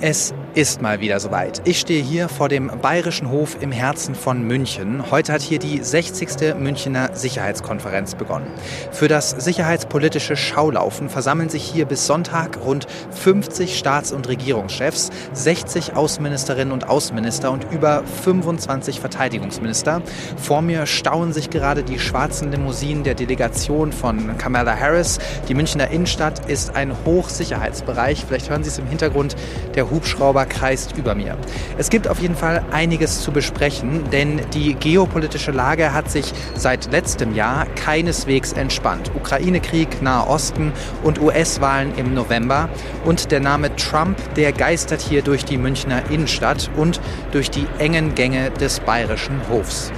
Es 0.00 0.34
ist 0.54 0.80
mal 0.80 1.00
wieder 1.00 1.18
soweit. 1.18 1.62
Ich 1.64 1.80
stehe 1.80 2.02
hier 2.02 2.28
vor 2.28 2.48
dem 2.48 2.70
Bayerischen 2.80 3.28
Hof 3.28 3.56
im 3.60 3.72
Herzen 3.72 4.14
von 4.14 4.46
München. 4.46 5.10
Heute 5.10 5.32
hat 5.32 5.42
hier 5.42 5.58
die 5.58 5.82
60. 5.82 6.54
Münchner 6.56 7.10
Sicherheitskonferenz 7.12 8.14
begonnen. 8.14 8.46
Für 8.92 9.08
das 9.08 9.30
sicherheitspolitische 9.30 10.36
Schaulaufen 10.36 11.08
versammeln 11.08 11.48
sich 11.48 11.64
hier 11.64 11.86
bis 11.86 12.06
Sonntag 12.06 12.58
rund 12.64 12.86
50 13.10 13.76
Staats- 13.76 14.12
und 14.12 14.28
Regierungschefs, 14.28 15.10
60 15.32 15.94
Außenministerinnen 15.94 16.72
und 16.72 16.88
Außenminister 16.88 17.50
und 17.50 17.66
über 17.72 18.04
25 18.22 19.00
Verteidigungsminister. 19.00 20.02
Vor 20.36 20.62
mir 20.62 20.86
stauen 20.86 21.32
sich 21.32 21.50
gerade 21.50 21.82
die 21.82 21.98
schwarzen 21.98 22.52
Limousinen 22.52 23.02
der 23.02 23.16
Delegation 23.16 23.92
von 23.92 24.38
Kamala 24.38 24.78
Harris. 24.78 25.18
Die 25.48 25.54
Münchner 25.54 25.90
Innenstadt 25.90 26.48
ist 26.48 26.76
ein 26.76 26.94
Hochsicherheitsbereich. 27.04 28.24
Vielleicht 28.24 28.50
hören 28.50 28.62
Sie 28.62 28.70
es 28.70 28.78
im 28.78 28.86
Hintergrund. 28.86 29.34
Der 29.74 29.90
Hubschrauber 29.90 30.43
kreist 30.46 30.96
über 30.96 31.14
mir. 31.14 31.36
Es 31.78 31.90
gibt 31.90 32.08
auf 32.08 32.20
jeden 32.20 32.36
Fall 32.36 32.64
einiges 32.70 33.22
zu 33.22 33.32
besprechen, 33.32 34.10
denn 34.10 34.40
die 34.52 34.74
geopolitische 34.74 35.50
Lage 35.50 35.92
hat 35.92 36.10
sich 36.10 36.32
seit 36.54 36.90
letztem 36.92 37.34
Jahr 37.34 37.66
keineswegs 37.76 38.52
entspannt. 38.52 39.10
Ukraine-Krieg, 39.14 40.02
Nahe 40.02 40.26
Osten 40.26 40.72
und 41.02 41.20
US-Wahlen 41.20 41.94
im 41.96 42.14
November. 42.14 42.68
Und 43.04 43.30
der 43.30 43.40
Name 43.40 43.74
Trump, 43.76 44.18
der 44.34 44.52
geistert 44.52 45.00
hier 45.00 45.22
durch 45.22 45.44
die 45.44 45.58
Münchner 45.58 46.02
Innenstadt 46.10 46.70
und 46.76 47.00
durch 47.32 47.50
die 47.50 47.66
engen 47.78 48.14
Gänge 48.14 48.50
des 48.50 48.80
Bayerischen 48.80 49.40
Hofs. 49.48 49.92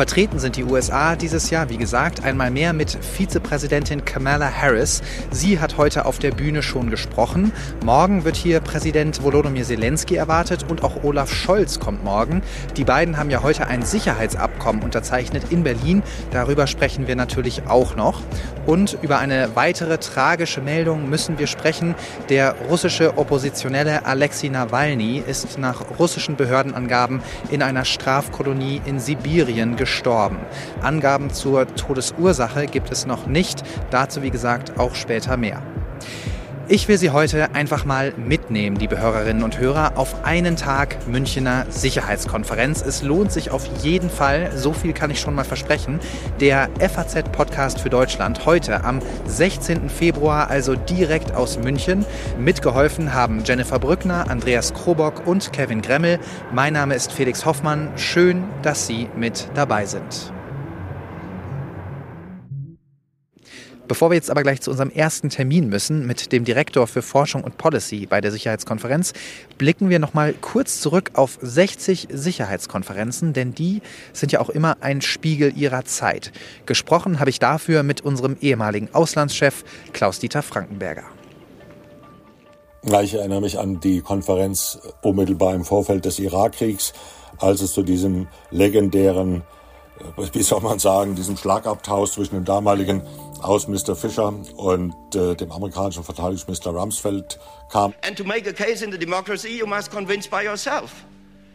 Vertreten 0.00 0.38
sind 0.38 0.56
die 0.56 0.64
USA 0.64 1.14
dieses 1.14 1.50
Jahr, 1.50 1.68
wie 1.68 1.76
gesagt, 1.76 2.24
einmal 2.24 2.50
mehr 2.50 2.72
mit 2.72 2.90
Vizepräsidentin 2.90 4.02
Kamala 4.02 4.50
Harris. 4.50 5.02
Sie 5.30 5.60
hat 5.60 5.76
heute 5.76 6.06
auf 6.06 6.18
der 6.18 6.30
Bühne 6.30 6.62
schon 6.62 6.88
gesprochen. 6.88 7.52
Morgen 7.84 8.24
wird 8.24 8.36
hier 8.36 8.60
Präsident 8.60 9.22
Volodymyr 9.22 9.62
Zelensky 9.62 10.14
erwartet 10.16 10.64
und 10.66 10.84
auch 10.84 11.04
Olaf 11.04 11.30
Scholz 11.30 11.80
kommt 11.80 12.02
morgen. 12.02 12.40
Die 12.78 12.84
beiden 12.84 13.18
haben 13.18 13.28
ja 13.28 13.42
heute 13.42 13.66
ein 13.66 13.82
Sicherheitsabkommen 13.82 14.82
unterzeichnet 14.82 15.42
in 15.50 15.64
Berlin. 15.64 16.02
Darüber 16.30 16.66
sprechen 16.66 17.06
wir 17.06 17.14
natürlich 17.14 17.66
auch 17.66 17.94
noch. 17.94 18.22
Und 18.64 18.96
über 19.02 19.18
eine 19.18 19.50
weitere 19.54 19.98
tragische 19.98 20.62
Meldung 20.62 21.10
müssen 21.10 21.38
wir 21.38 21.46
sprechen. 21.46 21.94
Der 22.30 22.54
russische 22.70 23.18
Oppositionelle 23.18 24.06
Alexei 24.06 24.48
Nawalny 24.48 25.22
ist 25.26 25.58
nach 25.58 25.98
russischen 25.98 26.36
Behördenangaben 26.36 27.20
in 27.50 27.62
einer 27.62 27.84
Strafkolonie 27.84 28.80
in 28.86 28.98
Sibirien 28.98 29.76
gestorben 29.76 29.89
gestorben. 29.90 30.38
Angaben 30.82 31.30
zur 31.30 31.66
Todesursache 31.74 32.66
gibt 32.66 32.92
es 32.92 33.06
noch 33.06 33.26
nicht. 33.26 33.64
Dazu, 33.90 34.22
wie 34.22 34.30
gesagt, 34.30 34.78
auch 34.78 34.94
später 34.94 35.36
mehr. 35.36 35.60
Ich 36.72 36.86
will 36.86 36.98
Sie 36.98 37.10
heute 37.10 37.52
einfach 37.56 37.84
mal 37.84 38.12
mitnehmen, 38.16 38.76
liebe 38.76 38.96
Hörerinnen 38.96 39.42
und 39.42 39.58
Hörer, 39.58 39.98
auf 39.98 40.24
einen 40.24 40.54
Tag 40.54 41.04
Münchner 41.08 41.66
Sicherheitskonferenz. 41.68 42.80
Es 42.80 43.02
lohnt 43.02 43.32
sich 43.32 43.50
auf 43.50 43.68
jeden 43.82 44.08
Fall, 44.08 44.52
so 44.54 44.72
viel 44.72 44.92
kann 44.92 45.10
ich 45.10 45.18
schon 45.18 45.34
mal 45.34 45.42
versprechen. 45.42 45.98
Der 46.38 46.70
FAZ-Podcast 46.78 47.80
für 47.80 47.90
Deutschland 47.90 48.46
heute 48.46 48.84
am 48.84 49.00
16. 49.26 49.90
Februar, 49.90 50.48
also 50.48 50.76
direkt 50.76 51.34
aus 51.34 51.58
München. 51.58 52.06
Mitgeholfen 52.38 53.14
haben 53.14 53.42
Jennifer 53.44 53.80
Brückner, 53.80 54.30
Andreas 54.30 54.72
Krobock 54.72 55.26
und 55.26 55.52
Kevin 55.52 55.82
Gremmel. 55.82 56.20
Mein 56.52 56.74
Name 56.74 56.94
ist 56.94 57.10
Felix 57.10 57.44
Hoffmann. 57.44 57.90
Schön, 57.96 58.44
dass 58.62 58.86
Sie 58.86 59.08
mit 59.16 59.48
dabei 59.56 59.86
sind. 59.86 60.32
Bevor 63.90 64.10
wir 64.10 64.14
jetzt 64.14 64.30
aber 64.30 64.44
gleich 64.44 64.60
zu 64.60 64.70
unserem 64.70 64.90
ersten 64.90 65.30
Termin 65.30 65.68
müssen 65.68 66.06
mit 66.06 66.30
dem 66.30 66.44
Direktor 66.44 66.86
für 66.86 67.02
Forschung 67.02 67.42
und 67.42 67.58
Policy 67.58 68.06
bei 68.06 68.20
der 68.20 68.30
Sicherheitskonferenz, 68.30 69.14
blicken 69.58 69.88
wir 69.88 69.98
noch 69.98 70.14
mal 70.14 70.32
kurz 70.32 70.80
zurück 70.80 71.10
auf 71.14 71.38
60 71.42 72.06
Sicherheitskonferenzen, 72.08 73.32
denn 73.32 73.52
die 73.52 73.82
sind 74.12 74.30
ja 74.30 74.38
auch 74.38 74.48
immer 74.48 74.76
ein 74.80 75.00
Spiegel 75.00 75.58
ihrer 75.58 75.86
Zeit. 75.86 76.30
Gesprochen 76.66 77.18
habe 77.18 77.30
ich 77.30 77.40
dafür 77.40 77.82
mit 77.82 78.02
unserem 78.02 78.36
ehemaligen 78.40 78.90
Auslandschef 78.92 79.64
Klaus-Dieter 79.92 80.42
Frankenberger. 80.42 81.06
Ich 83.02 83.14
erinnere 83.14 83.40
mich 83.40 83.58
an 83.58 83.80
die 83.80 84.02
Konferenz 84.02 84.78
unmittelbar 85.02 85.56
im 85.56 85.64
Vorfeld 85.64 86.04
des 86.04 86.20
Irakkriegs, 86.20 86.92
als 87.38 87.60
es 87.60 87.72
zu 87.72 87.82
diesem 87.82 88.28
legendären 88.52 89.42
wie 90.32 90.42
soll 90.42 90.60
man 90.60 90.78
sagen, 90.78 91.14
diesem 91.14 91.36
Schlagabtausch 91.36 92.12
zwischen 92.12 92.34
dem 92.34 92.44
damaligen 92.44 93.02
Außenminister 93.42 93.96
Fischer 93.96 94.32
und 94.56 94.94
äh, 95.14 95.34
dem 95.34 95.52
amerikanischen 95.52 96.04
Verteidigungsminister 96.04 96.70
Rumsfeld 96.70 97.38
kam. 97.70 97.94
And 98.06 98.16
to 98.16 98.24
make 98.24 98.48
a 98.48 98.52
case 98.52 98.84
in 98.84 98.92
the 98.92 98.98
democracy, 98.98 99.58
you 99.58 99.66
must 99.66 99.90
convince 99.90 100.28
by 100.28 100.44
yourself. 100.44 100.92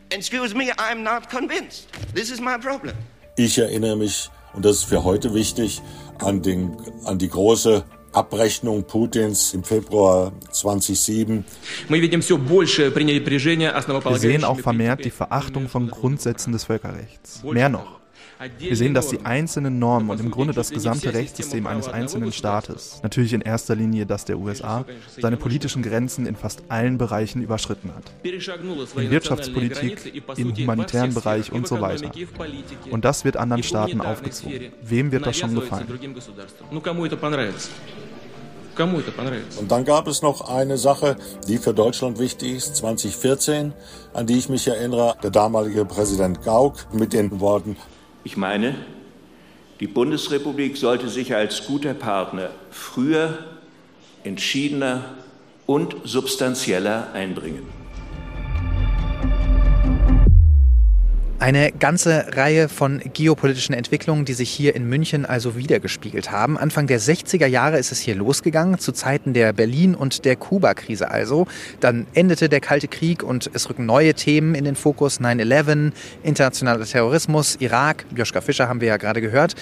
Excuse 0.09 0.55
me, 0.55 0.71
I'm 0.77 1.03
not 1.03 1.29
convinced. 1.29 1.87
This 2.13 2.29
is 2.31 2.39
my 2.39 2.57
problem. 2.57 2.93
Ich 3.37 3.57
erinnere 3.57 3.97
mich, 3.97 4.29
und 4.53 4.63
das 4.63 4.77
ist 4.77 4.83
für 4.85 5.03
heute 5.03 5.33
wichtig, 5.33 5.81
an, 6.19 6.41
den, 6.41 6.77
an 7.05 7.17
die 7.17 7.27
große 7.27 7.83
Abrechnung 8.15 8.85
Putins 8.85 9.53
im 9.53 9.63
Februar 9.63 10.31
2007. 10.51 11.43
Wir 11.89 12.09
sehen 14.17 14.43
auch 14.45 14.59
vermehrt 14.59 15.03
die 15.03 15.11
Verachtung 15.11 15.67
von 15.67 15.89
Grundsätzen 15.89 16.53
des 16.53 16.63
Völkerrechts. 16.63 17.43
Mehr 17.43 17.69
noch. 17.69 17.99
Wir 18.59 18.75
sehen, 18.75 18.93
dass 18.93 19.09
die 19.09 19.25
einzelnen 19.25 19.79
Normen 19.79 20.09
und 20.09 20.19
im 20.19 20.31
Grunde 20.31 20.53
das 20.53 20.69
gesamte 20.69 21.13
Rechtssystem 21.13 21.67
eines 21.67 21.87
einzelnen 21.87 22.31
Staates, 22.31 22.99
natürlich 23.03 23.33
in 23.33 23.41
erster 23.41 23.75
Linie 23.75 24.05
das 24.05 24.25
der 24.25 24.37
USA, 24.37 24.85
seine 25.19 25.37
politischen 25.37 25.81
Grenzen 25.81 26.25
in 26.25 26.35
fast 26.35 26.63
allen 26.69 26.97
Bereichen 26.97 27.41
überschritten 27.41 27.91
hat. 27.95 28.03
In 28.23 29.11
Wirtschaftspolitik, 29.11 30.23
im 30.37 30.55
humanitären 30.55 31.13
Bereich 31.13 31.51
und 31.51 31.67
so 31.67 31.79
weiter. 31.81 32.11
Und 32.89 33.05
das 33.05 33.23
wird 33.25 33.37
anderen 33.37 33.63
Staaten 33.63 34.01
aufgezwungen. 34.01 34.73
Wem 34.81 35.11
wird 35.11 35.25
das 35.25 35.37
schon 35.37 35.55
gefallen? 35.55 35.87
Und 39.59 39.71
dann 39.71 39.85
gab 39.85 40.07
es 40.07 40.21
noch 40.21 40.49
eine 40.49 40.77
Sache, 40.77 41.15
die 41.47 41.57
für 41.57 41.73
Deutschland 41.73 42.19
wichtig 42.19 42.57
ist, 42.57 42.75
2014, 42.75 43.71
an 44.13 44.27
die 44.27 44.37
ich 44.37 44.49
mich 44.49 44.67
erinnere. 44.67 45.15
Der 45.23 45.29
damalige 45.29 45.85
Präsident 45.85 46.43
Gauck 46.43 46.93
mit 46.93 47.13
den 47.13 47.39
Worten, 47.39 47.77
ich 48.25 48.35
meine, 48.35 48.75
die 49.79 49.87
Bundesrepublik 49.87 50.75
sollte 50.75 51.07
sich 51.07 51.33
als 51.33 51.65
guter 51.65 51.93
Partner 51.93 52.49
früher, 52.71 53.37
entschiedener 54.23 55.15
und 55.67 55.95
substanzieller 56.03 57.13
einbringen. 57.13 57.74
Eine 61.37 61.73
ganze 61.73 62.27
Reihe 62.37 62.69
von 62.69 63.01
geopolitischen 63.13 63.75
Entwicklungen, 63.75 64.23
die 64.23 64.33
sich 64.33 64.49
hier 64.49 64.73
in 64.73 64.87
München 64.87 65.25
also 65.25 65.57
wiedergespiegelt 65.57 66.31
haben. 66.31 66.57
Anfang 66.57 66.87
der 66.87 67.01
60er 67.01 67.45
Jahre 67.45 67.77
ist 67.77 67.91
es 67.91 67.99
hier 67.99 68.15
losgegangen, 68.15 68.79
zu 68.79 68.93
Zeiten 68.93 69.33
der 69.33 69.51
Berlin- 69.51 69.95
und 69.95 70.23
der 70.23 70.37
Kuba-Krise 70.37 71.11
also. 71.11 71.45
Dann 71.81 72.07
endete 72.13 72.47
der 72.47 72.61
Kalte 72.61 72.87
Krieg 72.87 73.21
und 73.21 73.51
es 73.53 73.69
rücken 73.69 73.85
neue 73.85 74.13
Themen 74.13 74.55
in 74.55 74.63
den 74.63 74.77
Fokus. 74.77 75.19
9-11, 75.19 75.91
internationaler 76.23 76.85
Terrorismus, 76.85 77.57
Irak, 77.59 78.05
Joschka 78.15 78.39
Fischer 78.39 78.69
haben 78.69 78.79
wir 78.79 78.87
ja 78.87 78.97
gerade 78.97 79.19
gehört. 79.19 79.55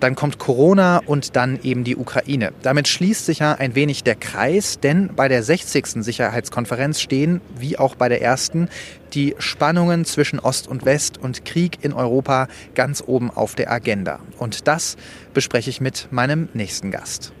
Dann 0.00 0.14
kommt 0.14 0.38
Corona 0.38 1.02
und 1.04 1.36
dann 1.36 1.60
eben 1.62 1.84
die 1.84 1.96
Ukraine. 1.96 2.52
Damit 2.62 2.88
schließt 2.88 3.26
sich 3.26 3.40
ja 3.40 3.52
ein 3.52 3.74
wenig 3.74 4.02
der 4.02 4.14
Kreis, 4.14 4.80
denn 4.80 5.10
bei 5.14 5.28
der 5.28 5.42
60. 5.42 6.02
Sicherheitskonferenz 6.02 7.02
stehen, 7.02 7.42
wie 7.58 7.78
auch 7.78 7.94
bei 7.94 8.08
der 8.08 8.22
ersten, 8.22 8.70
die 9.12 9.34
Spannungen 9.38 10.06
zwischen 10.06 10.40
Ost 10.40 10.68
und 10.68 10.86
West 10.86 11.18
und 11.18 11.44
Krieg 11.44 11.78
in 11.82 11.92
Europa 11.92 12.48
ganz 12.74 13.02
oben 13.06 13.30
auf 13.30 13.54
der 13.54 13.70
Agenda. 13.70 14.20
Und 14.38 14.66
das 14.66 14.96
bespreche 15.34 15.68
ich 15.68 15.82
mit 15.82 16.08
meinem 16.10 16.48
nächsten 16.54 16.90
Gast. 16.90 17.32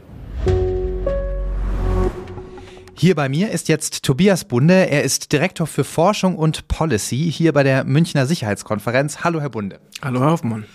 Hier 2.94 3.14
bei 3.14 3.30
mir 3.30 3.50
ist 3.50 3.68
jetzt 3.68 4.02
Tobias 4.02 4.44
Bunde. 4.44 4.90
Er 4.90 5.02
ist 5.02 5.32
Direktor 5.32 5.66
für 5.66 5.84
Forschung 5.84 6.36
und 6.36 6.68
Policy 6.68 7.32
hier 7.32 7.54
bei 7.54 7.62
der 7.62 7.84
Münchner 7.84 8.26
Sicherheitskonferenz. 8.26 9.24
Hallo, 9.24 9.40
Herr 9.40 9.48
Bunde. 9.48 9.80
Hallo, 10.02 10.20
Herr 10.20 10.32
Hoffmann. 10.32 10.66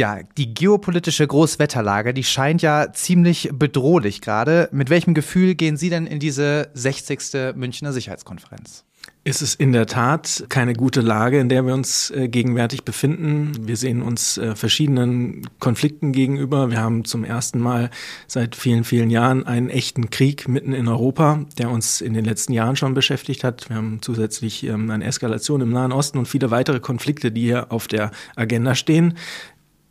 Ja, 0.00 0.20
die 0.38 0.54
geopolitische 0.54 1.26
Großwetterlage, 1.26 2.14
die 2.14 2.24
scheint 2.24 2.62
ja 2.62 2.90
ziemlich 2.90 3.50
bedrohlich 3.52 4.22
gerade. 4.22 4.70
Mit 4.72 4.88
welchem 4.88 5.12
Gefühl 5.12 5.54
gehen 5.54 5.76
Sie 5.76 5.90
denn 5.90 6.06
in 6.06 6.18
diese 6.18 6.70
60. 6.72 7.54
Münchner 7.54 7.92
Sicherheitskonferenz? 7.92 8.86
Es 9.22 9.42
ist 9.42 9.60
in 9.60 9.72
der 9.72 9.84
Tat 9.84 10.46
keine 10.48 10.72
gute 10.72 11.02
Lage, 11.02 11.38
in 11.38 11.50
der 11.50 11.66
wir 11.66 11.74
uns 11.74 12.10
äh, 12.10 12.28
gegenwärtig 12.28 12.84
befinden. 12.84 13.52
Wir 13.68 13.76
sehen 13.76 14.00
uns 14.00 14.38
äh, 14.38 14.56
verschiedenen 14.56 15.46
Konflikten 15.58 16.12
gegenüber. 16.12 16.70
Wir 16.70 16.80
haben 16.80 17.04
zum 17.04 17.24
ersten 17.24 17.58
Mal 17.58 17.90
seit 18.26 18.56
vielen, 18.56 18.82
vielen 18.82 19.10
Jahren 19.10 19.46
einen 19.46 19.68
echten 19.68 20.08
Krieg 20.08 20.48
mitten 20.48 20.72
in 20.72 20.88
Europa, 20.88 21.44
der 21.58 21.68
uns 21.68 22.00
in 22.00 22.14
den 22.14 22.24
letzten 22.24 22.54
Jahren 22.54 22.76
schon 22.76 22.94
beschäftigt 22.94 23.44
hat. 23.44 23.68
Wir 23.68 23.76
haben 23.76 23.98
zusätzlich 24.00 24.64
ähm, 24.64 24.90
eine 24.90 25.04
Eskalation 25.04 25.60
im 25.60 25.70
Nahen 25.70 25.92
Osten 25.92 26.16
und 26.16 26.26
viele 26.26 26.50
weitere 26.50 26.80
Konflikte, 26.80 27.30
die 27.30 27.42
hier 27.42 27.70
auf 27.70 27.88
der 27.88 28.12
Agenda 28.36 28.74
stehen. 28.74 29.18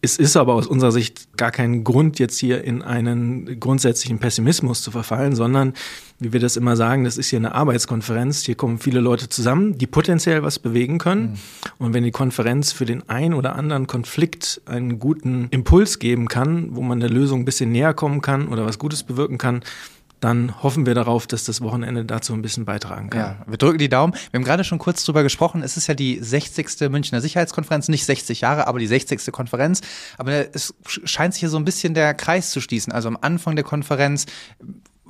Es 0.01 0.17
ist 0.17 0.37
aber 0.37 0.53
aus 0.53 0.65
unserer 0.65 0.93
Sicht 0.93 1.35
gar 1.35 1.51
kein 1.51 1.83
Grund, 1.83 2.19
jetzt 2.19 2.37
hier 2.37 2.63
in 2.63 2.81
einen 2.81 3.59
grundsätzlichen 3.59 4.19
Pessimismus 4.19 4.81
zu 4.81 4.91
verfallen, 4.91 5.35
sondern, 5.35 5.73
wie 6.19 6.31
wir 6.31 6.39
das 6.39 6.55
immer 6.55 6.77
sagen, 6.77 7.03
das 7.03 7.17
ist 7.17 7.29
hier 7.29 7.39
eine 7.39 7.53
Arbeitskonferenz. 7.53 8.43
Hier 8.43 8.55
kommen 8.55 8.79
viele 8.79 9.01
Leute 9.01 9.27
zusammen, 9.27 9.77
die 9.77 9.87
potenziell 9.87 10.41
was 10.41 10.57
bewegen 10.57 10.99
können. 10.99 11.31
Mhm. 11.31 11.37
Und 11.79 11.93
wenn 11.93 12.05
die 12.05 12.11
Konferenz 12.11 12.71
für 12.71 12.85
den 12.85 13.09
einen 13.09 13.33
oder 13.33 13.55
anderen 13.55 13.87
Konflikt 13.87 14.61
einen 14.65 14.99
guten 14.99 15.47
Impuls 15.51 15.99
geben 15.99 16.29
kann, 16.29 16.75
wo 16.75 16.81
man 16.81 17.01
der 17.01 17.09
Lösung 17.09 17.41
ein 17.41 17.45
bisschen 17.45 17.73
näher 17.73 17.93
kommen 17.93 18.21
kann 18.21 18.47
oder 18.47 18.65
was 18.65 18.79
Gutes 18.79 19.03
bewirken 19.03 19.37
kann, 19.37 19.63
dann 20.19 20.61
hoffen 20.61 20.85
wir 20.85 20.95
darauf, 20.95 21.27
dass 21.27 21.43
das 21.43 21.61
Wochenende 21.61 22.05
dazu 22.05 22.33
ein 22.33 22.41
bisschen 22.41 22.65
beitragen 22.65 23.09
kann. 23.09 23.19
Ja, 23.19 23.35
wir 23.47 23.57
drücken 23.57 23.77
die 23.77 23.89
Daumen. 23.89 24.13
Wir 24.31 24.39
haben 24.39 24.45
gerade 24.45 24.63
schon 24.63 24.79
kurz 24.79 25.03
drüber 25.05 25.23
gesprochen. 25.23 25.63
Es 25.63 25.77
ist 25.77 25.87
ja 25.87 25.93
die 25.93 26.19
60. 26.21 26.89
Münchner 26.89 27.21
Sicherheitskonferenz, 27.21 27.87
nicht 27.87 28.05
60 28.05 28.41
Jahre, 28.41 28.67
aber 28.67 28.79
die 28.79 28.87
60. 28.87 29.31
Konferenz. 29.31 29.81
Aber 30.17 30.53
es 30.53 30.73
scheint 30.83 31.33
sich 31.33 31.41
hier 31.41 31.49
so 31.49 31.57
ein 31.57 31.65
bisschen 31.65 31.93
der 31.93 32.13
Kreis 32.13 32.51
zu 32.51 32.61
schließen. 32.61 32.91
Also 32.91 33.07
am 33.07 33.17
Anfang 33.21 33.55
der 33.55 33.65
Konferenz 33.65 34.25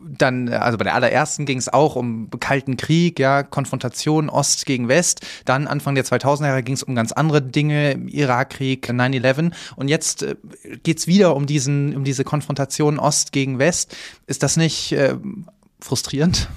dann, 0.04 0.50
also 0.50 0.78
bei 0.78 0.84
der 0.84 0.96
allerersten 0.96 1.46
ging 1.46 1.58
es 1.58 1.70
auch 1.70 1.96
um 1.96 2.30
Kalten 2.40 2.78
Krieg, 2.78 3.20
ja, 3.20 3.44
Konfrontation 3.44 4.30
Ost 4.30 4.66
gegen 4.66 4.88
West. 4.88 5.26
Dann 5.46 5.68
Anfang 5.68 5.96
der 5.96 6.06
2000er 6.06 6.48
Jahre 6.48 6.64
ging 6.64 6.76
es 6.76 6.84
um 6.84 6.96
ganz 6.96 7.12
andere 7.12 7.42
Dinge, 7.42 7.94
Irakkrieg, 8.08 8.90
9-11. 8.90 9.52
Und 9.76 9.88
jetzt 9.88 10.24
äh, 10.24 10.36
geht's 10.84 11.08
wieder 11.08 11.36
um 11.36 11.46
diesen, 11.46 11.96
um 11.96 12.04
diese 12.04 12.24
Konfrontation 12.24 13.00
Ost 13.00 13.32
gegen 13.32 13.60
West. 13.60 13.96
Ist 14.28 14.44
das 14.44 14.58
nicht 14.58 14.92
äh, 14.92 15.16
frustrierend? 15.80 16.50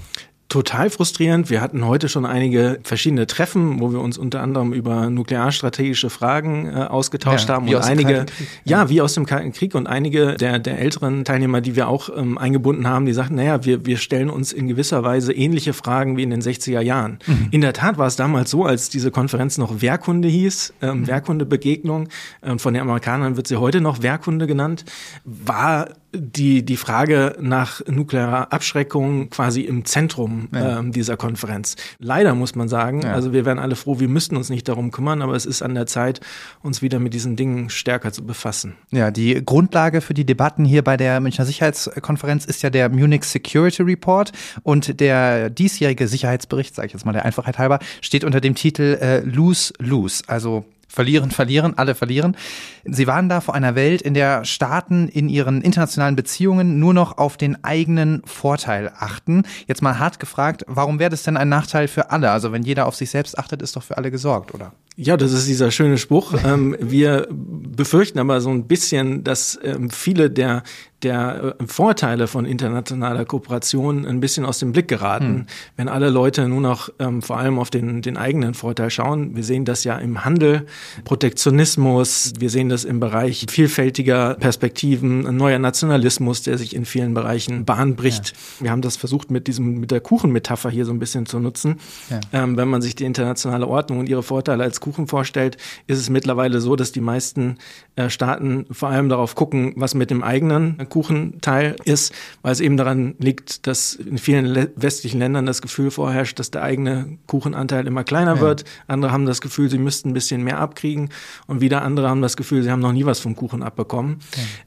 Total 0.53 0.91
frustrierend. 0.91 1.49
Wir 1.49 1.61
hatten 1.61 1.83
heute 1.83 2.07
schon 2.09 2.27
einige 2.27 2.77
verschiedene 2.83 3.25
Treffen, 3.25 3.79
wo 3.79 3.91
wir 3.91 3.99
uns 3.99 4.19
unter 4.19 4.39
anderem 4.39 4.71
über 4.71 5.09
nuklearstrategische 5.09 6.11
Fragen 6.11 6.67
äh, 6.67 6.83
ausgetauscht 6.83 7.49
ja, 7.49 7.55
haben 7.55 7.67
und 7.67 7.77
einige, 7.77 8.27
ja, 8.63 8.87
wie 8.87 9.01
aus 9.01 9.15
dem 9.15 9.25
Kalten 9.25 9.51
Krieg 9.51 9.73
und 9.73 9.87
einige 9.87 10.35
der, 10.35 10.59
der 10.59 10.77
älteren 10.77 11.25
Teilnehmer, 11.25 11.59
die 11.59 11.75
wir 11.75 11.87
auch 11.87 12.15
ähm, 12.15 12.37
eingebunden 12.37 12.87
haben, 12.87 13.07
die 13.07 13.13
sagten, 13.13 13.33
naja, 13.33 13.65
wir, 13.65 13.87
wir 13.87 13.97
stellen 13.97 14.29
uns 14.29 14.53
in 14.53 14.67
gewisser 14.67 15.03
Weise 15.03 15.33
ähnliche 15.33 15.73
Fragen 15.73 16.17
wie 16.17 16.23
in 16.23 16.29
den 16.29 16.43
60er 16.43 16.81
Jahren. 16.81 17.17
Mhm. 17.25 17.47
In 17.49 17.61
der 17.61 17.73
Tat 17.73 17.97
war 17.97 18.05
es 18.05 18.15
damals 18.15 18.51
so, 18.51 18.63
als 18.63 18.89
diese 18.89 19.09
Konferenz 19.09 19.57
noch 19.57 19.81
Wehrkunde 19.81 20.27
hieß, 20.27 20.75
ähm, 20.83 20.99
mhm. 20.99 21.07
Wehrkundebegegnung, 21.07 22.09
äh, 22.41 22.59
von 22.59 22.75
den 22.75 22.83
Amerikanern 22.83 23.37
wird 23.37 23.47
sie 23.47 23.55
heute 23.55 23.81
noch 23.81 24.03
Wehrkunde 24.03 24.45
genannt, 24.45 24.85
war 25.25 25.87
die, 26.13 26.63
die 26.63 26.77
Frage 26.77 27.35
nach 27.39 27.81
nuklearer 27.87 28.53
Abschreckung 28.53 29.29
quasi 29.29 29.61
im 29.61 29.85
Zentrum 29.85 30.47
ja. 30.53 30.79
ähm, 30.79 30.91
dieser 30.91 31.17
Konferenz. 31.17 31.75
Leider 31.99 32.35
muss 32.35 32.55
man 32.55 32.69
sagen, 32.69 33.01
ja. 33.01 33.13
also 33.13 33.33
wir 33.33 33.45
wären 33.45 33.59
alle 33.59 33.75
froh, 33.75 33.99
wir 33.99 34.07
müssten 34.07 34.37
uns 34.37 34.49
nicht 34.49 34.67
darum 34.67 34.91
kümmern, 34.91 35.21
aber 35.21 35.35
es 35.35 35.45
ist 35.45 35.61
an 35.61 35.73
der 35.73 35.87
Zeit, 35.87 36.19
uns 36.61 36.81
wieder 36.81 36.99
mit 36.99 37.13
diesen 37.13 37.35
Dingen 37.35 37.69
stärker 37.69 38.11
zu 38.11 38.23
befassen. 38.23 38.75
Ja, 38.91 39.09
die 39.09 39.43
Grundlage 39.43 40.01
für 40.01 40.13
die 40.13 40.25
Debatten 40.25 40.65
hier 40.65 40.83
bei 40.83 40.97
der 40.97 41.19
Münchner 41.19 41.45
Sicherheitskonferenz 41.45 42.45
ist 42.45 42.61
ja 42.61 42.69
der 42.69 42.89
Munich 42.89 43.23
Security 43.23 43.81
Report 43.81 44.31
und 44.61 44.99
der 44.99 45.49
diesjährige 45.49 46.07
Sicherheitsbericht, 46.07 46.75
sage 46.75 46.87
ich 46.87 46.93
jetzt 46.93 47.05
mal 47.05 47.13
der 47.13 47.25
Einfachheit 47.25 47.57
halber, 47.57 47.79
steht 48.01 48.23
unter 48.23 48.39
dem 48.39 48.55
Titel 48.55 48.97
äh, 49.01 49.19
Lose 49.21 49.73
Lose, 49.79 50.23
also 50.27 50.65
Verlieren, 50.93 51.31
verlieren, 51.31 51.75
alle 51.75 51.95
verlieren. 51.95 52.37
Sie 52.85 53.07
waren 53.07 53.27
da 53.27 53.41
vor 53.41 53.55
einer 53.55 53.73
Welt, 53.73 54.03
in 54.03 54.13
der 54.13 54.45
Staaten 54.45 55.07
in 55.07 55.27
ihren 55.27 55.63
internationalen 55.63 56.15
Beziehungen 56.15 56.77
nur 56.77 56.93
noch 56.93 57.17
auf 57.17 57.35
den 57.35 57.63
eigenen 57.63 58.21
Vorteil 58.25 58.91
achten. 58.95 59.41
Jetzt 59.65 59.81
mal 59.81 59.97
hart 59.97 60.19
gefragt, 60.19 60.63
warum 60.67 60.99
wäre 60.99 61.09
das 61.09 61.23
denn 61.23 61.35
ein 61.35 61.49
Nachteil 61.49 61.87
für 61.87 62.11
alle? 62.11 62.29
Also 62.29 62.51
wenn 62.51 62.61
jeder 62.61 62.85
auf 62.85 62.95
sich 62.95 63.09
selbst 63.09 63.39
achtet, 63.39 63.63
ist 63.63 63.75
doch 63.75 63.81
für 63.81 63.97
alle 63.97 64.11
gesorgt, 64.11 64.53
oder? 64.53 64.71
Ja, 64.95 65.17
das 65.17 65.33
ist 65.33 65.47
dieser 65.47 65.71
schöne 65.71 65.97
Spruch. 65.97 66.33
ähm, 66.45 66.75
wir 66.79 67.27
befürchten 67.29 68.19
aber 68.19 68.41
so 68.41 68.49
ein 68.49 68.67
bisschen, 68.67 69.23
dass 69.23 69.59
ähm, 69.63 69.89
viele 69.89 70.29
der 70.29 70.63
der 71.03 71.55
äh, 71.59 71.67
Vorteile 71.67 72.27
von 72.27 72.45
internationaler 72.45 73.25
Kooperation 73.25 74.05
ein 74.05 74.19
bisschen 74.19 74.45
aus 74.45 74.59
dem 74.59 74.71
Blick 74.71 74.87
geraten, 74.87 75.25
hm. 75.25 75.45
wenn 75.75 75.89
alle 75.89 76.09
Leute 76.09 76.47
nur 76.47 76.61
noch 76.61 76.89
ähm, 76.99 77.21
vor 77.21 77.37
allem 77.37 77.59
auf 77.59 77.69
den, 77.69 78.01
den 78.01 78.17
eigenen 78.17 78.53
Vorteil 78.53 78.89
schauen. 78.89 79.35
Wir 79.35 79.43
sehen 79.43 79.65
das 79.65 79.83
ja 79.83 79.97
im 79.97 80.25
Handel, 80.25 80.65
Protektionismus, 81.03 82.33
wir 82.39 82.49
sehen 82.49 82.69
das 82.69 82.85
im 82.85 82.99
Bereich 82.99 83.45
vielfältiger 83.49 84.35
Perspektiven, 84.35 85.27
ein 85.27 85.37
neuer 85.37 85.59
Nationalismus, 85.59 86.41
der 86.41 86.57
sich 86.57 86.75
in 86.75 86.85
vielen 86.85 87.13
Bereichen 87.13 87.65
Bahn 87.65 87.95
bricht. 87.95 88.29
Ja. 88.29 88.63
Wir 88.63 88.71
haben 88.71 88.81
das 88.81 88.95
versucht 88.95 89.31
mit 89.31 89.47
diesem, 89.47 89.79
mit 89.79 89.91
der 89.91 89.99
Kuchenmetapher 89.99 90.69
hier 90.69 90.85
so 90.85 90.91
ein 90.91 90.99
bisschen 90.99 91.25
zu 91.25 91.39
nutzen. 91.39 91.79
Ja. 92.09 92.21
Ähm, 92.31 92.57
wenn 92.57 92.67
man 92.67 92.81
sich 92.81 92.95
die 92.95 93.03
internationale 93.03 93.67
Ordnung 93.67 93.99
und 93.99 94.09
ihre 94.09 94.23
Vorteile 94.23 94.63
als 94.63 94.79
Kuchen 94.83 95.07
vorstellt, 95.07 95.57
ist 95.87 95.97
es 95.97 96.09
mittlerweile 96.09 96.59
so, 96.59 96.75
dass 96.75 96.91
die 96.91 96.99
meisten 96.99 97.57
äh, 97.95 98.09
Staaten 98.09 98.65
vor 98.69 98.89
allem 98.89 99.07
darauf 99.07 99.33
gucken, 99.33 99.71
was 99.77 99.95
mit 99.95 100.11
dem 100.11 100.23
eigenen 100.23 100.77
Kuchenteil 100.89 101.77
ist, 101.85 102.13
weil 102.41 102.51
es 102.51 102.59
eben 102.59 102.75
daran 102.75 103.15
liegt, 103.17 103.65
dass 103.65 103.95
in 103.95 104.17
vielen 104.17 104.67
westlichen 104.75 105.19
Ländern 105.19 105.45
das 105.45 105.61
Gefühl 105.61 105.89
vorherrscht, 105.89 106.37
dass 106.37 106.51
der 106.51 106.63
eigene 106.63 107.17
Kuchenanteil 107.27 107.87
immer 107.87 108.03
kleiner 108.03 108.35
ja. 108.35 108.41
wird. 108.41 108.65
Andere 108.87 109.13
haben 109.13 109.25
das 109.25 109.39
Gefühl, 109.39 109.69
sie 109.69 109.77
müssten 109.77 110.09
ein 110.09 110.13
bisschen 110.13 110.43
mehr 110.43 110.59
abkriegen 110.59 111.09
und 111.47 111.61
wieder 111.61 111.81
andere 111.81 112.09
haben 112.09 112.21
das 112.21 112.35
Gefühl, 112.35 112.61
sie 112.61 112.69
haben 112.69 112.81
noch 112.81 112.91
nie 112.91 113.05
was 113.05 113.21
vom 113.21 113.37
Kuchen 113.37 113.63
abbekommen. 113.63 114.17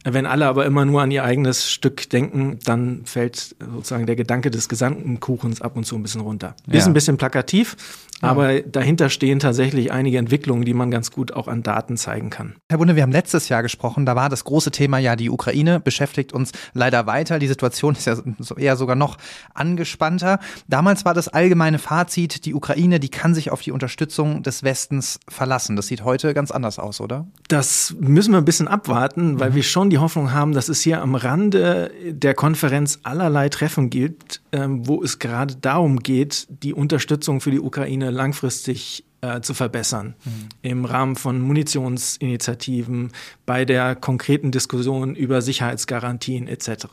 Ja. 0.07 0.15
Wenn 0.15 0.25
alle 0.25 0.47
aber 0.47 0.65
immer 0.65 0.87
nur 0.87 1.03
an 1.03 1.11
ihr 1.11 1.25
eigenes 1.25 1.71
Stück 1.71 2.09
denken, 2.09 2.59
dann 2.65 3.03
fällt 3.05 3.55
sozusagen 3.61 4.07
der 4.07 4.17
Gedanke 4.17 4.51
des 4.51 4.69
gesamten 4.71 5.21
Kuchens 5.21 5.61
ab 5.61 5.77
und 5.77 5.85
zu 5.85 5.95
ein 5.97 6.03
bisschen 6.03 6.23
runter. 6.23 6.57
Ja. 6.67 6.79
Ist 6.79 6.87
ein 6.87 6.95
bisschen 6.95 7.19
plakativ, 7.19 7.77
aber 8.21 8.63
dahinter 8.63 9.11
stehen 9.11 9.39
tatsächlich 9.39 9.93
einige 9.93 10.19
Entwicklungen, 10.19 10.65
die 10.65 10.75
man 10.75 10.91
ganz 10.91 11.11
gut 11.11 11.33
auch 11.33 11.49
an 11.49 11.63
Daten 11.63 11.97
zeigen 11.97 12.31
kann. 12.31 12.55
Herr 12.71 12.79
Bunde, 12.79 12.97
wir 12.97 13.03
haben 13.03 13.13
letztes 13.13 13.49
Jahr 13.49 13.63
gesprochen, 13.63 14.07
da 14.07 14.17
war 14.17 14.29
das 14.29 14.45
große 14.45 14.71
Thema 14.71 14.99
ja 14.99 15.17
die 15.17 15.29
Ukraine, 15.29 15.81
beschäftigt 15.81 16.33
uns 16.33 16.53
leider 16.73 17.07
weiter. 17.07 17.39
Die 17.39 17.47
Situation 17.47 17.95
ist 17.95 18.07
ja 18.07 18.17
eher 18.57 18.77
sogar 18.77 18.97
noch 18.97 19.19
angespannter. 19.55 20.39
Damals 20.67 21.05
war 21.05 21.15
das 21.15 21.29
allgemeine 21.29 21.79
Fazit, 21.79 22.47
die 22.47 22.55
Ukraine, 22.55 23.01
die 23.01 23.11
kann 23.11 23.35
sich 23.35 23.51
auf 23.51 23.61
die 23.61 23.73
Unterstützung 23.73 24.43
des 24.43 24.63
Westens 24.63 25.21
verlassen. 25.29 25.77
Das 25.77 25.89
sieht 25.89 26.05
heute 26.05 26.33
ganz 26.33 26.51
anders 26.51 26.79
aus, 26.79 27.01
oder? 27.01 27.27
Das 27.49 27.95
müssen 28.01 28.33
wir 28.33 28.39
ein 28.39 28.45
bisschen 28.45 28.69
abwarten, 28.69 29.41
weil 29.41 29.51
mhm. 29.51 29.55
wir 29.57 29.63
schon 29.63 29.91
die 29.91 29.99
Hoffnung 29.99 30.33
haben, 30.33 30.53
dass 30.53 30.69
es 30.69 30.81
hier 30.81 31.03
am 31.03 31.15
Rande 31.15 31.91
der 32.09 32.35
Konferenz 32.35 33.01
allerlei 33.03 33.49
Treffen 33.49 33.91
gibt, 33.91 34.41
ähm, 34.53 34.87
wo 34.87 35.03
es 35.03 35.19
gerade 35.19 35.57
darum 35.57 35.99
geht, 35.99 36.47
die 36.49 36.73
Unterstützung 36.73 37.41
für 37.41 37.51
die 37.51 37.61
Ukraine 37.61 38.06
langfristig 38.11 39.05
äh, 39.23 39.41
zu 39.41 39.55
verbessern. 39.55 40.15
Mhm. 40.25 40.49
Im 40.63 40.85
Rahmen 40.85 41.17
von 41.17 41.41
Munitionsinitiativen, 41.41 43.13
bei 43.45 43.65
der 43.65 43.97
konkreten 43.97 44.51
Diskussion 44.51 45.15
über 45.15 45.43
Sicherheitsgarantien 45.43 46.49
etc. 46.49 46.87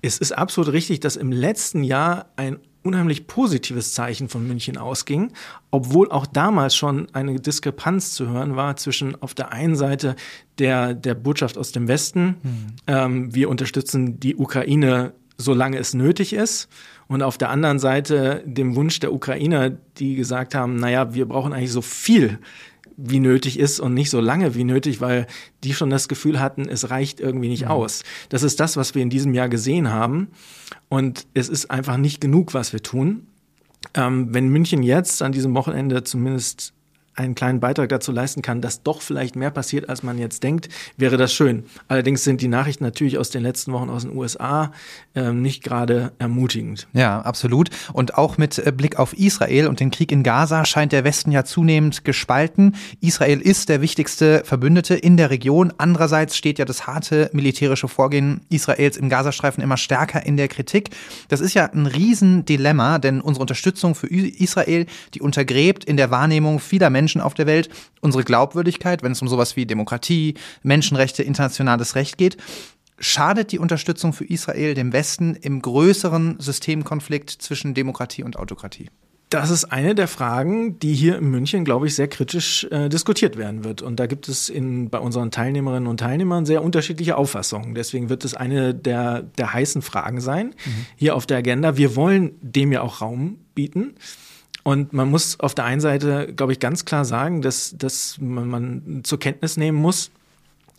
Es 0.00 0.18
ist 0.18 0.32
absolut 0.32 0.72
richtig, 0.72 1.00
dass 1.00 1.16
im 1.16 1.32
letzten 1.32 1.84
Jahr 1.84 2.26
ein 2.36 2.58
unheimlich 2.82 3.26
positives 3.26 3.94
Zeichen 3.94 4.28
von 4.28 4.46
München 4.46 4.76
ausging, 4.76 5.32
obwohl 5.70 6.10
auch 6.10 6.26
damals 6.26 6.74
schon 6.74 7.06
eine 7.12 7.38
Diskrepanz 7.38 8.12
zu 8.12 8.28
hören 8.28 8.56
war 8.56 8.76
zwischen 8.76 9.20
auf 9.22 9.34
der 9.34 9.52
einen 9.52 9.76
Seite 9.76 10.16
der, 10.58 10.94
der 10.94 11.14
Botschaft 11.14 11.56
aus 11.58 11.72
dem 11.72 11.88
Westen, 11.88 12.36
mhm. 12.42 12.66
ähm, 12.86 13.34
wir 13.34 13.48
unterstützen 13.48 14.18
die 14.18 14.36
Ukraine, 14.36 15.12
solange 15.38 15.78
es 15.78 15.94
nötig 15.94 16.32
ist, 16.32 16.68
und 17.12 17.22
auf 17.22 17.36
der 17.36 17.50
anderen 17.50 17.78
Seite 17.78 18.42
dem 18.46 18.74
Wunsch 18.74 18.98
der 18.98 19.12
Ukrainer, 19.12 19.68
die 19.98 20.14
gesagt 20.14 20.54
haben, 20.54 20.76
naja, 20.76 21.12
wir 21.12 21.26
brauchen 21.26 21.52
eigentlich 21.52 21.70
so 21.70 21.82
viel 21.82 22.38
wie 22.96 23.20
nötig 23.20 23.58
ist 23.58 23.80
und 23.80 23.92
nicht 23.92 24.08
so 24.08 24.18
lange 24.18 24.54
wie 24.54 24.64
nötig, 24.64 25.02
weil 25.02 25.26
die 25.62 25.74
schon 25.74 25.90
das 25.90 26.08
Gefühl 26.08 26.40
hatten, 26.40 26.70
es 26.70 26.88
reicht 26.88 27.20
irgendwie 27.20 27.48
nicht 27.48 27.64
mhm. 27.64 27.70
aus. 27.70 28.02
Das 28.30 28.42
ist 28.42 28.60
das, 28.60 28.78
was 28.78 28.94
wir 28.94 29.02
in 29.02 29.10
diesem 29.10 29.34
Jahr 29.34 29.50
gesehen 29.50 29.90
haben. 29.90 30.28
Und 30.88 31.26
es 31.34 31.50
ist 31.50 31.70
einfach 31.70 31.98
nicht 31.98 32.20
genug, 32.20 32.54
was 32.54 32.72
wir 32.72 32.82
tun. 32.82 33.26
Ähm, 33.92 34.32
wenn 34.32 34.48
München 34.48 34.82
jetzt 34.82 35.20
an 35.20 35.32
diesem 35.32 35.54
Wochenende 35.54 36.04
zumindest 36.04 36.72
einen 37.14 37.34
kleinen 37.34 37.60
Beitrag 37.60 37.90
dazu 37.90 38.10
leisten 38.10 38.40
kann, 38.40 38.62
dass 38.62 38.82
doch 38.82 39.02
vielleicht 39.02 39.36
mehr 39.36 39.50
passiert, 39.50 39.88
als 39.88 40.02
man 40.02 40.18
jetzt 40.18 40.42
denkt, 40.42 40.68
wäre 40.96 41.16
das 41.16 41.32
schön. 41.32 41.64
Allerdings 41.88 42.24
sind 42.24 42.40
die 42.40 42.48
Nachrichten 42.48 42.84
natürlich 42.84 43.18
aus 43.18 43.28
den 43.30 43.42
letzten 43.42 43.72
Wochen 43.72 43.90
aus 43.90 44.02
den 44.02 44.16
USA 44.16 44.72
äh, 45.14 45.32
nicht 45.32 45.62
gerade 45.62 46.12
ermutigend. 46.18 46.88
Ja, 46.94 47.20
absolut. 47.20 47.68
Und 47.92 48.16
auch 48.16 48.38
mit 48.38 48.58
äh, 48.58 48.72
Blick 48.72 48.98
auf 48.98 49.12
Israel 49.12 49.66
und 49.66 49.80
den 49.80 49.90
Krieg 49.90 50.10
in 50.10 50.22
Gaza 50.22 50.64
scheint 50.64 50.92
der 50.92 51.04
Westen 51.04 51.32
ja 51.32 51.44
zunehmend 51.44 52.04
gespalten. 52.04 52.76
Israel 53.00 53.40
ist 53.40 53.68
der 53.68 53.82
wichtigste 53.82 54.42
Verbündete 54.44 54.94
in 54.94 55.18
der 55.18 55.28
Region. 55.28 55.72
Andererseits 55.76 56.36
steht 56.36 56.58
ja 56.58 56.64
das 56.64 56.86
harte 56.86 57.28
militärische 57.34 57.88
Vorgehen 57.88 58.40
Israels 58.48 58.96
im 58.96 59.10
Gazastreifen 59.10 59.62
immer 59.62 59.76
stärker 59.76 60.24
in 60.24 60.38
der 60.38 60.48
Kritik. 60.48 60.90
Das 61.28 61.40
ist 61.40 61.52
ja 61.52 61.66
ein 61.66 61.86
Riesendilemma, 61.86 62.98
denn 62.98 63.20
unsere 63.20 63.42
Unterstützung 63.42 63.94
für 63.94 64.06
Israel, 64.06 64.86
die 65.12 65.20
untergräbt 65.20 65.84
in 65.84 65.98
der 65.98 66.10
Wahrnehmung 66.10 66.58
vieler 66.58 66.88
Menschen 66.88 67.01
Menschen 67.02 67.20
auf 67.20 67.34
der 67.34 67.46
Welt 67.46 67.68
unsere 68.00 68.22
Glaubwürdigkeit, 68.22 69.02
wenn 69.02 69.10
es 69.10 69.22
um 69.22 69.26
sowas 69.26 69.56
wie 69.56 69.66
Demokratie, 69.66 70.34
Menschenrechte, 70.62 71.24
internationales 71.24 71.96
Recht 71.96 72.16
geht. 72.16 72.36
Schadet 73.00 73.50
die 73.50 73.58
Unterstützung 73.58 74.12
für 74.12 74.24
Israel 74.24 74.74
dem 74.74 74.92
Westen 74.92 75.34
im 75.34 75.60
größeren 75.60 76.36
Systemkonflikt 76.38 77.30
zwischen 77.30 77.74
Demokratie 77.74 78.22
und 78.22 78.38
Autokratie? 78.38 78.90
Das 79.30 79.50
ist 79.50 79.64
eine 79.64 79.94
der 79.96 80.06
Fragen, 80.08 80.78
die 80.78 80.94
hier 80.94 81.16
in 81.16 81.30
München, 81.30 81.64
glaube 81.64 81.86
ich, 81.86 81.94
sehr 81.94 82.06
kritisch 82.06 82.64
äh, 82.70 82.88
diskutiert 82.88 83.36
werden 83.36 83.64
wird. 83.64 83.82
Und 83.82 83.98
da 83.98 84.06
gibt 84.06 84.28
es 84.28 84.48
in, 84.50 84.90
bei 84.90 84.98
unseren 84.98 85.30
Teilnehmerinnen 85.30 85.88
und 85.88 85.98
Teilnehmern 85.98 86.44
sehr 86.44 86.62
unterschiedliche 86.62 87.16
Auffassungen. 87.16 87.74
Deswegen 87.74 88.10
wird 88.10 88.26
es 88.26 88.34
eine 88.34 88.74
der, 88.74 89.22
der 89.22 89.54
heißen 89.54 89.80
Fragen 89.80 90.20
sein 90.20 90.48
mhm. 90.48 90.86
hier 90.96 91.16
auf 91.16 91.26
der 91.26 91.38
Agenda. 91.38 91.78
Wir 91.78 91.96
wollen 91.96 92.32
dem 92.42 92.70
ja 92.72 92.82
auch 92.82 93.00
Raum 93.00 93.38
bieten. 93.54 93.94
Und 94.62 94.92
man 94.92 95.10
muss 95.10 95.40
auf 95.40 95.54
der 95.54 95.64
einen 95.64 95.80
Seite, 95.80 96.32
glaube 96.34 96.52
ich, 96.52 96.60
ganz 96.60 96.84
klar 96.84 97.04
sagen, 97.04 97.42
dass, 97.42 97.74
dass 97.76 98.18
man, 98.20 98.48
man 98.48 99.00
zur 99.02 99.18
Kenntnis 99.18 99.56
nehmen 99.56 99.78
muss, 99.78 100.10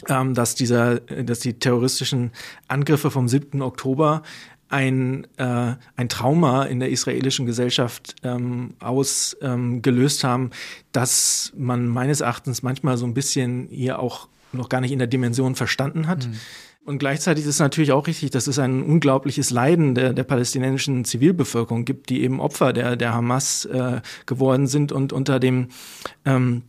ähm, 0.08 0.34
dass 0.34 0.56
dieser, 0.56 1.00
dass 1.00 1.40
die 1.40 1.54
terroristischen 1.54 2.32
Angriffe 2.68 3.12
vom 3.12 3.28
7. 3.28 3.62
Oktober 3.62 4.24
ein, 4.70 5.28
äh, 5.38 5.76
ein 5.96 6.10
Trauma 6.10 6.64
in 6.64 6.80
der 6.80 6.90
israelischen 6.90 7.46
Gesellschaft 7.46 8.16
ähm, 8.24 8.74
ausgelöst 8.80 10.24
ähm, 10.24 10.30
haben, 10.30 10.50
dass 10.92 11.54
man 11.56 11.88
meines 11.88 12.22
Erachtens 12.22 12.64
manchmal 12.64 12.98
so 12.98 13.06
ein 13.06 13.14
bisschen 13.14 13.68
hier 13.70 14.00
auch 14.00 14.28
noch 14.52 14.70
gar 14.70 14.82
nicht 14.82 14.92
in 14.92 15.00
der 15.00 15.08
Dimension 15.08 15.56
verstanden 15.56 16.08
hat. 16.08 16.28
Mhm. 16.28 16.40
Und 16.86 16.98
gleichzeitig 16.98 17.46
ist 17.46 17.52
es 17.52 17.60
natürlich 17.60 17.94
auch 17.94 18.08
richtig, 18.08 18.32
dass 18.32 18.48
es 18.48 18.60
ein 18.60 18.84
unglaubliches 18.84 19.52
Leiden 19.52 19.96
der, 19.96 20.12
der 20.12 20.24
palästinensischen 20.24 21.06
Zivilbevölkerung 21.06 21.86
gibt, 21.86 22.10
die 22.10 22.24
eben 22.24 22.42
Opfer 22.42 22.74
der, 22.74 22.98
der 22.98 23.14
Hamas 23.14 23.64
äh, 23.66 24.02
geworden 24.26 24.68
sind 24.68 24.92
und 24.92 25.14
unter 25.14 25.40
dem 25.40 25.70
ähm, 26.26 26.64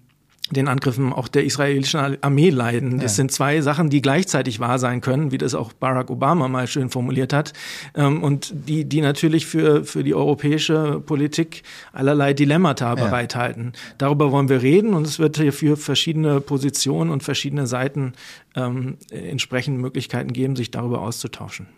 den 0.51 0.69
Angriffen 0.69 1.13
auch 1.13 1.27
der 1.27 1.45
israelischen 1.45 2.19
Armee 2.21 2.51
leiden. 2.51 2.99
Das 2.99 3.13
ja. 3.13 3.17
sind 3.17 3.33
zwei 3.33 3.63
Sachen, 3.63 3.89
die 3.89 4.03
gleichzeitig 4.03 4.61
wahr 4.61 4.79
sein 4.79 5.01
können, 5.01 5.33
wie 5.33 5.39
das 5.39 5.55
auch 5.55 5.73
Barack 5.73 6.11
Obama 6.11 6.49
mal 6.49 6.67
schön 6.67 6.91
formuliert 6.91 7.33
hat, 7.33 7.55
ähm, 7.95 8.23
und 8.23 8.53
die, 8.69 8.85
die 8.85 9.01
natürlich 9.01 9.47
für, 9.47 9.85
für 9.85 10.05
die 10.05 10.15
europäische 10.15 11.01
Politik 11.01 11.63
allerlei 11.93 12.35
Dilemmata 12.35 12.89
ja. 12.89 12.95
bereithalten. 12.95 13.73
Darüber 13.97 14.33
wollen 14.33 14.51
wir 14.51 14.61
reden 14.61 14.93
und 14.93 15.07
es 15.07 15.19
wird 15.19 15.39
hier 15.39 15.53
für 15.53 15.79
verschiedene 15.79 16.41
Positionen 16.41 17.11
und 17.11 17.23
verschiedene 17.23 17.67
Seiten 17.67 18.13
ähm, 18.55 18.99
entsprechend 19.11 19.79
Möglichkeiten 19.79 20.33
geben, 20.35 20.57
sich 20.57 20.71
darüber 20.71 21.01
auszutauschen. 21.01 21.69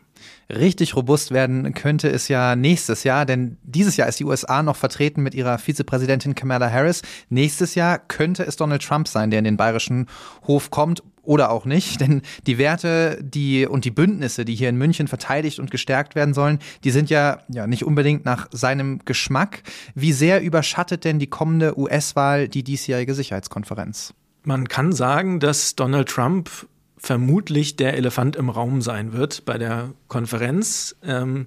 Richtig 0.49 0.95
robust 0.95 1.33
werden 1.33 1.75
könnte 1.75 2.09
es 2.09 2.29
ja 2.29 2.55
nächstes 2.55 3.03
Jahr, 3.03 3.27
denn 3.27 3.57
dieses 3.65 3.97
Jahr 3.97 4.09
ist 4.09 4.21
die 4.21 4.25
USA 4.25 4.63
noch 4.63 4.77
vertreten 4.77 5.23
mit 5.23 5.35
ihrer 5.35 5.59
Vizepräsidentin 5.59 6.37
Kamala 6.37 6.71
Harris. 6.71 7.03
Nächstes 7.29 7.75
Jahr 7.75 7.99
könnte 7.99 8.45
es 8.45 8.55
Donald 8.57 8.83
Trump 8.83 9.09
sein, 9.09 9.31
der 9.31 9.41
in 9.41 9.45
den 9.45 9.57
bayerischen 9.57 10.07
Hof 10.47 10.71
kommt 10.71 11.03
oder 11.23 11.51
auch 11.51 11.65
nicht, 11.65 12.01
denn 12.01 12.23
die 12.47 12.59
Werte, 12.59 13.19
die 13.21 13.67
und 13.67 13.85
die 13.85 13.91
Bündnisse, 13.91 14.45
die 14.45 14.55
hier 14.55 14.69
in 14.69 14.77
München 14.77 15.09
verteidigt 15.09 15.59
und 15.59 15.73
gestärkt 15.73 16.15
werden 16.15 16.33
sollen, 16.33 16.61
die 16.85 16.93
sind 16.93 17.11
ja 17.11 17.41
ja 17.49 17.67
nicht 17.67 17.85
unbedingt 17.85 18.25
nach 18.25 18.49
seinem 18.53 19.01
Geschmack. 19.05 19.65
Wie 19.97 20.13
sehr 20.13 20.43
überschattet 20.43 21.05
denn 21.05 21.19
die 21.19 21.27
kommende 21.27 21.77
US-Wahl 21.77 22.49
die 22.49 22.63
diesjährige 22.63 23.15
Sicherheitskonferenz? 23.15 24.15
Man 24.45 24.69
kann 24.69 24.93
sagen, 24.93 25.41
dass 25.41 25.75
Donald 25.75 26.09
Trump 26.09 26.69
vermutlich 26.99 27.77
der 27.77 27.95
Elefant 27.95 28.37
im 28.37 28.49
Raum 28.49 28.83
sein 28.83 29.13
wird 29.13 29.45
bei 29.45 29.59
der 29.59 29.93
Konferenz. 30.09 30.97
Ähm, 31.03 31.47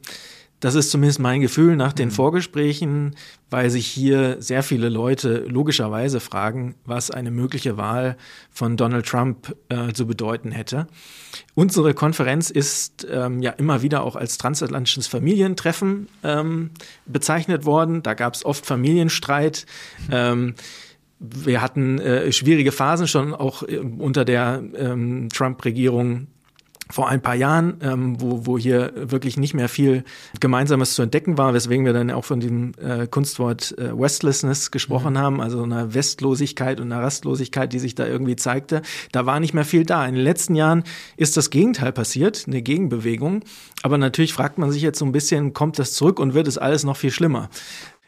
das 0.60 0.76
ist 0.76 0.92
zumindest 0.92 1.20
mein 1.20 1.40
Gefühl 1.40 1.78
nach 1.78 1.94
den 1.94 2.10
mhm. 2.10 2.14
Vorgesprächen, 2.14 3.16
weil 3.50 3.70
sich 3.70 3.88
hier 3.88 4.42
sehr 4.42 4.62
viele 4.62 4.90
Leute 4.90 5.46
logischerweise 5.48 6.20
fragen, 6.20 6.76
was 6.86 7.12
eine 7.12 7.32
mögliche 7.32 7.78
Wahl 7.78 8.18
von 8.52 8.76
Donald 8.76 9.06
Trump 9.06 9.56
äh, 9.70 9.94
zu 9.94 10.06
bedeuten 10.06 10.52
hätte. 10.52 10.88
Unsere 11.56 11.94
Konferenz 11.94 12.50
ist 12.50 13.08
ähm, 13.10 13.42
ja 13.42 13.52
immer 13.52 13.82
wieder 13.82 14.04
auch 14.04 14.18
als 14.18 14.38
transatlantisches 14.38 15.08
Familientreffen 15.08 16.10
ähm, 16.24 16.72
bezeichnet 17.06 17.66
worden. 17.66 18.04
Da 18.04 18.14
gab 18.14 18.34
es 18.34 18.44
oft 18.44 18.66
Familienstreit. 18.66 19.66
Ähm, 20.12 20.56
wir 21.20 21.62
hatten 21.62 22.00
äh, 22.00 22.32
schwierige 22.32 22.72
Phasen 22.72 23.08
schon 23.08 23.34
auch 23.34 23.64
äh, 23.64 23.78
unter 23.78 24.26
der 24.26 24.64
ähm, 24.76 25.30
Trump-Regierung 25.30 26.28
vor 26.92 27.08
ein 27.08 27.22
paar 27.22 27.36
Jahren, 27.36 27.78
ähm, 27.82 28.20
wo, 28.20 28.48
wo 28.48 28.58
hier 28.58 28.92
wirklich 28.96 29.38
nicht 29.38 29.54
mehr 29.54 29.70
viel 29.70 30.04
Gemeinsames 30.40 30.96
zu 30.96 31.04
entdecken 31.04 31.38
war, 31.38 31.54
weswegen 31.54 31.86
wir 31.86 31.94
dann 31.94 32.10
auch 32.10 32.26
von 32.26 32.40
dem 32.40 32.72
äh, 32.82 33.06
Kunstwort 33.06 33.78
äh, 33.78 33.98
Westlessness 33.98 34.72
gesprochen 34.72 35.14
mhm. 35.14 35.20
haben, 35.20 35.42
also 35.42 35.62
einer 35.62 35.94
Westlosigkeit 35.94 36.80
und 36.80 36.92
einer 36.92 37.04
Rastlosigkeit, 37.04 37.72
die 37.74 37.80
sich 37.80 37.94
da 37.94 38.08
irgendwie 38.08 38.36
zeigte. 38.36 38.82
Da 39.12 39.28
war 39.28 39.40
nicht 39.40 39.54
mehr 39.54 39.66
viel 39.66 39.86
da. 39.86 40.06
In 40.08 40.16
den 40.16 40.24
letzten 40.24 40.56
Jahren 40.56 40.84
ist 41.16 41.38
das 41.38 41.52
Gegenteil 41.52 41.92
passiert, 41.92 42.46
eine 42.48 42.64
Gegenbewegung. 42.64 43.44
Aber 43.84 44.00
natürlich 44.00 44.34
fragt 44.34 44.58
man 44.58 44.72
sich 44.72 44.82
jetzt 44.82 44.98
so 44.98 45.06
ein 45.06 45.12
bisschen, 45.12 45.54
kommt 45.54 45.78
das 45.78 45.94
zurück 45.94 46.20
und 46.20 46.34
wird 46.34 46.48
es 46.48 46.58
alles 46.58 46.84
noch 46.84 46.98
viel 46.98 47.12
schlimmer? 47.12 47.50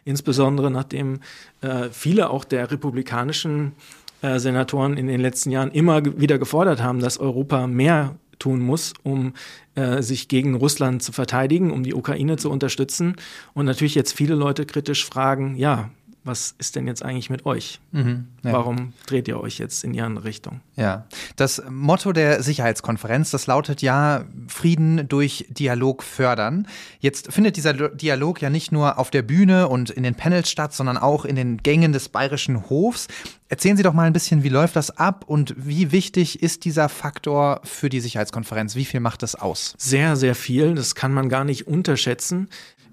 Insbesondere 0.03 0.72
nachdem 0.72 1.20
äh, 1.62 1.89
viele 1.91 2.29
auch 2.29 2.43
der 2.43 2.72
republikanischen 2.72 3.74
äh, 4.22 4.39
Senatoren 4.39 4.98
in 4.98 5.08
den 5.08 5.22
letzten 5.22 5.51
Jahren 5.51 5.72
immer 5.72 6.03
wieder 6.20 6.38
gefordert 6.38 6.81
haben, 6.81 7.00
dass 7.00 7.20
Europa 7.20 7.67
mehr 7.67 8.15
tun 8.39 8.60
muss, 8.60 8.93
um 9.03 9.34
äh, 9.75 10.01
sich 10.01 10.27
gegen 10.27 10.55
Russland 10.55 11.03
zu 11.03 11.12
verteidigen, 11.12 11.72
um 11.72 11.84
die 11.84 11.93
Ukraine 11.93 12.38
zu 12.38 12.50
unterstützen. 12.50 13.15
Und 13.53 13.65
natürlich 13.65 13.96
jetzt 13.96 14.13
viele 14.13 14.36
Leute 14.36 14.65
kritisch 14.65 15.05
fragen, 15.05 15.55
ja, 15.55 15.91
was 16.23 16.53
ist 16.59 16.75
denn 16.75 16.87
jetzt 16.87 17.03
eigentlich 17.03 17.29
mit 17.29 17.45
euch? 17.45 17.79
Mhm, 17.91 18.27
ja. 18.43 18.53
Warum 18.53 18.93
dreht 19.07 19.27
ihr 19.27 19.39
euch 19.39 19.57
jetzt 19.57 19.83
in 19.83 19.93
die 19.93 20.01
andere 20.01 20.25
Richtung? 20.25 20.61
Ja, 20.75 21.05
das 21.35 21.63
Motto 21.69 22.11
der 22.11 22.43
Sicherheitskonferenz, 22.43 23.31
das 23.31 23.47
lautet 23.47 23.81
ja 23.81 24.25
Frieden 24.47 25.07
durch 25.07 25.47
Dialog 25.49 26.03
fördern. 26.03 26.67
Jetzt 26.99 27.33
findet 27.33 27.57
dieser 27.57 27.73
Dialog 27.73 28.41
ja 28.41 28.49
nicht 28.49 28.71
nur 28.71 28.99
auf 28.99 29.09
der 29.09 29.23
Bühne 29.23 29.67
und 29.67 29.89
in 29.89 30.03
den 30.03 30.15
Panels 30.15 30.51
statt, 30.51 30.73
sondern 30.73 30.97
auch 30.97 31.25
in 31.25 31.35
den 31.35 31.57
Gängen 31.57 31.91
des 31.91 32.09
Bayerischen 32.09 32.69
Hofs. 32.69 33.07
Erzählen 33.49 33.75
Sie 33.75 33.83
doch 33.83 33.93
mal 33.93 34.05
ein 34.05 34.13
bisschen, 34.13 34.43
wie 34.43 34.49
läuft 34.49 34.75
das 34.75 34.97
ab 34.97 35.25
und 35.27 35.55
wie 35.57 35.91
wichtig 35.91 36.41
ist 36.41 36.65
dieser 36.65 36.87
Faktor 36.87 37.61
für 37.63 37.89
die 37.89 37.99
Sicherheitskonferenz? 37.99 38.75
Wie 38.75 38.85
viel 38.85 38.99
macht 38.99 39.23
das 39.23 39.35
aus? 39.35 39.73
Sehr, 39.77 40.15
sehr 40.15 40.35
viel. 40.35 40.75
Das 40.75 40.95
kann 40.95 41.13
man 41.13 41.29
gar 41.29 41.43
nicht 41.43 41.67
unterschätzen. 41.67 42.47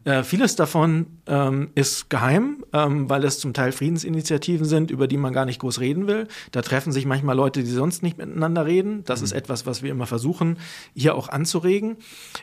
Äh, 0.08 0.24
vieles 0.24 0.56
davon 0.56 1.04
ähm, 1.26 1.68
ist 1.74 2.08
geheim, 2.08 2.64
ähm, 2.72 3.10
weil 3.10 3.24
es 3.24 3.40
zum 3.40 3.52
Teil 3.52 3.72
Friedensinitiativen 3.72 4.64
sind, 4.64 4.90
über 4.90 5.06
die 5.06 5.18
man 5.18 5.34
gar 5.34 5.44
nicht 5.44 5.60
groß 5.60 5.80
reden 5.80 6.06
will. 6.06 6.28
Da 6.50 6.62
treffen 6.62 6.92
sich 6.92 7.04
manchmal 7.04 7.36
Leute, 7.36 7.62
die 7.62 7.68
sonst 7.68 8.02
nicht 8.02 8.16
miteinander 8.16 8.64
reden. 8.64 9.04
Das 9.04 9.20
mhm. 9.20 9.24
ist 9.26 9.32
etwas, 9.32 9.66
was 9.66 9.82
wir 9.82 9.90
immer 9.90 10.06
versuchen, 10.06 10.56
hier 10.94 11.14
auch 11.14 11.28
anzuregen. 11.28 11.98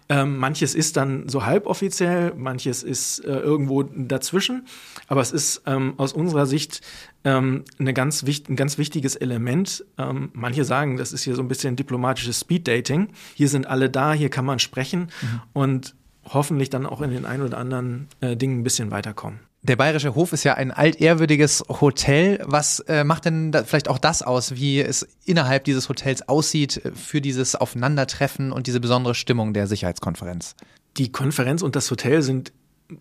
Ähm, 0.10 0.38
manches 0.38 0.76
ist 0.76 0.96
dann 0.96 1.28
so 1.28 1.48
halboffiziell, 1.48 2.36
manches 2.36 2.84
ist 2.84 3.26
äh, 3.26 3.40
irgendwo 3.40 3.82
dazwischen. 3.82 4.68
Aber 5.08 5.22
es 5.22 5.32
ist 5.32 5.64
ähm, 5.66 5.96
aus 5.98 6.14
unserer 6.14 6.46
Sicht 6.46 6.82
ähm, 7.24 7.64
eine 7.80 7.96
ganz 7.96 8.24
ein 8.48 8.56
ganz 8.56 8.78
wichtiges 8.78 9.16
Element. 9.16 9.84
Ähm, 9.98 10.30
manche 10.34 10.66
sagen, 10.66 10.98
das 10.98 11.14
ist 11.14 11.24
hier 11.24 11.34
so 11.34 11.42
ein 11.42 11.48
bisschen 11.48 11.76
diplomatisches 11.76 12.42
Speeddating. 12.42 13.08
Hier 13.34 13.50
sind 13.50 13.66
alle 13.66 13.90
da, 13.90 14.14
hier 14.14 14.30
kann 14.30 14.46
man 14.46 14.60
sprechen. 14.60 15.10
Mhm. 15.24 15.42
Und 15.54 15.96
hoffentlich 16.28 16.70
dann 16.70 16.86
auch 16.86 17.02
in 17.02 17.12
den 17.12 17.26
ein 17.26 17.42
oder 17.42 17.58
anderen 17.58 18.08
äh, 18.22 18.36
Dingen 18.36 18.60
ein 18.60 18.64
bisschen 18.64 18.92
weiterkommen. 18.92 19.40
Der 19.62 19.78
Bayerische 19.78 20.14
Hof 20.14 20.32
ist 20.32 20.44
ja 20.44 20.54
ein 20.54 20.72
altehrwürdiges 20.72 21.64
Hotel. 21.82 22.40
Was 22.46 22.82
äh, 22.82 23.04
macht 23.04 23.26
denn 23.26 23.52
da 23.52 23.64
vielleicht 23.64 23.88
auch 23.88 23.98
das 23.98 24.22
aus, 24.22 24.56
wie 24.56 24.80
es 24.80 25.08
innerhalb 25.26 25.64
dieses 25.64 25.90
Hotels 25.90 26.28
aussieht 26.30 26.82
für 26.94 27.20
dieses 27.20 27.56
Aufeinandertreffen 27.56 28.52
und 28.52 28.68
diese 28.68 28.80
besondere 28.80 29.16
Stimmung 29.16 29.54
der 29.54 29.66
Sicherheitskonferenz? 29.66 30.56
Die 30.98 31.12
Konferenz 31.12 31.64
und 31.64 31.76
das 31.76 31.90
Hotel 31.90 32.22
sind 32.22 32.54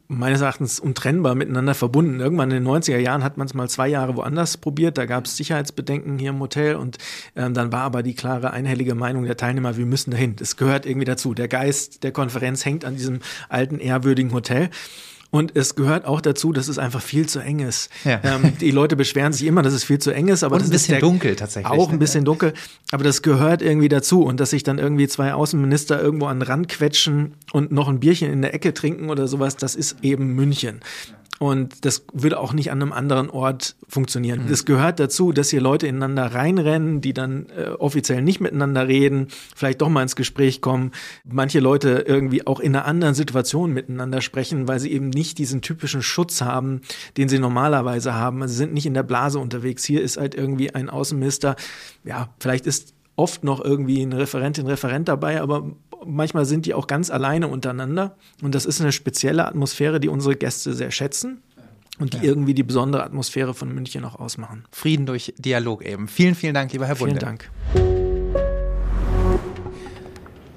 meines 0.09 0.41
Erachtens 0.41 0.81
untrennbar 0.81 1.35
miteinander 1.35 1.75
verbunden. 1.75 2.21
Irgendwann 2.21 2.51
in 2.51 2.65
den 2.65 2.73
90er 2.73 2.99
Jahren 2.99 3.23
hat 3.23 3.37
man 3.37 3.47
es 3.47 3.55
mal 3.55 3.69
zwei 3.69 3.89
Jahre 3.89 4.17
woanders 4.17 4.57
probiert. 4.57 4.97
Da 4.97 5.05
gab 5.05 5.27
es 5.27 5.37
Sicherheitsbedenken 5.37 6.19
hier 6.19 6.31
im 6.31 6.41
Hotel 6.41 6.77
und 6.77 6.99
ähm, 7.37 7.55
dann 7.55 7.71
war 7.73 7.83
aber 7.83 8.03
die 8.03 8.15
klare, 8.15 8.53
einhellige 8.53 8.95
Meinung 8.95 9.25
der 9.25 9.37
Teilnehmer, 9.37 9.77
wir 9.77 9.87
müssen 9.87 10.11
dahin. 10.11 10.37
Das 10.37 10.57
gehört 10.57 10.87
irgendwie 10.87 11.05
dazu. 11.05 11.35
Der 11.35 11.49
Geist 11.49 12.03
der 12.03 12.13
Konferenz 12.13 12.65
hängt 12.65 12.85
an 12.85 12.97
diesem 12.97 13.21
alten, 13.49 13.79
ehrwürdigen 13.79 14.33
Hotel. 14.33 14.71
Und 15.35 15.57
es 15.57 15.75
gehört 15.75 16.05
auch 16.05 16.21
dazu, 16.21 16.53
dass 16.53 16.69
es 16.69 16.79
einfach 16.79 17.03
viel 17.03 17.29
zu 17.29 17.41
eng 17.41 17.59
ist. 17.59 17.91
Ja. 18.05 18.21
Ähm, 18.23 18.57
die 18.61 18.71
Leute 18.71 18.95
beschweren 18.95 19.33
sich 19.33 19.49
immer, 19.49 19.63
dass 19.63 19.73
es 19.73 19.83
viel 19.83 19.99
zu 19.99 20.13
eng 20.13 20.29
ist, 20.29 20.45
aber 20.45 20.55
und 20.55 20.63
ein 20.63 20.71
bisschen 20.71 21.01
dunkel 21.01 21.35
tatsächlich. 21.35 21.73
Auch 21.73 21.91
ein 21.91 21.99
bisschen 21.99 22.25
dunkel, 22.25 22.53
aber 22.93 23.03
das 23.03 23.21
gehört 23.21 23.61
irgendwie 23.61 23.89
dazu. 23.89 24.23
Und 24.23 24.39
dass 24.39 24.51
sich 24.51 24.63
dann 24.63 24.79
irgendwie 24.79 25.09
zwei 25.09 25.35
Außenminister 25.35 26.01
irgendwo 26.01 26.27
an 26.27 26.39
den 26.39 26.47
Rand 26.47 26.69
quetschen 26.69 27.35
und 27.53 27.73
noch 27.73 27.89
ein 27.89 27.99
Bierchen 27.99 28.31
in 28.31 28.43
der 28.43 28.55
Ecke 28.55 28.75
trinken 28.75 29.11
oder 29.11 29.27
sowas, 29.27 29.57
das 29.57 29.75
ist 29.75 29.97
eben 30.03 30.37
München. 30.37 30.83
Und 31.41 31.85
das 31.85 32.05
würde 32.13 32.39
auch 32.39 32.53
nicht 32.53 32.71
an 32.71 32.81
einem 32.81 32.93
anderen 32.93 33.29
Ort 33.29 33.75
funktionieren. 33.89 34.47
Es 34.49 34.63
mhm. 34.63 34.67
gehört 34.67 35.01
dazu, 35.01 35.33
dass 35.33 35.51
hier 35.51 35.61
Leute 35.61 35.87
ineinander 35.87 36.27
reinrennen, 36.27 37.01
die 37.01 37.13
dann 37.13 37.47
äh, 37.57 37.71
offiziell 37.71 38.23
nicht 38.23 38.41
miteinander 38.41 38.87
reden, 38.87 39.29
vielleicht 39.55 39.81
doch 39.81 39.89
mal 39.89 40.03
ins 40.03 40.15
Gespräch 40.15 40.61
kommen. 40.61 40.93
Manche 41.25 41.59
Leute 41.59 42.05
irgendwie 42.07 42.47
auch 42.47 42.61
in 42.61 42.77
einer 42.77 42.85
anderen 42.85 43.15
Situation 43.15 43.73
miteinander 43.73 44.21
sprechen, 44.21 44.69
weil 44.69 44.79
sie 44.79 44.93
eben 44.93 45.11
nicht 45.11 45.24
diesen 45.33 45.63
typischen 45.63 46.03
Schutz 46.03 46.43
haben, 46.43 46.83
den 47.17 47.31
sie 47.31 47.39
normalerweise 47.39 48.13
haben. 48.13 48.43
Also 48.43 48.53
sie 48.53 48.59
sind 48.59 48.75
nicht 48.75 48.85
in 48.85 48.93
der 48.93 49.03
Blase 49.03 49.39
unterwegs. 49.39 49.85
Hier 49.85 50.03
ist 50.03 50.19
halt 50.19 50.35
irgendwie 50.35 50.75
ein 50.75 50.91
Außenminister. 50.91 51.57
Ja, 52.05 52.29
vielleicht 52.39 52.67
ist 52.67 52.93
oft 53.17 53.45
noch 53.45 53.65
irgendwie 53.65 54.03
eine 54.03 54.19
Referentin, 54.19 54.67
Referent 54.67 55.09
dabei, 55.09 55.41
aber 55.41 55.73
manchmal 56.05 56.45
sind 56.45 56.67
die 56.67 56.75
auch 56.75 56.87
ganz 56.87 57.11
alleine 57.11 57.49
untereinander. 57.49 58.17
Und 58.43 58.55
das 58.55 58.67
ist 58.67 58.81
eine 58.81 58.93
spezielle 58.93 59.47
Atmosphäre, 59.47 60.01
die 60.01 60.09
unsere 60.09 60.37
Gäste 60.37 60.75
sehr 60.75 60.91
schätzen. 60.91 61.43
und 61.99 62.13
die 62.13 62.19
ja. 62.19 62.25
irgendwie 62.25 62.55
die 62.55 62.65
besondere 62.65 63.05
Atmosphäre 63.05 63.55
von 63.55 63.73
München 63.73 64.05
auch 64.05 64.17
ausmachen. 64.17 64.65
Frieden 64.73 65.07
durch 65.07 65.33
Dialog 65.39 65.85
eben. 65.85 66.09
Vielen, 66.09 66.35
vielen 66.35 66.55
Dank, 66.55 66.73
lieber 66.73 66.87
Herr 66.87 66.97
Bunde. 66.97 67.15
Vielen 67.15 67.21
Dank. 67.21 67.51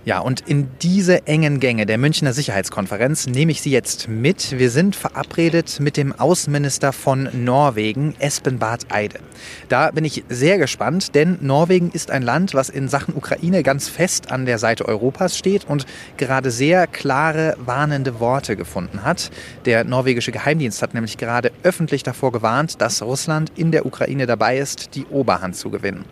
Ja, 0.07 0.19
und 0.19 0.39
in 0.47 0.69
diese 0.81 1.27
engen 1.27 1.59
Gänge 1.59 1.85
der 1.85 1.97
Münchner 1.97 2.31
Sicherheitskonferenz 2.31 3.27
nehme 3.27 3.51
ich 3.51 3.61
Sie 3.61 3.71
jetzt 3.71 4.07
mit. 4.07 4.57
Wir 4.57 4.69
sind 4.69 4.95
verabredet 4.95 5.81
mit 5.81 5.97
dem 5.97 6.13
Außenminister 6.13 6.93
von 6.93 7.27
Norwegen, 7.33 8.15
Espen 8.17 8.57
Barth 8.57 8.85
Eide. 8.89 9.19
Da 9.67 9.91
bin 9.91 10.05
ich 10.05 10.23
sehr 10.29 10.59
gespannt, 10.59 11.13
denn 11.13 11.39
Norwegen 11.41 11.91
ist 11.91 12.09
ein 12.09 12.21
Land, 12.21 12.53
was 12.53 12.69
in 12.69 12.87
Sachen 12.87 13.17
Ukraine 13.17 13.63
ganz 13.63 13.89
fest 13.89 14.31
an 14.31 14.45
der 14.45 14.59
Seite 14.59 14.87
Europas 14.87 15.37
steht 15.37 15.65
und 15.65 15.85
gerade 16.15 16.51
sehr 16.51 16.87
klare, 16.87 17.57
warnende 17.59 18.21
Worte 18.21 18.55
gefunden 18.55 19.03
hat. 19.03 19.29
Der 19.65 19.83
norwegische 19.83 20.31
Geheimdienst 20.31 20.81
hat 20.81 20.93
nämlich 20.93 21.17
gerade 21.17 21.51
öffentlich 21.63 22.03
davor 22.03 22.31
gewarnt, 22.31 22.81
dass 22.81 23.01
Russland 23.01 23.51
in 23.57 23.73
der 23.73 23.85
Ukraine 23.85 24.25
dabei 24.25 24.57
ist, 24.57 24.95
die 24.95 25.05
Oberhand 25.07 25.57
zu 25.57 25.69
gewinnen. 25.69 26.05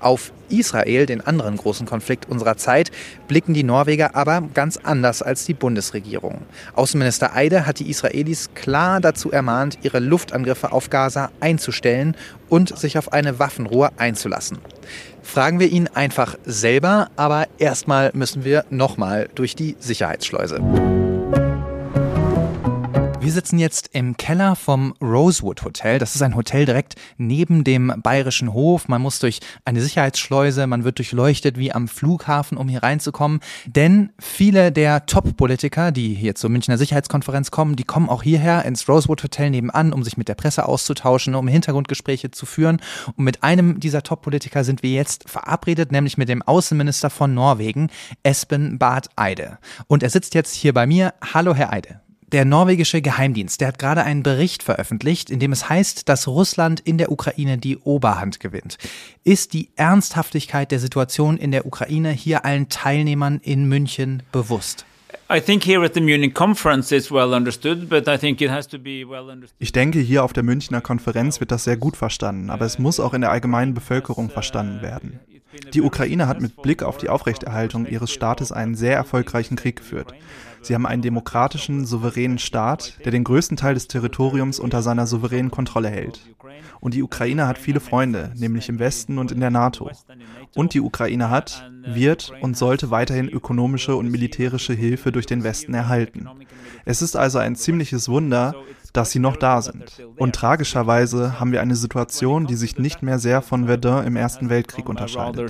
Auf 0.00 0.32
Israel, 0.48 1.06
den 1.06 1.20
anderen 1.20 1.56
großen 1.56 1.86
Konflikt 1.86 2.28
unserer 2.28 2.56
Zeit, 2.56 2.90
blicken 3.28 3.54
die 3.54 3.62
Norweger 3.62 4.16
aber 4.16 4.42
ganz 4.54 4.78
anders 4.78 5.22
als 5.22 5.44
die 5.44 5.54
Bundesregierung. 5.54 6.42
Außenminister 6.74 7.34
Eide 7.34 7.66
hat 7.66 7.78
die 7.78 7.88
Israelis 7.88 8.50
klar 8.54 9.00
dazu 9.00 9.30
ermahnt, 9.30 9.78
ihre 9.82 10.00
Luftangriffe 10.00 10.72
auf 10.72 10.90
Gaza 10.90 11.30
einzustellen 11.40 12.16
und 12.48 12.76
sich 12.76 12.98
auf 12.98 13.12
eine 13.12 13.38
Waffenruhe 13.38 13.90
einzulassen. 13.96 14.58
Fragen 15.22 15.60
wir 15.60 15.68
ihn 15.68 15.88
einfach 15.88 16.36
selber, 16.44 17.08
aber 17.16 17.46
erstmal 17.58 18.10
müssen 18.14 18.44
wir 18.44 18.64
nochmal 18.70 19.28
durch 19.34 19.54
die 19.54 19.76
Sicherheitsschleuse. 19.78 20.99
Wir 23.22 23.32
sitzen 23.32 23.58
jetzt 23.58 23.90
im 23.92 24.16
Keller 24.16 24.56
vom 24.56 24.94
Rosewood 25.02 25.62
Hotel. 25.62 25.98
Das 25.98 26.14
ist 26.14 26.22
ein 26.22 26.36
Hotel 26.36 26.64
direkt 26.64 26.94
neben 27.18 27.64
dem 27.64 27.92
Bayerischen 28.02 28.54
Hof. 28.54 28.88
Man 28.88 29.02
muss 29.02 29.18
durch 29.18 29.40
eine 29.66 29.82
Sicherheitsschleuse, 29.82 30.66
man 30.66 30.84
wird 30.84 30.96
durchleuchtet 30.96 31.58
wie 31.58 31.70
am 31.70 31.86
Flughafen, 31.86 32.56
um 32.56 32.66
hier 32.70 32.82
reinzukommen. 32.82 33.40
Denn 33.66 34.10
viele 34.18 34.72
der 34.72 35.04
Top-Politiker, 35.04 35.92
die 35.92 36.14
hier 36.14 36.34
zur 36.34 36.48
Münchner 36.48 36.78
Sicherheitskonferenz 36.78 37.50
kommen, 37.50 37.76
die 37.76 37.84
kommen 37.84 38.08
auch 38.08 38.22
hierher 38.22 38.64
ins 38.64 38.88
Rosewood 38.88 39.22
Hotel 39.22 39.50
nebenan, 39.50 39.92
um 39.92 40.02
sich 40.02 40.16
mit 40.16 40.28
der 40.28 40.34
Presse 40.34 40.64
auszutauschen, 40.64 41.34
um 41.34 41.46
Hintergrundgespräche 41.46 42.30
zu 42.30 42.46
führen. 42.46 42.80
Und 43.16 43.24
mit 43.24 43.42
einem 43.42 43.80
dieser 43.80 44.02
Top-Politiker 44.02 44.64
sind 44.64 44.82
wir 44.82 44.92
jetzt 44.92 45.28
verabredet, 45.28 45.92
nämlich 45.92 46.16
mit 46.16 46.30
dem 46.30 46.40
Außenminister 46.40 47.10
von 47.10 47.34
Norwegen, 47.34 47.90
Espen 48.22 48.78
Barth 48.78 49.10
Eide. 49.16 49.58
Und 49.88 50.02
er 50.02 50.08
sitzt 50.08 50.34
jetzt 50.34 50.54
hier 50.54 50.72
bei 50.72 50.86
mir. 50.86 51.12
Hallo, 51.34 51.54
Herr 51.54 51.70
Eide. 51.70 52.00
Der 52.32 52.44
norwegische 52.44 53.02
Geheimdienst, 53.02 53.60
der 53.60 53.68
hat 53.68 53.80
gerade 53.80 54.04
einen 54.04 54.22
Bericht 54.22 54.62
veröffentlicht, 54.62 55.30
in 55.30 55.40
dem 55.40 55.50
es 55.50 55.68
heißt, 55.68 56.08
dass 56.08 56.28
Russland 56.28 56.78
in 56.78 56.96
der 56.96 57.10
Ukraine 57.10 57.58
die 57.58 57.76
Oberhand 57.78 58.38
gewinnt. 58.38 58.78
Ist 59.24 59.52
die 59.52 59.70
Ernsthaftigkeit 59.74 60.70
der 60.70 60.78
Situation 60.78 61.36
in 61.36 61.50
der 61.50 61.66
Ukraine 61.66 62.10
hier 62.10 62.44
allen 62.44 62.68
Teilnehmern 62.68 63.40
in 63.42 63.64
München 63.68 64.22
bewusst? 64.30 64.84
Ich 69.58 69.72
denke, 69.72 69.98
hier 69.98 70.24
auf 70.24 70.32
der 70.32 70.42
Münchner 70.44 70.80
Konferenz 70.80 71.40
wird 71.40 71.50
das 71.50 71.64
sehr 71.64 71.76
gut 71.76 71.96
verstanden, 71.96 72.50
aber 72.50 72.64
es 72.64 72.78
muss 72.78 73.00
auch 73.00 73.14
in 73.14 73.22
der 73.22 73.32
allgemeinen 73.32 73.74
Bevölkerung 73.74 74.30
verstanden 74.30 74.82
werden. 74.82 75.18
Die 75.74 75.82
Ukraine 75.82 76.28
hat 76.28 76.40
mit 76.40 76.62
Blick 76.62 76.82
auf 76.84 76.98
die 76.98 77.08
Aufrechterhaltung 77.08 77.86
ihres 77.86 78.12
Staates 78.12 78.52
einen 78.52 78.76
sehr 78.76 78.94
erfolgreichen 78.94 79.56
Krieg 79.56 79.76
geführt. 79.76 80.14
Sie 80.62 80.74
haben 80.74 80.86
einen 80.86 81.02
demokratischen, 81.02 81.86
souveränen 81.86 82.38
Staat, 82.38 82.98
der 83.04 83.12
den 83.12 83.24
größten 83.24 83.56
Teil 83.56 83.74
des 83.74 83.88
Territoriums 83.88 84.58
unter 84.58 84.82
seiner 84.82 85.06
souveränen 85.06 85.50
Kontrolle 85.50 85.88
hält. 85.88 86.20
Und 86.80 86.94
die 86.94 87.02
Ukraine 87.02 87.46
hat 87.46 87.58
viele 87.58 87.80
Freunde, 87.80 88.32
nämlich 88.36 88.68
im 88.68 88.78
Westen 88.78 89.18
und 89.18 89.32
in 89.32 89.40
der 89.40 89.50
NATO. 89.50 89.90
Und 90.54 90.74
die 90.74 90.80
Ukraine 90.80 91.30
hat, 91.30 91.70
wird 91.84 92.32
und 92.40 92.56
sollte 92.56 92.90
weiterhin 92.90 93.28
ökonomische 93.28 93.96
und 93.96 94.10
militärische 94.10 94.72
Hilfe 94.72 95.12
durch 95.12 95.26
den 95.26 95.44
Westen 95.44 95.74
erhalten. 95.74 96.28
Es 96.84 97.02
ist 97.02 97.16
also 97.16 97.38
ein 97.38 97.56
ziemliches 97.56 98.08
Wunder, 98.08 98.54
dass 98.92 99.10
sie 99.10 99.18
noch 99.18 99.36
da 99.36 99.62
sind. 99.62 99.84
Und 100.16 100.34
tragischerweise 100.34 101.38
haben 101.38 101.52
wir 101.52 101.60
eine 101.60 101.76
Situation, 101.76 102.46
die 102.46 102.56
sich 102.56 102.78
nicht 102.78 103.02
mehr 103.02 103.18
sehr 103.18 103.42
von 103.42 103.66
Verdun 103.66 104.04
im 104.04 104.16
Ersten 104.16 104.50
Weltkrieg 104.50 104.88
unterscheidet. 104.88 105.40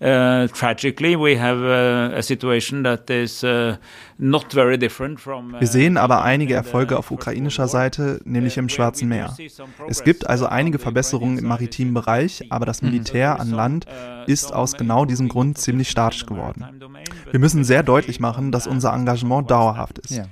Uh, 0.00 0.48
tragically, 0.48 1.16
we 1.16 1.40
have 1.40 1.62
a, 1.64 2.16
a 2.16 2.22
situation 2.22 2.82
that 2.82 3.08
is 3.08 3.44
uh, 3.44 3.74
wir 4.22 5.66
sehen 5.66 5.96
aber 5.96 6.22
einige 6.22 6.54
Erfolge 6.54 6.96
auf 6.96 7.10
ukrainischer 7.10 7.66
Seite, 7.66 8.20
nämlich 8.24 8.56
im 8.56 8.68
Schwarzen 8.68 9.08
Meer. 9.08 9.34
Es 9.88 10.04
gibt 10.04 10.28
also 10.28 10.46
einige 10.46 10.78
Verbesserungen 10.78 11.38
im 11.38 11.46
maritimen 11.46 11.92
Bereich, 11.92 12.46
aber 12.50 12.64
das 12.64 12.82
Militär 12.82 13.40
an 13.40 13.50
Land 13.50 13.86
ist 14.26 14.54
aus 14.54 14.74
genau 14.74 15.06
diesem 15.06 15.28
Grund 15.28 15.58
ziemlich 15.58 15.90
statisch 15.90 16.24
geworden. 16.24 16.64
Wir 17.32 17.40
müssen 17.40 17.64
sehr 17.64 17.82
deutlich 17.82 18.20
machen, 18.20 18.52
dass 18.52 18.68
unser 18.68 18.92
Engagement 18.92 19.50
dauerhaft 19.50 19.98
ist. 19.98 20.22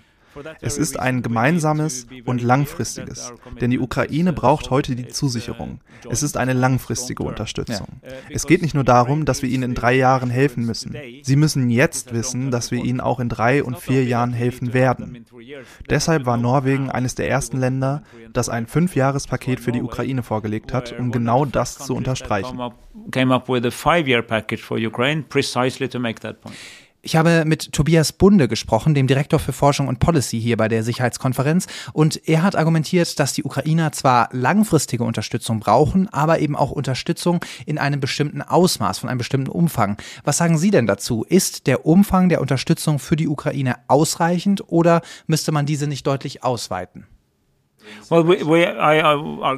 Es 0.60 0.78
ist 0.78 0.98
ein 0.98 1.22
gemeinsames 1.22 2.06
und 2.24 2.42
langfristiges, 2.42 3.32
denn 3.60 3.70
die 3.70 3.78
Ukraine 3.78 4.32
braucht 4.32 4.70
heute 4.70 4.96
die 4.96 5.08
Zusicherung. 5.08 5.80
Es 6.08 6.22
ist 6.22 6.36
eine 6.36 6.52
langfristige 6.52 7.22
Unterstützung. 7.22 7.88
Es 8.30 8.46
geht 8.46 8.62
nicht 8.62 8.74
nur 8.74 8.84
darum, 8.84 9.24
dass 9.24 9.42
wir 9.42 9.48
ihnen 9.48 9.62
in 9.62 9.74
drei 9.74 9.94
Jahren 9.94 10.30
helfen 10.30 10.64
müssen. 10.64 10.96
Sie 11.22 11.36
müssen 11.36 11.70
jetzt 11.70 12.12
wissen, 12.12 12.50
dass 12.50 12.70
wir 12.70 12.82
ihnen 12.82 13.00
auch 13.00 13.20
in 13.20 13.28
drei 13.28 13.62
und 13.62 13.78
vier 13.78 14.04
Jahren 14.04 14.32
helfen 14.32 14.72
werden. 14.74 15.26
Deshalb 15.88 16.26
war 16.26 16.36
Norwegen 16.36 16.90
eines 16.90 17.14
der 17.14 17.28
ersten 17.28 17.58
Länder, 17.58 18.02
das 18.32 18.48
ein 18.48 18.66
Fünfjahrespaket 18.66 19.60
für 19.60 19.72
die 19.72 19.82
Ukraine 19.82 20.22
vorgelegt 20.22 20.72
hat, 20.72 20.98
um 20.98 21.10
genau 21.10 21.44
das 21.44 21.78
zu 21.78 21.94
unterstreichen. 21.94 22.58
Ich 27.02 27.16
habe 27.16 27.44
mit 27.46 27.72
Tobias 27.72 28.12
Bunde 28.12 28.46
gesprochen, 28.46 28.94
dem 28.94 29.06
Direktor 29.06 29.38
für 29.38 29.54
Forschung 29.54 29.88
und 29.88 30.00
Policy 30.00 30.38
hier 30.38 30.58
bei 30.58 30.68
der 30.68 30.82
Sicherheitskonferenz, 30.82 31.66
und 31.94 32.28
er 32.28 32.42
hat 32.42 32.56
argumentiert, 32.56 33.18
dass 33.18 33.32
die 33.32 33.42
Ukrainer 33.42 33.90
zwar 33.92 34.28
langfristige 34.32 35.04
Unterstützung 35.04 35.60
brauchen, 35.60 36.08
aber 36.12 36.40
eben 36.40 36.56
auch 36.56 36.70
Unterstützung 36.70 37.42
in 37.64 37.78
einem 37.78 38.00
bestimmten 38.00 38.42
Ausmaß, 38.42 38.98
von 38.98 39.08
einem 39.08 39.18
bestimmten 39.18 39.50
Umfang. 39.50 39.96
Was 40.24 40.36
sagen 40.36 40.58
Sie 40.58 40.70
denn 40.70 40.86
dazu? 40.86 41.24
Ist 41.26 41.66
der 41.66 41.86
Umfang 41.86 42.28
der 42.28 42.42
Unterstützung 42.42 42.98
für 42.98 43.16
die 43.16 43.28
Ukraine 43.28 43.76
ausreichend 43.88 44.64
oder 44.66 45.00
müsste 45.26 45.52
man 45.52 45.64
diese 45.64 45.86
nicht 45.86 46.06
deutlich 46.06 46.44
ausweiten? 46.44 47.06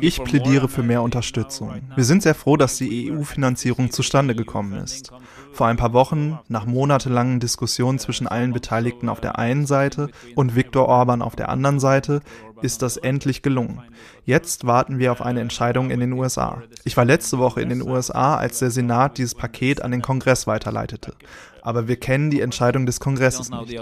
Ich 0.00 0.22
plädiere 0.22 0.68
für 0.68 0.82
mehr 0.84 1.02
Unterstützung. 1.02 1.82
Wir 1.96 2.04
sind 2.04 2.22
sehr 2.22 2.36
froh, 2.36 2.56
dass 2.56 2.76
die 2.76 3.10
EU-Finanzierung 3.10 3.90
zustande 3.90 4.36
gekommen 4.36 4.74
ist. 4.74 5.12
Vor 5.52 5.66
ein 5.66 5.76
paar 5.76 5.92
Wochen, 5.92 6.38
nach 6.48 6.64
monatelangen 6.66 7.38
Diskussionen 7.38 7.98
zwischen 7.98 8.26
allen 8.26 8.52
Beteiligten 8.52 9.08
auf 9.08 9.20
der 9.20 9.38
einen 9.38 9.66
Seite 9.66 10.08
und 10.34 10.56
Viktor 10.56 10.88
Orban 10.88 11.22
auf 11.22 11.36
der 11.36 11.50
anderen 11.50 11.78
Seite, 11.78 12.20
ist 12.62 12.82
das 12.82 12.96
endlich 12.96 13.42
gelungen. 13.42 13.82
Jetzt 14.24 14.66
warten 14.66 14.98
wir 14.98 15.12
auf 15.12 15.20
eine 15.20 15.40
Entscheidung 15.40 15.90
in 15.90 16.00
den 16.00 16.12
USA. 16.12 16.62
Ich 16.84 16.96
war 16.96 17.04
letzte 17.04 17.38
Woche 17.38 17.60
in 17.60 17.68
den 17.68 17.82
USA, 17.82 18.36
als 18.36 18.60
der 18.60 18.70
Senat 18.70 19.18
dieses 19.18 19.34
Paket 19.34 19.82
an 19.82 19.90
den 19.90 20.00
Kongress 20.02 20.46
weiterleitete. 20.46 21.14
Aber 21.60 21.86
wir 21.86 21.96
kennen 21.96 22.30
die 22.30 22.40
Entscheidung 22.40 22.86
des 22.86 22.98
Kongresses 23.00 23.50
nicht. 23.50 23.78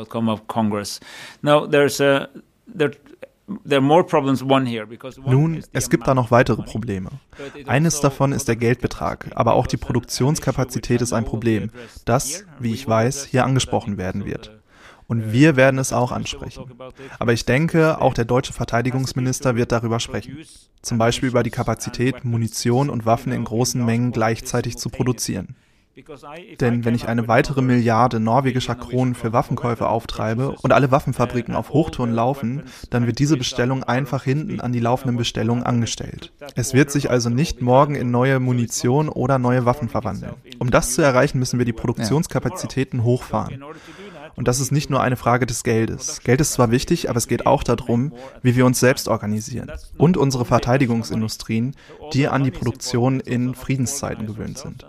Nun, 5.26 5.62
es 5.72 5.90
gibt 5.90 6.06
da 6.06 6.14
noch 6.14 6.30
weitere 6.30 6.62
Probleme. 6.62 7.10
Eines 7.66 8.00
davon 8.00 8.32
ist 8.32 8.48
der 8.48 8.56
Geldbetrag, 8.56 9.30
aber 9.34 9.54
auch 9.54 9.66
die 9.66 9.76
Produktionskapazität 9.76 11.00
ist 11.00 11.12
ein 11.12 11.24
Problem, 11.24 11.70
das, 12.04 12.44
wie 12.58 12.72
ich 12.72 12.86
weiß, 12.86 13.26
hier 13.26 13.44
angesprochen 13.44 13.98
werden 13.98 14.24
wird. 14.24 14.60
Und 15.08 15.32
wir 15.32 15.56
werden 15.56 15.80
es 15.80 15.92
auch 15.92 16.12
ansprechen. 16.12 16.70
Aber 17.18 17.32
ich 17.32 17.44
denke, 17.44 18.00
auch 18.00 18.14
der 18.14 18.24
deutsche 18.24 18.52
Verteidigungsminister 18.52 19.56
wird 19.56 19.72
darüber 19.72 19.98
sprechen. 19.98 20.38
Zum 20.82 20.98
Beispiel 20.98 21.30
über 21.30 21.42
die 21.42 21.50
Kapazität, 21.50 22.24
Munition 22.24 22.88
und 22.88 23.06
Waffen 23.06 23.32
in 23.32 23.42
großen 23.42 23.84
Mengen 23.84 24.12
gleichzeitig 24.12 24.78
zu 24.78 24.88
produzieren. 24.88 25.56
Denn 26.60 26.84
wenn 26.84 26.94
ich 26.94 27.08
eine 27.08 27.28
weitere 27.28 27.62
Milliarde 27.62 28.20
norwegischer 28.20 28.74
Kronen 28.74 29.14
für 29.14 29.32
Waffenkäufe 29.32 29.88
auftreibe 29.88 30.56
und 30.62 30.72
alle 30.72 30.90
Waffenfabriken 30.90 31.54
auf 31.54 31.70
Hochtouren 31.70 32.12
laufen, 32.12 32.62
dann 32.90 33.06
wird 33.06 33.18
diese 33.18 33.36
Bestellung 33.36 33.82
einfach 33.84 34.24
hinten 34.24 34.60
an 34.60 34.72
die 34.72 34.80
laufenden 34.80 35.16
Bestellungen 35.16 35.62
angestellt. 35.62 36.32
Es 36.54 36.74
wird 36.74 36.90
sich 36.90 37.10
also 37.10 37.30
nicht 37.30 37.62
morgen 37.62 37.94
in 37.94 38.10
neue 38.10 38.40
Munition 38.40 39.08
oder 39.08 39.38
neue 39.38 39.64
Waffen 39.64 39.88
verwandeln. 39.88 40.34
Um 40.58 40.70
das 40.70 40.94
zu 40.94 41.02
erreichen, 41.02 41.38
müssen 41.38 41.58
wir 41.58 41.66
die 41.66 41.72
Produktionskapazitäten 41.72 43.04
hochfahren. 43.04 43.64
Und 44.36 44.48
das 44.48 44.60
ist 44.60 44.70
nicht 44.70 44.90
nur 44.90 45.02
eine 45.02 45.16
Frage 45.16 45.46
des 45.46 45.64
Geldes. 45.64 46.20
Geld 46.20 46.40
ist 46.40 46.52
zwar 46.52 46.70
wichtig, 46.70 47.10
aber 47.10 47.18
es 47.18 47.28
geht 47.28 47.46
auch 47.46 47.62
darum, 47.62 48.12
wie 48.42 48.56
wir 48.56 48.64
uns 48.64 48.80
selbst 48.80 49.08
organisieren. 49.08 49.70
Und 49.98 50.16
unsere 50.16 50.44
Verteidigungsindustrien, 50.44 51.74
die 52.12 52.28
an 52.28 52.44
die 52.44 52.50
Produktion 52.50 53.20
in 53.20 53.54
Friedenszeiten 53.54 54.26
gewöhnt 54.26 54.58
sind. 54.58 54.86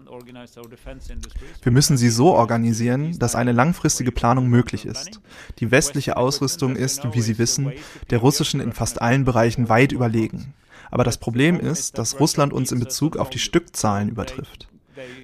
Wir 1.63 1.71
müssen 1.71 1.97
sie 1.97 2.10
so 2.10 2.34
organisieren, 2.34 3.17
dass 3.19 3.36
eine 3.36 3.51
langfristige 3.51 4.12
Planung 4.12 4.47
möglich 4.47 4.86
ist. 4.86 5.21
Die 5.60 5.71
westliche 5.71 6.17
Ausrüstung 6.17 6.75
ist, 6.75 7.13
wie 7.13 7.21
Sie 7.21 7.38
wissen, 7.38 7.73
der 8.10 8.19
russischen 8.19 8.60
in 8.60 8.73
fast 8.73 9.01
allen 9.01 9.25
Bereichen 9.25 9.69
weit 9.69 9.91
überlegen. 9.91 10.54
Aber 10.89 11.04
das 11.04 11.17
Problem 11.17 11.60
ist, 11.60 11.97
dass 11.97 12.19
Russland 12.19 12.54
uns 12.54 12.71
in 12.71 12.80
Bezug 12.80 13.17
auf 13.17 13.30
die 13.30 13.39
Stückzahlen 13.39 14.10
übertrifft. 14.10 14.67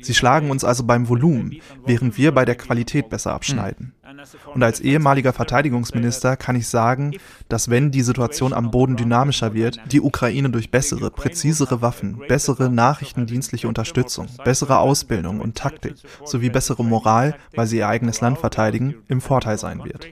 Sie 0.02 0.14
schlagen 0.14 0.50
uns 0.50 0.64
also 0.64 0.84
beim 0.84 1.10
Volumen, 1.10 1.60
während 1.86 2.18
wir 2.18 2.32
bei 2.32 2.46
der 2.46 2.56
Qualität 2.56 3.10
besser 3.10 3.34
abschneiden. 3.34 3.94
Und 4.54 4.64
als 4.64 4.80
ehemaliger 4.80 5.34
Verteidigungsminister 5.34 6.38
kann 6.38 6.56
ich 6.56 6.68
sagen, 6.68 7.18
dass 7.50 7.70
wenn 7.70 7.92
die 7.92 8.02
Situation 8.02 8.54
am 8.54 8.72
Boden 8.72 8.96
dynamischer 8.96 9.54
wird, 9.54 9.80
die 9.92 10.02
Ukraine 10.02 10.50
durch 10.50 10.72
bessere, 10.72 11.12
präzisere 11.12 11.82
Waffen, 11.82 12.20
bessere 12.28 12.70
nachrichtendienstliche 12.70 13.68
Unterstützung, 13.68 14.28
bessere 14.46 14.80
Ausbildung 14.80 15.42
und 15.42 15.56
Taktik 15.56 15.96
sowie 16.24 16.50
bessere 16.50 16.86
Moral, 16.86 17.36
weil 17.54 17.68
sie 17.68 17.78
ihr 17.78 17.88
eigenes 17.88 18.22
Land 18.22 18.38
verteidigen, 18.38 18.96
im 19.08 19.20
Vorteil 19.20 19.58
sein 19.58 19.84
wird. 19.84 20.08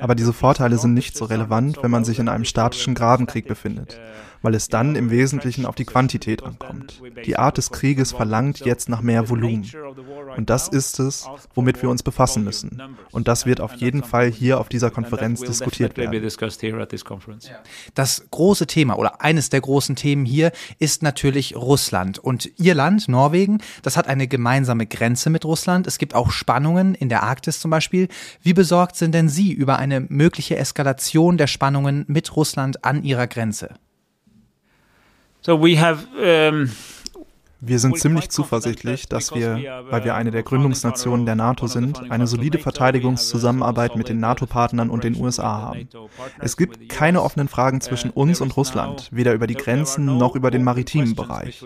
Aber 0.00 0.14
diese 0.14 0.32
Vorteile 0.32 0.78
sind 0.78 0.94
nicht 0.94 1.16
so 1.16 1.26
relevant, 1.26 1.82
wenn 1.82 1.90
man 1.90 2.04
sich 2.04 2.18
in 2.18 2.28
einem 2.28 2.44
statischen 2.44 2.94
Grabenkrieg 2.94 3.46
befindet 3.46 4.00
weil 4.42 4.54
es 4.54 4.68
dann 4.68 4.96
im 4.96 5.10
Wesentlichen 5.10 5.66
auf 5.66 5.74
die 5.74 5.84
Quantität 5.84 6.42
ankommt. 6.42 7.00
Die 7.24 7.36
Art 7.36 7.58
des 7.58 7.70
Krieges 7.70 8.12
verlangt 8.12 8.60
jetzt 8.60 8.88
nach 8.88 9.02
mehr 9.02 9.28
Volumen. 9.28 9.66
Und 10.36 10.50
das 10.50 10.68
ist 10.68 10.98
es, 10.98 11.26
womit 11.54 11.82
wir 11.82 11.90
uns 11.90 12.02
befassen 12.02 12.44
müssen. 12.44 12.80
Und 13.10 13.28
das 13.28 13.46
wird 13.46 13.60
auf 13.60 13.74
jeden 13.74 14.02
Fall 14.02 14.30
hier 14.30 14.60
auf 14.60 14.68
dieser 14.68 14.90
Konferenz 14.90 15.40
diskutiert 15.40 15.96
werden. 15.96 16.30
Das 17.94 18.24
große 18.30 18.66
Thema 18.66 18.98
oder 18.98 19.20
eines 19.20 19.50
der 19.50 19.60
großen 19.60 19.96
Themen 19.96 20.24
hier 20.24 20.52
ist 20.78 21.02
natürlich 21.02 21.56
Russland. 21.56 22.18
Und 22.18 22.50
Ihr 22.58 22.74
Land, 22.74 23.08
Norwegen, 23.08 23.58
das 23.82 23.96
hat 23.96 24.06
eine 24.06 24.28
gemeinsame 24.28 24.86
Grenze 24.86 25.30
mit 25.30 25.44
Russland. 25.44 25.86
Es 25.86 25.98
gibt 25.98 26.14
auch 26.14 26.30
Spannungen 26.30 26.94
in 26.94 27.08
der 27.08 27.22
Arktis 27.22 27.60
zum 27.60 27.70
Beispiel. 27.70 28.08
Wie 28.42 28.54
besorgt 28.54 28.96
sind 28.96 29.14
denn 29.14 29.28
Sie 29.28 29.52
über 29.52 29.78
eine 29.78 30.00
mögliche 30.00 30.56
Eskalation 30.56 31.36
der 31.36 31.46
Spannungen 31.46 32.04
mit 32.08 32.36
Russland 32.36 32.84
an 32.84 33.02
Ihrer 33.02 33.26
Grenze? 33.26 33.74
So 35.42 35.58
we 35.58 35.80
have 35.80 36.06
um 36.18 36.70
wir 37.62 37.78
sind 37.78 37.98
ziemlich 37.98 38.30
zuversichtlich, 38.30 39.06
dass 39.06 39.34
wir, 39.34 39.84
weil 39.90 40.02
wir 40.02 40.14
eine 40.14 40.30
der 40.30 40.42
Gründungsnationen 40.42 41.26
der 41.26 41.34
NATO 41.34 41.66
sind, 41.66 42.10
eine 42.10 42.26
solide 42.26 42.58
Verteidigungszusammenarbeit 42.58 43.96
mit 43.96 44.08
den 44.08 44.18
NATO-Partnern 44.18 44.88
und 44.88 45.04
den 45.04 45.14
USA 45.20 45.60
haben. 45.60 45.88
Es 46.38 46.56
gibt 46.56 46.88
keine 46.88 47.22
offenen 47.22 47.48
Fragen 47.48 47.82
zwischen 47.82 48.10
uns 48.10 48.40
und 48.40 48.56
Russland, 48.56 49.10
weder 49.12 49.34
über 49.34 49.46
die 49.46 49.56
Grenzen 49.56 50.06
noch 50.06 50.36
über 50.36 50.50
den 50.50 50.64
maritimen 50.64 51.14
Bereich. 51.14 51.62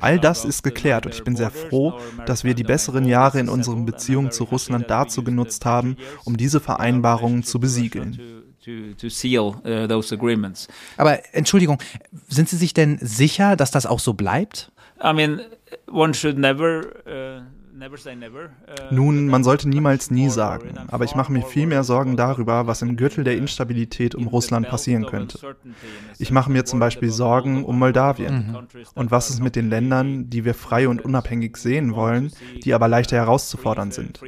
All 0.00 0.18
das 0.18 0.44
ist 0.44 0.62
geklärt 0.62 1.06
und 1.06 1.14
ich 1.14 1.24
bin 1.24 1.36
sehr 1.36 1.50
froh, 1.50 1.94
dass 2.26 2.44
wir 2.44 2.52
die 2.54 2.64
besseren 2.64 3.06
Jahre 3.06 3.40
in 3.40 3.48
unseren 3.48 3.86
Beziehungen 3.86 4.32
zu 4.32 4.44
Russland 4.44 4.90
dazu 4.90 5.24
genutzt 5.24 5.64
haben, 5.64 5.96
um 6.24 6.36
diese 6.36 6.60
Vereinbarungen 6.60 7.44
zu 7.44 7.58
besiegeln. 7.60 8.20
Uh, 8.66 8.94
Aber 10.96 11.34
Entschuldigung, 11.34 11.78
sind 12.28 12.48
Sie 12.48 12.56
sich 12.56 12.74
denn 12.74 12.98
sicher, 13.00 13.56
dass 13.56 13.70
das 13.70 13.86
auch 13.86 14.00
so 14.00 14.14
bleibt? 14.14 14.70
I 15.02 15.12
mean, 15.14 15.40
one 15.90 16.12
should 16.12 16.36
never 16.38 16.82
Uh, 17.06 17.42
Nun, 18.90 19.26
man 19.26 19.44
sollte 19.44 19.68
niemals 19.68 20.10
nie 20.10 20.28
sagen, 20.28 20.74
aber 20.88 21.04
ich 21.04 21.14
mache 21.14 21.32
mir 21.32 21.42
viel 21.42 21.66
mehr 21.66 21.84
Sorgen 21.84 22.16
darüber, 22.16 22.66
was 22.66 22.82
im 22.82 22.96
Gürtel 22.96 23.24
der 23.24 23.36
Instabilität 23.36 24.14
um 24.14 24.26
Russland 24.26 24.68
passieren 24.68 25.06
könnte. 25.06 25.38
Ich 26.18 26.30
mache 26.30 26.50
mir 26.50 26.64
zum 26.64 26.80
Beispiel 26.80 27.10
Sorgen 27.10 27.64
um 27.64 27.78
Moldawien. 27.78 28.48
Mhm. 28.52 28.58
Und 28.94 29.10
was 29.10 29.30
ist 29.30 29.42
mit 29.42 29.56
den 29.56 29.70
Ländern, 29.70 30.28
die 30.30 30.44
wir 30.44 30.54
frei 30.54 30.88
und 30.88 31.04
unabhängig 31.04 31.56
sehen 31.56 31.94
wollen, 31.94 32.32
die 32.64 32.74
aber 32.74 32.88
leichter 32.88 33.16
herauszufordern 33.16 33.90
sind? 33.90 34.20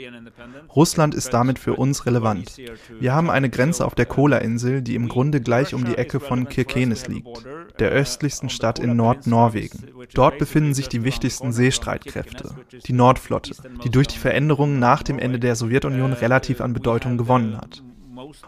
Russland 0.75 1.15
ist 1.15 1.35
damit 1.35 1.59
für 1.59 1.75
uns 1.75 2.07
relevant. 2.07 2.57
Wir 2.99 3.13
haben 3.13 3.31
eine 3.31 3.51
Grenze 3.51 3.85
auf 3.85 3.95
der 3.95 4.07
Kola-Insel, 4.07 4.83
die 4.83 4.95
im 4.95 5.09
Grunde 5.09 5.41
gleich 5.41 5.75
um 5.75 5.85
die 5.85 5.97
Ecke 5.97 6.21
von 6.21 6.49
Kirkenes 6.49 7.07
liegt, 7.09 7.47
der 7.79 7.91
östlichsten 7.91 8.49
Stadt 8.49 8.79
in 8.79 8.97
Nordnorwegen. 8.97 9.89
Dort 10.15 10.39
befinden 10.39 10.75
sich 10.75 10.89
die 10.89 11.05
wichtigsten 11.05 11.53
Seestreitkräfte, 11.53 12.51
die 12.87 12.93
Nordflotte 12.93 13.33
Flotte, 13.33 13.55
die 13.83 13.91
durch 13.91 14.09
die 14.09 14.19
Veränderungen 14.19 14.79
nach 14.79 15.03
dem 15.03 15.19
Ende 15.19 15.39
der 15.39 15.57
Sowjetunion 15.57 16.13
relativ 16.13 16.61
an 16.61 16.75
Bedeutung 16.75 17.17
gewonnen 17.17 17.57
hat. 17.57 17.83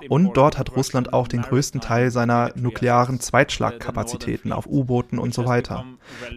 Und 0.08 0.36
dort 0.36 0.58
hat 0.58 0.76
Russland 0.76 1.12
auch 1.12 1.26
den 1.26 1.42
größten 1.42 1.80
Teil 1.80 2.10
seiner 2.10 2.52
nuklearen 2.54 3.18
Zweitschlagkapazitäten 3.18 4.52
auf 4.52 4.66
U-Booten 4.66 5.18
und 5.18 5.32
so 5.32 5.46
weiter. 5.46 5.84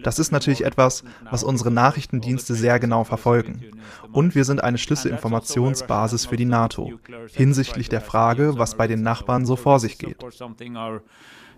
Das 0.02 0.18
ist 0.18 0.32
natürlich 0.32 0.64
etwas, 0.64 1.04
was 1.30 1.44
unsere 1.44 1.70
Nachrichtendienste 1.70 2.54
sehr 2.54 2.80
genau 2.80 3.04
verfolgen. 3.04 3.62
Und 4.12 4.34
wir 4.34 4.44
sind 4.44 4.64
eine 4.64 4.78
Schlüsselinformationsbasis 4.78 6.26
für 6.26 6.36
die 6.36 6.46
NATO 6.46 6.92
hinsichtlich 7.32 7.88
der 7.88 8.00
Frage, 8.00 8.54
was 8.56 8.76
bei 8.76 8.86
den 8.86 9.02
Nachbarn 9.02 9.44
so 9.44 9.56
vor 9.56 9.78
sich 9.78 9.98
geht. 9.98 10.24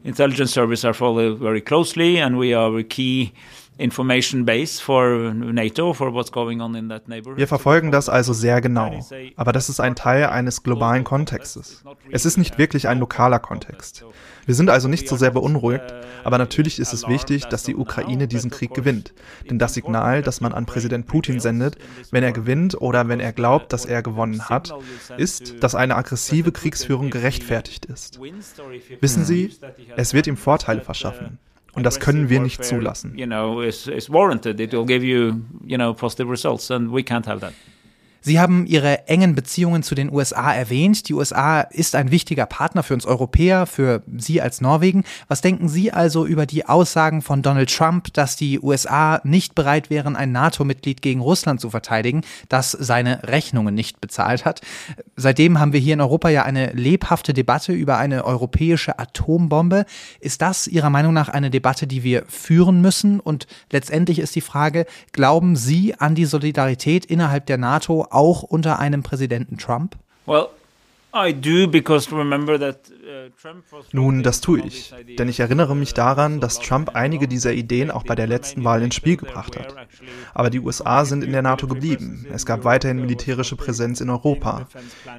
Intelligence 0.03 0.53
services 0.53 0.85
are 0.85 0.95
followed 0.95 1.39
very 1.39 1.61
closely 1.61 2.19
and 2.19 2.39
we 2.39 2.55
are 2.55 2.79
a 2.79 2.85
key 2.85 3.33
information 3.79 4.45
base 4.45 4.81
for 4.81 5.33
NATO 5.35 5.93
for 5.95 6.13
what's 6.13 6.31
going 6.31 6.61
on 6.61 6.75
in 6.75 6.89
that 6.89 7.09
neighborhood. 7.09 7.39
Wir 7.39 7.49
verfolgen 7.49 7.91
das 7.91 8.09
also 8.09 8.33
sehr 8.33 8.61
genau, 8.61 9.07
aber 9.37 9.53
das 9.53 9.69
ist 9.69 9.81
ein 9.81 9.97
Teil 9.97 10.27
eines 10.27 10.63
globalen 10.63 11.05
Kontextes. 11.05 11.83
Es 12.11 12.27
ist 12.27 12.37
nicht 12.37 12.59
wirklich 12.59 12.89
ein 12.89 12.99
lokaler 12.99 13.39
Kontext. 13.39 14.05
Wir 14.47 14.55
sind 14.55 14.71
also 14.71 14.89
nicht 14.89 15.09
so 15.09 15.17
sehr 15.17 15.31
beunruhigt, 15.31 15.95
aber 16.25 16.39
natürlich 16.39 16.79
ist 16.79 16.93
es 16.93 17.09
wichtig, 17.09 17.47
dass 17.47 17.63
die 17.63 17.77
Ukraine 17.77 18.27
diesen 18.29 18.51
Krieg 18.51 18.75
gewinnt. 18.75 19.15
Denn 19.49 19.59
das 19.59 19.75
Signal, 19.75 20.23
das 20.23 20.41
man 20.41 20.53
an 20.53 20.67
Präsident 20.67 21.07
Putin 21.07 21.41
sendet, 21.41 21.77
wenn 22.11 22.25
er 22.25 22.33
gewinnt 22.33 22.81
oder 22.81 23.09
wenn 23.09 23.21
er 23.21 23.33
glaubt, 23.33 23.73
dass 23.73 23.85
er 23.85 24.03
gewonnen 24.03 24.49
hat, 24.49 24.75
ist, 25.17 25.63
dass 25.63 25.75
eine 25.75 25.97
aggressive 25.97 26.53
Kriegsführung 26.53 27.11
gerechtfertigt 27.11 27.87
ist. 27.87 28.21
Wissen 29.01 29.25
Sie, 29.25 29.57
es 29.97 30.15
wird 30.15 30.27
ihm 30.27 30.37
Vorteile 30.37 30.81
verschaffen. 30.81 31.39
Und 31.73 31.85
das 31.85 32.01
können 32.01 32.29
wir 32.29 32.41
nicht 32.41 32.65
zulassen. 32.65 33.17
You 33.17 33.27
know, 33.27 33.63
it's, 33.63 33.87
it's 33.87 34.11
warranted. 34.11 34.59
It 34.61 34.73
will 34.73 34.87
give 34.87 35.05
you, 35.05 35.43
you 35.65 35.77
know, 35.77 35.95
positive 35.95 36.31
results, 36.31 36.71
and 36.71 36.93
we 36.93 37.03
can't 37.03 37.27
have 37.27 37.41
that. 37.41 37.53
Sie 38.23 38.39
haben 38.39 38.67
Ihre 38.67 39.09
engen 39.09 39.35
Beziehungen 39.35 39.83
zu 39.83 39.95
den 39.95 40.13
USA 40.13 40.53
erwähnt. 40.53 41.09
Die 41.09 41.15
USA 41.15 41.63
ist 41.63 41.95
ein 41.95 42.11
wichtiger 42.11 42.45
Partner 42.45 42.83
für 42.83 42.93
uns 42.93 43.07
Europäer, 43.07 43.67
für 43.67 44.03
Sie 44.17 44.43
als 44.43 44.61
Norwegen. 44.61 45.05
Was 45.29 45.41
denken 45.41 45.69
Sie 45.69 45.93
also 45.93 46.27
über 46.27 46.45
die 46.45 46.67
Aussagen 46.67 47.23
von 47.23 47.43
Donald 47.43 47.75
Trump, 47.75 48.13
dass 48.13 48.37
die 48.37 48.61
USA 48.61 49.21
nicht 49.25 49.55
bereit 49.55 49.89
wären, 49.89 50.17
ein 50.17 50.33
NATO-Mitglied 50.33 51.01
gegen 51.01 51.21
Russland 51.21 51.61
zu 51.61 51.71
verteidigen, 51.71 52.21
das 52.49 52.73
seine 52.73 53.23
Rechnungen 53.23 53.75
nicht 53.75 54.01
bezahlt 54.01 54.45
hat? 54.45 54.61
Seitdem 55.17 55.59
haben 55.59 55.73
wir 55.73 55.81
hier 55.81 55.95
in 55.95 56.01
Europa 56.01 56.29
ja 56.29 56.43
eine 56.43 56.73
lebhafte 56.73 57.33
Debatte 57.33 57.73
über 57.73 57.97
eine 57.97 58.25
europäische 58.25 58.99
Atombombe. 58.99 59.87
Ist 60.21 60.43
das 60.43 60.67
Ihrer 60.67 60.91
Meinung 60.91 61.15
nach 61.15 61.31
eine 61.31 61.51
Debatte, 61.51 61.87
die 61.87 62.05
wir 62.05 62.25
führen 62.29 62.83
müssen? 62.83 63.19
Und 63.19 63.47
letztendlich 63.73 64.19
ist 64.19 64.35
die 64.35 64.41
Frage, 64.43 64.85
glauben 65.13 65.57
Sie 65.57 65.95
an 65.95 66.15
die 66.15 66.27
Solidarität 66.27 67.07
innerhalb 67.07 67.47
der 67.47 67.57
NATO 67.57 68.09
auch 68.11 68.43
unter 68.43 68.79
einem 68.79 69.03
Präsidenten 69.03 69.59
Trump? 69.59 69.97
Well, 70.27 70.49
uh, 71.15 71.33
nun, 73.93 74.23
das 74.23 74.41
tue 74.41 74.61
ich, 74.61 74.95
denn 75.19 75.29
ich 75.29 75.41
erinnere 75.41 75.75
mich 75.75 75.95
daran, 75.95 76.41
dass 76.41 76.61
Trump 76.61 76.91
einige 76.95 77.27
dieser 77.27 77.53
Ideen 77.53 77.91
auch 77.91 78.05
bei 78.05 78.15
der 78.15 78.27
letzten 78.27 78.65
Wahl 78.65 78.83
ins 78.83 78.95
Spiel 78.95 79.17
gebracht 79.17 79.59
hat. 79.59 79.75
Aber 80.35 80.51
die 80.51 80.61
USA 80.61 81.05
sind 81.05 81.25
in 81.25 81.33
der 81.33 81.43
NATO 81.43 81.67
geblieben. 81.67 82.27
Es 82.33 82.47
gab 82.47 82.65
weiterhin 82.65 83.01
militärische 83.01 83.57
Präsenz 83.57 84.01
in 84.01 84.11
Europa. 84.11 84.69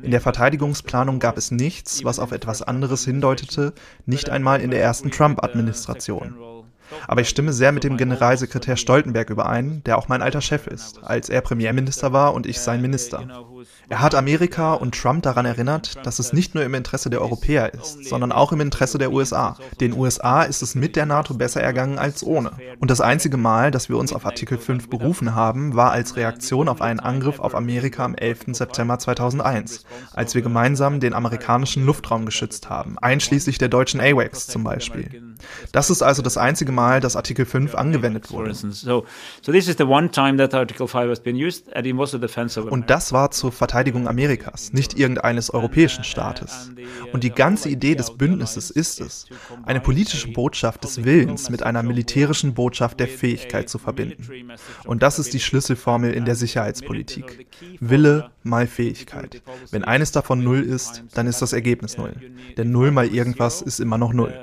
In 0.02 0.12
der 0.12 0.22
Verteidigungsplanung 0.22 1.20
gab 1.20 1.38
es 1.38 1.52
nichts, 1.52 2.04
was 2.06 2.20
auf 2.20 2.32
etwas 2.32 2.62
anderes 2.62 3.04
hindeutete, 3.04 3.74
nicht 4.06 4.30
einmal 4.30 4.62
in 4.62 4.72
der 4.72 4.82
ersten 4.82 5.12
Trump-Administration. 5.12 6.61
Aber 7.08 7.22
ich 7.22 7.30
stimme 7.30 7.54
sehr 7.54 7.72
mit 7.72 7.84
dem 7.84 7.98
Generalsekretär 7.98 8.78
Stoltenberg 8.78 9.30
überein, 9.30 9.84
der 9.86 9.98
auch 9.98 10.08
mein 10.08 10.22
alter 10.22 10.42
Chef 10.42 10.68
ist, 10.68 11.04
als 11.04 11.30
er 11.30 11.42
Premierminister 11.42 12.14
war 12.14 12.34
und 12.34 12.46
ich 12.46 12.60
sein 12.60 12.82
Minister. 12.82 13.46
Er 13.90 14.02
hat 14.02 14.16
Amerika 14.16 14.74
und 14.74 15.00
Trump 15.00 15.24
daran 15.24 15.46
erinnert, 15.46 16.06
dass 16.06 16.20
es 16.20 16.34
nicht 16.34 16.56
nur 16.56 16.64
im 16.64 16.74
Interesse 16.74 17.10
der 17.10 17.22
Europäer 17.22 17.74
ist, 17.74 18.06
sondern 18.06 18.32
auch 18.32 18.52
im 18.52 18.62
Interesse 18.62 18.98
der 18.98 19.12
USA. 19.12 19.58
Den 19.80 19.94
USA 19.94 20.44
ist 20.44 20.62
es 20.62 20.76
mit 20.76 20.96
der 20.96 21.06
NATO 21.06 21.34
besser 21.34 21.62
ergangen 21.62 21.98
als 21.98 22.24
ohne. 22.24 22.52
Und 22.80 22.92
das 22.92 23.02
einzige 23.02 23.38
Mal, 23.38 23.72
dass 23.72 23.90
wir 23.90 23.98
uns 23.98 24.14
auf 24.14 24.26
Artikel 24.26 24.58
5 24.58 24.90
berufen 24.90 25.36
haben, 25.36 25.76
war 25.76 25.92
als 25.92 26.16
Reaktion 26.16 26.70
auf 26.70 26.82
einen 26.82 27.00
Angriff 27.00 27.40
auf 27.40 27.56
Amerika 27.56 28.06
am 28.06 28.16
11. 28.16 28.54
September 28.54 28.98
2001, 29.00 29.86
als 30.14 30.36
wir 30.36 30.42
gemeinsam 30.42 31.00
den 31.00 31.14
amerikanischen 31.14 31.86
Luftraum 31.86 32.26
geschützt 32.26 32.70
haben, 32.70 32.98
einschließlich 32.98 33.58
der 33.58 33.70
deutschen 33.70 34.00
AWACS 34.00 34.48
zum 34.48 34.64
Beispiel. 34.64 35.36
Das 35.72 35.90
ist 35.90 36.02
also 36.02 36.22
das 36.22 36.38
einzige 36.38 36.72
Mal, 36.72 37.00
dass 37.00 37.16
Artikel 37.16 37.46
5 37.46 37.76
angewendet 37.76 38.32
wurde. 38.32 38.52
Und 42.70 42.90
das 42.90 43.14
war 43.14 43.32
zur 43.32 43.51
zur 43.52 43.58
Verteidigung 43.58 44.08
Amerikas, 44.08 44.72
nicht 44.72 44.98
irgendeines 44.98 45.54
europäischen 45.54 46.06
Staates. 46.06 46.72
Und 47.12 47.24
die 47.24 47.32
ganze 47.32 47.68
Idee 47.68 47.96
des 47.96 48.12
Bündnisses 48.12 48.72
ist 48.72 49.02
es, 49.02 49.26
eine 49.64 49.82
politische 49.82 50.30
Botschaft 50.32 50.84
des 50.86 51.04
Willens 51.04 51.50
mit 51.50 51.64
einer 51.64 51.84
militärischen 51.84 52.54
Botschaft 52.54 53.00
der 53.00 53.10
Fähigkeit 53.10 53.70
zu 53.70 53.78
verbinden. 53.78 54.54
Und 54.86 55.04
das 55.04 55.20
ist 55.20 55.34
die 55.34 55.40
Schlüsselformel 55.40 56.14
in 56.14 56.24
der 56.24 56.36
Sicherheitspolitik. 56.36 57.48
Wille 57.82 58.32
mal 58.44 58.68
Fähigkeit. 58.68 59.42
Wenn 59.72 59.84
eines 59.84 60.12
davon 60.12 60.44
null 60.44 60.62
ist, 60.62 61.04
dann 61.14 61.28
ist 61.28 61.42
das 61.42 61.54
Ergebnis 61.54 61.98
null. 61.98 62.14
Denn 62.58 62.72
null 62.72 62.92
mal 62.92 63.08
irgendwas 63.08 63.62
ist 63.62 63.80
immer 63.80 63.98
noch 63.98 64.14
null. 64.14 64.34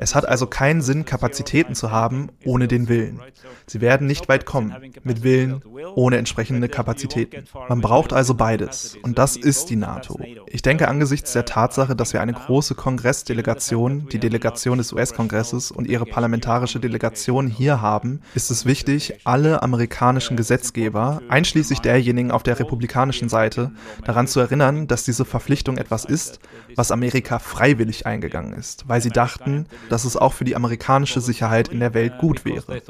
Es 0.00 0.14
hat 0.14 0.26
also 0.26 0.46
keinen 0.46 0.82
Sinn, 0.82 1.04
Kapazitäten 1.04 1.74
zu 1.74 1.90
haben 1.90 2.28
ohne 2.44 2.68
den 2.68 2.88
Willen. 2.88 3.20
Sie 3.66 3.80
werden 3.80 4.06
nicht 4.06 4.28
weit 4.28 4.46
kommen, 4.46 4.74
mit 5.04 5.22
Willen, 5.22 5.62
ohne 5.94 6.16
entsprechende 6.16 6.68
Kapazitäten. 6.68 7.44
Man 7.68 7.80
braucht 7.80 8.12
also 8.12 8.34
beides. 8.48 8.96
Und 9.02 9.18
das 9.18 9.36
ist 9.36 9.68
die 9.68 9.76
NATO. 9.76 10.18
Ich 10.46 10.62
denke 10.62 10.88
angesichts 10.88 11.34
der 11.34 11.44
Tatsache, 11.44 11.94
dass 11.94 12.14
wir 12.14 12.22
eine 12.22 12.32
große 12.32 12.74
Kongressdelegation, 12.74 14.08
die 14.08 14.18
Delegation 14.18 14.78
des 14.78 14.90
US-Kongresses 14.94 15.70
und 15.70 15.86
ihre 15.86 16.06
parlamentarische 16.06 16.80
Delegation 16.80 17.46
hier 17.46 17.82
haben, 17.82 18.22
ist 18.34 18.50
es 18.50 18.64
wichtig, 18.64 19.20
alle 19.24 19.62
amerikanischen 19.62 20.34
Gesetzgeber, 20.34 21.20
einschließlich 21.28 21.80
derjenigen 21.80 22.30
auf 22.30 22.42
der 22.42 22.58
republikanischen 22.58 23.28
Seite, 23.28 23.70
daran 24.06 24.26
zu 24.26 24.40
erinnern, 24.40 24.86
dass 24.86 25.04
diese 25.04 25.26
Verpflichtung 25.26 25.76
etwas 25.76 26.06
ist, 26.06 26.40
was 26.74 26.90
Amerika 26.90 27.38
freiwillig 27.40 28.06
eingegangen 28.06 28.54
ist, 28.54 28.88
weil 28.88 29.02
sie 29.02 29.10
dachten, 29.10 29.66
dass 29.90 30.06
es 30.06 30.16
auch 30.16 30.32
für 30.32 30.44
die 30.44 30.56
amerikanische 30.56 31.20
Sicherheit 31.20 31.68
in 31.68 31.80
der 31.80 31.92
Welt 31.92 32.16
gut 32.16 32.46
wäre. 32.46 32.80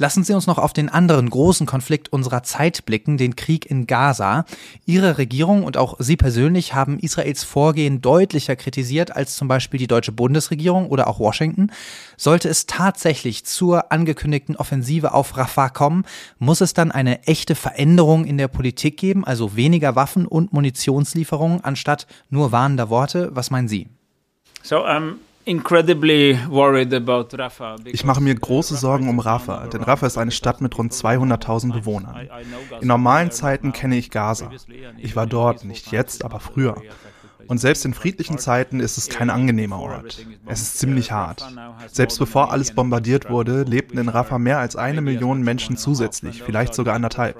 Lassen 0.00 0.22
Sie 0.22 0.32
uns 0.32 0.46
noch 0.46 0.58
auf 0.58 0.72
den 0.72 0.88
anderen 0.88 1.28
großen 1.28 1.66
Konflikt 1.66 2.12
unserer 2.12 2.44
Zeit 2.44 2.86
blicken, 2.86 3.16
den 3.18 3.34
Krieg 3.34 3.66
in 3.66 3.88
Gaza. 3.88 4.44
Ihre 4.86 5.18
Regierung 5.18 5.64
und 5.64 5.76
auch 5.76 5.96
Sie 5.98 6.16
persönlich 6.16 6.72
haben 6.72 7.00
Israels 7.00 7.42
Vorgehen 7.42 8.00
deutlicher 8.00 8.54
kritisiert 8.54 9.14
als 9.16 9.34
zum 9.36 9.48
Beispiel 9.48 9.78
die 9.78 9.88
deutsche 9.88 10.12
Bundesregierung 10.12 10.88
oder 10.88 11.08
auch 11.08 11.18
Washington. 11.18 11.72
Sollte 12.16 12.48
es 12.48 12.66
tatsächlich 12.66 13.44
zur 13.44 13.90
angekündigten 13.90 14.54
Offensive 14.54 15.12
auf 15.12 15.36
Rafah 15.36 15.68
kommen, 15.68 16.04
muss 16.38 16.60
es 16.60 16.74
dann 16.74 16.92
eine 16.92 17.24
echte 17.24 17.56
Veränderung 17.56 18.24
in 18.24 18.38
der 18.38 18.48
Politik 18.48 18.98
geben, 18.98 19.24
also 19.24 19.56
weniger 19.56 19.96
Waffen 19.96 20.26
und 20.26 20.52
Munitionslieferungen 20.52 21.64
anstatt 21.64 22.06
nur 22.30 22.52
warnender 22.52 22.88
Worte. 22.88 23.30
Was 23.32 23.50
meinen 23.50 23.66
Sie? 23.66 23.88
So, 24.62 24.86
um 24.86 25.16
ich 27.84 28.04
mache 28.04 28.20
mir 28.20 28.34
große 28.34 28.76
Sorgen 28.76 29.08
um 29.08 29.18
Rafah, 29.18 29.66
denn 29.68 29.82
Rafah 29.82 30.06
ist 30.06 30.18
eine 30.18 30.30
Stadt 30.30 30.60
mit 30.60 30.76
rund 30.76 30.92
200.000 30.92 31.72
Bewohnern. 31.72 32.28
In 32.80 32.88
normalen 32.88 33.30
Zeiten 33.30 33.72
kenne 33.72 33.96
ich 33.96 34.10
Gaza. 34.10 34.50
Ich 34.98 35.16
war 35.16 35.26
dort, 35.26 35.64
nicht 35.64 35.90
jetzt, 35.90 36.24
aber 36.24 36.38
früher. 36.40 36.76
Und 37.46 37.58
selbst 37.58 37.86
in 37.86 37.94
friedlichen 37.94 38.36
Zeiten 38.38 38.78
ist 38.78 38.98
es 38.98 39.08
kein 39.08 39.30
angenehmer 39.30 39.80
Ort. 39.80 40.26
Es 40.46 40.60
ist 40.60 40.78
ziemlich 40.78 41.12
hart. 41.12 41.42
Selbst 41.86 42.18
bevor 42.18 42.52
alles 42.52 42.74
bombardiert 42.74 43.30
wurde, 43.30 43.62
lebten 43.62 43.96
in 43.96 44.10
Rafah 44.10 44.38
mehr 44.38 44.58
als 44.58 44.76
eine 44.76 45.00
Million 45.00 45.40
Menschen 45.40 45.78
zusätzlich, 45.78 46.42
vielleicht 46.42 46.74
sogar 46.74 46.94
anderthalb. 46.94 47.38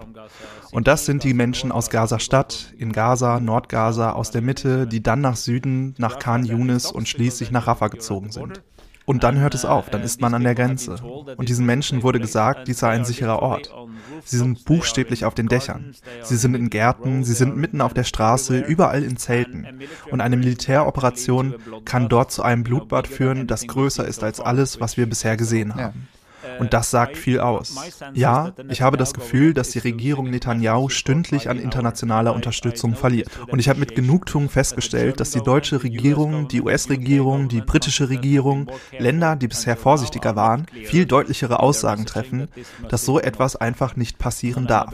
Und 0.71 0.87
das 0.87 1.07
sind 1.07 1.25
die 1.25 1.35
Menschen 1.35 1.73
aus 1.73 1.91
Gaza-Stadt, 1.91 2.75
in 2.77 2.93
Gaza, 2.93 3.41
Nordgaza, 3.41 4.13
aus 4.13 4.31
der 4.31 4.43
Mitte, 4.43 4.87
die 4.87 5.03
dann 5.03 5.21
nach 5.21 5.37
Süden, 5.37 5.95
nach 5.99 6.19
Khan 6.19 6.45
Yunis 6.45 6.91
und 6.91 7.09
schließlich 7.09 7.51
nach 7.51 7.67
Rafah 7.67 7.89
gezogen 7.89 8.31
sind. 8.31 8.63
Und 9.09 9.25
dann 9.25 9.39
hört 9.39 9.55
es 9.55 9.65
auf, 9.65 9.89
dann 9.89 10.03
ist 10.03 10.21
man 10.21 10.35
an 10.35 10.45
der 10.45 10.55
Grenze. 10.55 10.97
Und 11.39 11.49
diesen 11.49 11.65
Menschen 11.65 12.03
wurde 12.03 12.21
gesagt, 12.21 12.69
dies 12.69 12.81
sei 12.81 12.91
ein 12.91 13.07
sicherer 13.07 13.41
Ort. 13.41 13.75
Sie 14.23 14.37
sind 14.37 14.67
buchstäblich 14.67 15.25
auf 15.25 15.35
den 15.35 15.49
Dächern. 15.49 15.95
Sie 16.23 16.37
sind 16.37 16.55
in 16.55 16.69
Gärten, 16.69 17.25
sie 17.25 17.33
sind 17.33 17.57
mitten 17.57 17.81
auf 17.81 17.95
der 17.95 18.05
Straße, 18.05 18.59
überall 18.59 19.03
in 19.03 19.17
Zelten. 19.17 19.67
Und 20.11 20.21
eine 20.21 20.37
Militäroperation 20.37 21.55
kann 21.87 22.11
dort 22.11 22.33
zu 22.33 22.43
einem 22.43 22.65
Blutbad 22.65 23.09
führen, 23.09 23.47
das 23.47 23.67
größer 23.67 24.07
ist 24.07 24.23
als 24.23 24.41
alles, 24.41 24.79
was 24.79 24.99
wir 24.99 25.09
bisher 25.09 25.39
gesehen 25.39 25.75
haben. 25.75 26.09
Und 26.59 26.73
das 26.73 26.91
sagt 26.91 27.17
viel 27.17 27.41
aus. 27.41 27.75
Ja, 28.15 28.53
ich 28.69 28.83
habe 28.83 28.97
das 28.97 29.15
Gefühl, 29.15 29.55
dass 29.55 29.71
die 29.71 29.79
Regierung 29.79 30.31
Netanyahu 30.31 30.89
stündlich 30.89 31.49
an 31.49 31.59
internationaler 31.59 32.35
Unterstützung 32.35 32.95
verliert. 32.95 33.29
Und 33.49 33.59
ich 33.59 33.69
habe 33.69 33.81
mit 33.81 33.95
Genugtuung 33.95 34.49
festgestellt, 34.49 35.21
dass 35.21 35.31
die 35.31 35.43
deutsche 35.43 35.83
Regierung, 35.83 36.49
die 36.49 36.63
US-Regierung, 36.63 37.49
die 37.49 37.61
britische 37.61 38.09
Regierung, 38.09 38.71
Länder, 38.99 39.37
die 39.37 39.49
bisher 39.49 39.77
vorsichtiger 39.77 40.37
waren, 40.37 40.67
viel 40.85 41.07
deutlichere 41.07 41.61
Aussagen 41.61 42.07
treffen, 42.07 42.49
dass 42.89 43.05
so 43.05 43.21
etwas 43.21 43.57
einfach 43.57 43.97
nicht 43.97 44.19
passieren 44.19 44.67
darf. 44.67 44.93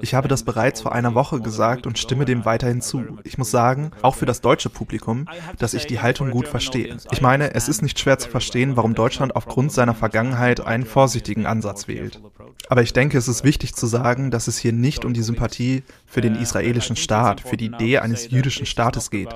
Ich 0.00 0.14
habe 0.14 0.28
das 0.28 0.42
bereits 0.42 0.80
vor 0.80 0.92
einer 0.92 1.14
Woche 1.14 1.40
gesagt 1.40 1.86
und 1.86 1.98
stimme 1.98 2.24
dem 2.24 2.44
weiterhin 2.44 2.80
zu. 2.80 3.18
Ich 3.24 3.38
muss 3.38 3.50
sagen, 3.50 3.90
auch 4.02 4.14
für 4.14 4.26
das 4.26 4.40
deutsche 4.40 4.70
Publikum, 4.70 5.26
dass 5.58 5.74
ich 5.74 5.86
die 5.86 6.00
Haltung 6.00 6.30
gut 6.30 6.48
verstehe. 6.48 6.96
Ich 7.10 7.20
meine, 7.20 7.54
es 7.54 7.68
ist 7.68 7.82
nicht 7.82 7.98
schwer 7.98 8.18
zu 8.18 8.28
verstehen, 8.28 8.76
warum 8.76 8.94
Deutschland 8.94 9.36
aufgrund 9.36 9.72
seiner 9.72 9.94
Vergangenheit 9.94 10.60
einen 10.82 10.90
vorsichtigen 10.90 11.46
Ansatz 11.46 11.88
wählt. 11.88 12.20
Aber 12.68 12.82
ich 12.82 12.92
denke, 12.92 13.18
es 13.18 13.28
ist 13.28 13.44
wichtig 13.44 13.74
zu 13.74 13.86
sagen, 13.86 14.30
dass 14.30 14.48
es 14.48 14.58
hier 14.58 14.72
nicht 14.72 15.04
um 15.04 15.14
die 15.14 15.22
Sympathie 15.22 15.82
für 16.06 16.20
den 16.20 16.34
israelischen 16.34 16.96
Staat, 16.96 17.40
für 17.40 17.56
die 17.56 17.66
Idee 17.66 17.98
eines 17.98 18.30
jüdischen 18.30 18.66
Staates 18.66 19.10
geht 19.10 19.30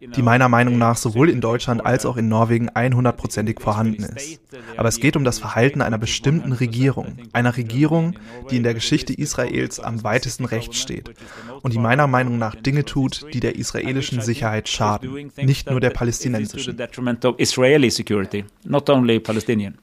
die 0.00 0.22
meiner 0.22 0.48
Meinung 0.48 0.78
nach 0.78 0.96
sowohl 0.96 1.30
in 1.30 1.40
Deutschland 1.40 1.84
als 1.84 2.06
auch 2.06 2.16
in 2.16 2.28
Norwegen 2.28 2.70
100%ig 2.70 3.60
vorhanden 3.60 4.02
ist. 4.02 4.40
Aber 4.76 4.88
es 4.88 5.00
geht 5.00 5.16
um 5.16 5.24
das 5.24 5.38
Verhalten 5.38 5.82
einer 5.82 5.98
bestimmten 5.98 6.52
Regierung, 6.52 7.18
einer 7.32 7.56
Regierung, 7.56 8.18
die 8.50 8.56
in 8.56 8.62
der 8.62 8.74
Geschichte 8.74 9.12
Israels 9.12 9.80
am 9.80 10.04
weitesten 10.04 10.44
rechts 10.44 10.78
steht 10.78 11.10
und 11.62 11.72
die 11.72 11.78
meiner 11.78 12.06
Meinung 12.06 12.38
nach 12.38 12.54
Dinge 12.54 12.84
tut, 12.84 13.26
die 13.32 13.40
der 13.40 13.56
israelischen 13.56 14.20
Sicherheit 14.20 14.68
schaden, 14.68 15.30
nicht 15.36 15.70
nur 15.70 15.80
der 15.80 15.90
palästinensischen. 15.90 16.76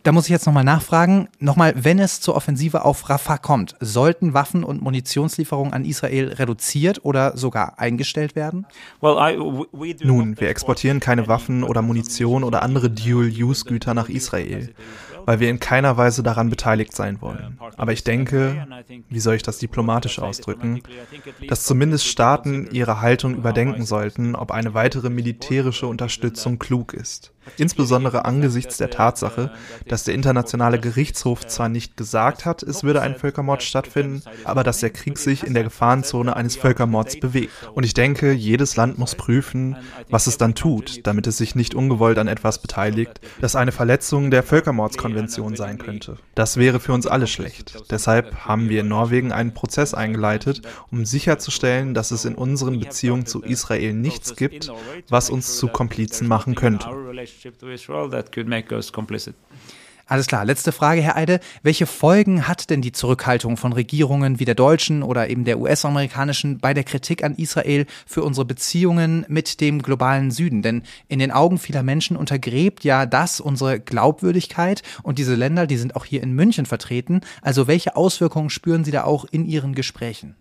Da 0.04 0.12
muss 0.12 0.26
ich 0.26 0.32
jetzt 0.32 0.46
nochmal 0.46 0.64
nachfragen, 0.64 1.28
nochmal, 1.40 1.74
wenn 1.76 2.00
es 2.00 2.22
zur 2.22 2.36
Offensive 2.36 2.86
auf 2.86 3.10
Rafah 3.10 3.38
kommt, 3.38 3.76
sollten 3.80 4.34
Waffen 4.34 4.64
und 4.64 4.82
Munitionslieferungen 4.82 5.74
an 5.74 5.86
Israel 5.86 6.30
reduziert 6.34 7.04
oder 7.04 7.38
sogar 7.38 7.80
eingestellt 7.80 8.36
werden? 8.36 8.66
Nun, 10.12 10.40
wir 10.40 10.50
exportieren 10.50 11.00
keine 11.00 11.28
Waffen 11.28 11.64
oder 11.64 11.82
Munition 11.82 12.44
oder 12.44 12.64
andere 12.64 12.90
Dual-Use-Güter 12.90 13.94
nach 13.94 14.10
Israel 14.10 14.74
weil 15.26 15.40
wir 15.40 15.50
in 15.50 15.60
keiner 15.60 15.98
Weise 15.98 16.24
daran 16.24 16.50
beteiligt 16.50 16.96
sein 16.96 17.22
wollen. 17.22 17.58
Aber 17.78 17.94
ich 17.94 18.04
denke, 18.04 18.68
wie 19.10 19.20
soll 19.20 19.36
ich 19.36 19.44
das 19.44 19.60
diplomatisch 19.60 20.20
ausdrücken, 20.20 20.82
dass 21.48 21.64
zumindest 21.64 22.08
Staaten 22.08 22.68
ihre 22.72 23.02
Haltung 23.02 23.36
überdenken 23.36 23.86
sollten, 23.86 24.36
ob 24.36 24.52
eine 24.52 24.74
weitere 24.74 25.10
militärische 25.10 25.88
Unterstützung 25.88 26.60
klug 26.60 26.94
ist. 26.94 27.34
Insbesondere 27.58 28.26
angesichts 28.26 28.78
der 28.78 28.90
Tatsache, 28.90 29.52
dass 29.88 30.04
der 30.04 30.14
Internationale 30.14 30.80
Gerichtshof 30.80 31.46
zwar 31.48 31.70
nicht 31.70 31.98
gesagt 31.98 32.46
hat, 32.46 32.64
es 32.64 32.84
würde 32.84 33.02
ein 33.02 33.16
Völkermord 33.16 33.64
stattfinden, 33.64 34.24
aber 34.44 34.64
dass 34.64 34.80
der 34.80 34.92
Krieg 34.92 35.18
sich 35.18 35.44
in 35.44 35.54
der 35.54 35.64
Gefahrenzone 35.64 36.36
eines 36.36 36.56
Völkermords 36.56 37.20
bewegt. 37.20 37.52
Und 37.74 37.84
ich 37.84 37.94
denke, 37.94 38.32
jedes 38.32 38.76
Land 38.76 39.00
muss 39.00 39.16
prüfen, 39.16 39.76
was 40.10 40.28
es 40.28 40.38
dann 40.38 40.56
tut, 40.56 41.06
damit 41.08 41.28
es 41.28 41.38
sich 41.38 41.56
nicht 41.56 41.74
ungewollt 41.74 42.20
an 42.20 42.28
etwas 42.28 42.62
beteiligt, 42.62 43.20
das 43.42 43.56
eine 43.56 43.72
Verletzung 43.72 44.32
der 44.32 44.44
Völkermordskonvention 44.44 45.56
sein 45.56 45.78
könnte. 45.78 46.18
Das 46.36 46.58
wäre 46.58 46.80
für 46.80 46.94
uns 46.94 47.08
alle 47.08 47.28
schlecht. 47.28 47.92
Deshalb 47.92 48.46
haben 48.46 48.70
wir 48.70 48.82
in 48.82 48.88
Norwegen 48.88 49.32
einen 49.32 49.54
Prozess 49.54 49.94
eingeleitet, 49.94 50.62
um 50.92 51.06
sicherzustellen, 51.06 51.94
dass 51.94 52.12
es 52.12 52.26
in 52.26 52.36
unseren 52.36 52.80
Beziehungen 52.80 53.26
zu 53.26 53.42
Israel 53.42 53.94
nichts 53.94 54.36
gibt, 54.36 54.72
was 55.10 55.30
uns 55.30 55.58
zu 55.58 55.68
Komplizen 55.68 56.28
machen 56.28 56.56
könnte 56.56 56.88
Alles 60.12 60.28
klar, 60.28 60.44
letzte 60.44 60.74
Frage, 60.74 61.02
Herr 61.02 61.16
Eide. 61.16 61.40
Welche 61.64 61.86
Folgen 61.86 62.46
hat 62.46 62.70
denn 62.70 62.82
die 62.82 62.92
Zurückhaltung 62.92 63.56
von 63.56 63.72
Regierungen 63.72 64.40
wie 64.40 64.46
der 64.46 64.56
deutschen 64.56 65.04
oder 65.04 65.30
eben 65.30 65.46
der 65.46 65.58
US-amerikanischen 65.58 66.58
bei 66.58 66.74
der 66.74 66.84
Kritik 66.84 67.24
an 67.24 67.36
Israel 67.36 67.86
für 68.06 68.22
unsere 68.24 68.44
Beziehungen 68.46 69.26
mit 69.30 69.62
dem 69.62 69.82
globalen 69.82 70.30
Süden? 70.30 70.64
Denn 70.64 70.84
in 71.08 71.20
den 71.20 71.32
Augen 71.32 71.58
vieler 71.58 71.82
Menschen 71.82 72.18
untergräbt 72.18 72.84
ja 72.84 73.06
das 73.06 73.40
unsere 73.40 73.80
Glaubwürdigkeit 73.80 74.84
und 75.02 75.18
diese 75.18 75.36
Länder, 75.36 75.66
die 75.66 75.78
sind 75.78 75.96
auch 75.96 76.04
hier 76.04 76.22
in 76.22 76.34
München 76.34 76.66
vertreten. 76.66 77.22
Also 77.42 77.68
welche 77.68 77.96
Auswirkungen 77.96 78.50
spüren 78.50 78.84
Sie 78.84 78.92
da 78.92 79.06
auch 79.06 79.24
in 79.32 79.46
Ihren 79.46 79.76
Gesprächen? 79.76 80.36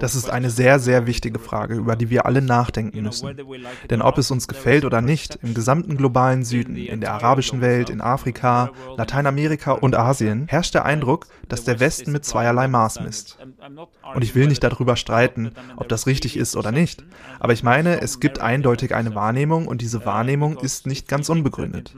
Das 0.00 0.14
ist 0.14 0.30
eine 0.30 0.50
sehr, 0.50 0.78
sehr 0.78 1.06
wichtige 1.06 1.38
Frage, 1.38 1.74
über 1.74 1.96
die 1.96 2.10
wir 2.10 2.26
alle 2.26 2.42
nachdenken 2.42 3.02
müssen. 3.02 3.36
Denn 3.90 4.02
ob 4.02 4.18
es 4.18 4.30
uns 4.30 4.48
gefällt 4.48 4.84
oder 4.84 5.00
nicht, 5.00 5.38
im 5.42 5.54
gesamten 5.54 5.96
globalen 5.96 6.44
Süden, 6.44 6.76
in 6.76 7.00
der 7.00 7.12
arabischen 7.14 7.60
Welt, 7.60 7.90
in 7.90 8.00
Afrika, 8.00 8.70
Lateinamerika 8.96 9.72
und 9.72 9.96
Asien 9.96 10.46
herrscht 10.48 10.74
der 10.74 10.84
Eindruck, 10.84 11.26
dass 11.48 11.64
der 11.64 11.80
Westen 11.80 12.12
mit 12.12 12.24
zweierlei 12.24 12.68
Maß 12.68 13.00
misst. 13.00 13.38
Und 14.14 14.22
ich 14.22 14.34
will 14.34 14.46
nicht 14.46 14.62
darüber 14.62 14.96
streiten, 14.96 15.52
ob 15.76 15.88
das 15.88 16.06
richtig 16.06 16.36
ist 16.36 16.56
oder 16.56 16.72
nicht. 16.72 17.04
Aber 17.40 17.52
ich 17.52 17.62
meine, 17.62 18.00
es 18.00 18.20
gibt 18.20 18.40
eindeutig 18.40 18.94
eine 18.94 19.14
Wahrnehmung 19.14 19.66
und 19.66 19.82
diese 19.82 20.04
Wahrnehmung 20.04 20.58
ist 20.58 20.86
nicht 20.86 21.08
ganz 21.08 21.28
unbegründet. 21.28 21.94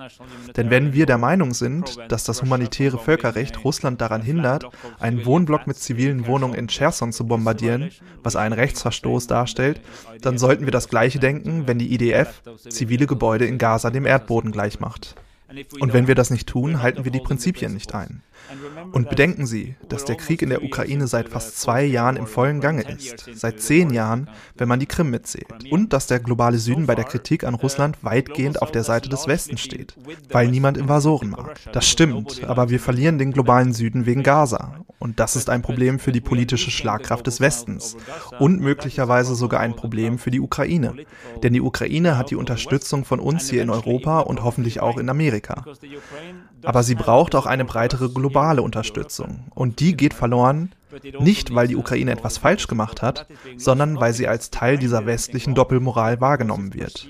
Denn 0.56 0.70
wenn 0.70 0.92
wir 0.92 1.06
der 1.06 1.18
Meinung 1.18 1.54
sind, 1.54 1.98
dass 2.08 2.24
das 2.24 2.42
humanitäre 2.42 2.98
Völkerrecht 2.98 3.64
Russland 3.64 4.00
daran 4.00 4.22
hindert, 4.22 4.66
einen 4.98 5.24
Wohnblock 5.34 5.66
mit 5.66 5.76
zivilen 5.76 6.28
Wohnungen 6.28 6.54
in 6.54 6.68
Cherson 6.68 7.12
zu 7.12 7.26
bombardieren, 7.26 7.90
was 8.22 8.36
einen 8.36 8.52
Rechtsverstoß 8.52 9.26
darstellt, 9.26 9.80
dann 10.20 10.38
sollten 10.38 10.64
wir 10.64 10.70
das 10.70 10.88
Gleiche 10.88 11.18
denken, 11.18 11.66
wenn 11.66 11.80
die 11.80 11.92
IDF 11.92 12.40
zivile 12.68 13.08
Gebäude 13.08 13.44
in 13.44 13.58
Gaza 13.58 13.90
dem 13.90 14.06
Erdboden 14.06 14.52
gleichmacht. 14.52 15.16
Und 15.80 15.92
wenn 15.92 16.06
wir 16.06 16.14
das 16.14 16.30
nicht 16.30 16.48
tun, 16.48 16.82
halten 16.82 17.04
wir 17.04 17.10
die 17.10 17.18
Prinzipien 17.18 17.74
nicht 17.74 17.96
ein. 17.96 18.22
Und 18.92 19.08
bedenken 19.08 19.46
Sie, 19.46 19.76
dass 19.88 20.04
der 20.04 20.16
Krieg 20.16 20.42
in 20.42 20.50
der 20.50 20.62
Ukraine 20.62 21.06
seit 21.06 21.28
fast 21.28 21.60
zwei 21.60 21.84
Jahren 21.84 22.16
im 22.16 22.26
vollen 22.26 22.60
Gange 22.60 22.82
ist, 22.82 23.28
seit 23.34 23.60
zehn 23.60 23.90
Jahren, 23.90 24.30
wenn 24.56 24.68
man 24.68 24.80
die 24.80 24.86
Krim 24.86 25.10
mitzählt. 25.10 25.46
Und 25.70 25.92
dass 25.92 26.06
der 26.06 26.20
globale 26.20 26.58
Süden 26.58 26.86
bei 26.86 26.94
der 26.94 27.04
Kritik 27.04 27.44
an 27.44 27.54
Russland 27.54 27.98
weitgehend 28.02 28.62
auf 28.62 28.70
der 28.70 28.84
Seite 28.84 29.08
des 29.08 29.26
Westens 29.26 29.60
steht, 29.60 29.96
weil 30.30 30.48
niemand 30.48 30.76
Invasoren 30.76 31.30
mag. 31.30 31.58
Das 31.72 31.88
stimmt, 31.88 32.44
aber 32.44 32.70
wir 32.70 32.80
verlieren 32.80 33.18
den 33.18 33.32
globalen 33.32 33.72
Süden 33.72 34.06
wegen 34.06 34.22
Gaza. 34.22 34.84
Und 34.98 35.20
das 35.20 35.36
ist 35.36 35.50
ein 35.50 35.62
Problem 35.62 35.98
für 35.98 36.12
die 36.12 36.20
politische 36.20 36.70
Schlagkraft 36.70 37.26
des 37.26 37.40
Westens 37.40 37.96
und 38.38 38.60
möglicherweise 38.60 39.34
sogar 39.34 39.60
ein 39.60 39.76
Problem 39.76 40.18
für 40.18 40.30
die 40.30 40.40
Ukraine. 40.40 40.94
Denn 41.42 41.52
die 41.52 41.60
Ukraine 41.60 42.16
hat 42.16 42.30
die 42.30 42.36
Unterstützung 42.36 43.04
von 43.04 43.20
uns 43.20 43.50
hier 43.50 43.62
in 43.62 43.70
Europa 43.70 44.20
und 44.20 44.42
hoffentlich 44.42 44.80
auch 44.80 44.96
in 44.96 45.10
Amerika. 45.10 45.64
Aber 46.62 46.82
sie 46.82 46.94
braucht 46.94 47.34
auch 47.34 47.44
eine 47.44 47.64
breitere 47.64 48.08
globale 48.08 48.33
Unterstützung. 48.62 49.44
Und 49.54 49.80
die 49.80 49.96
geht 49.96 50.14
verloren, 50.14 50.72
nicht, 51.18 51.54
weil 51.54 51.66
die 51.66 51.76
Ukraine 51.76 52.12
etwas 52.12 52.38
falsch 52.38 52.68
gemacht 52.68 53.02
hat, 53.02 53.26
sondern 53.56 53.98
weil 53.98 54.12
sie 54.12 54.28
als 54.28 54.50
Teil 54.50 54.78
dieser 54.78 55.06
westlichen 55.06 55.54
Doppelmoral 55.54 56.20
wahrgenommen 56.20 56.74
wird. 56.74 57.08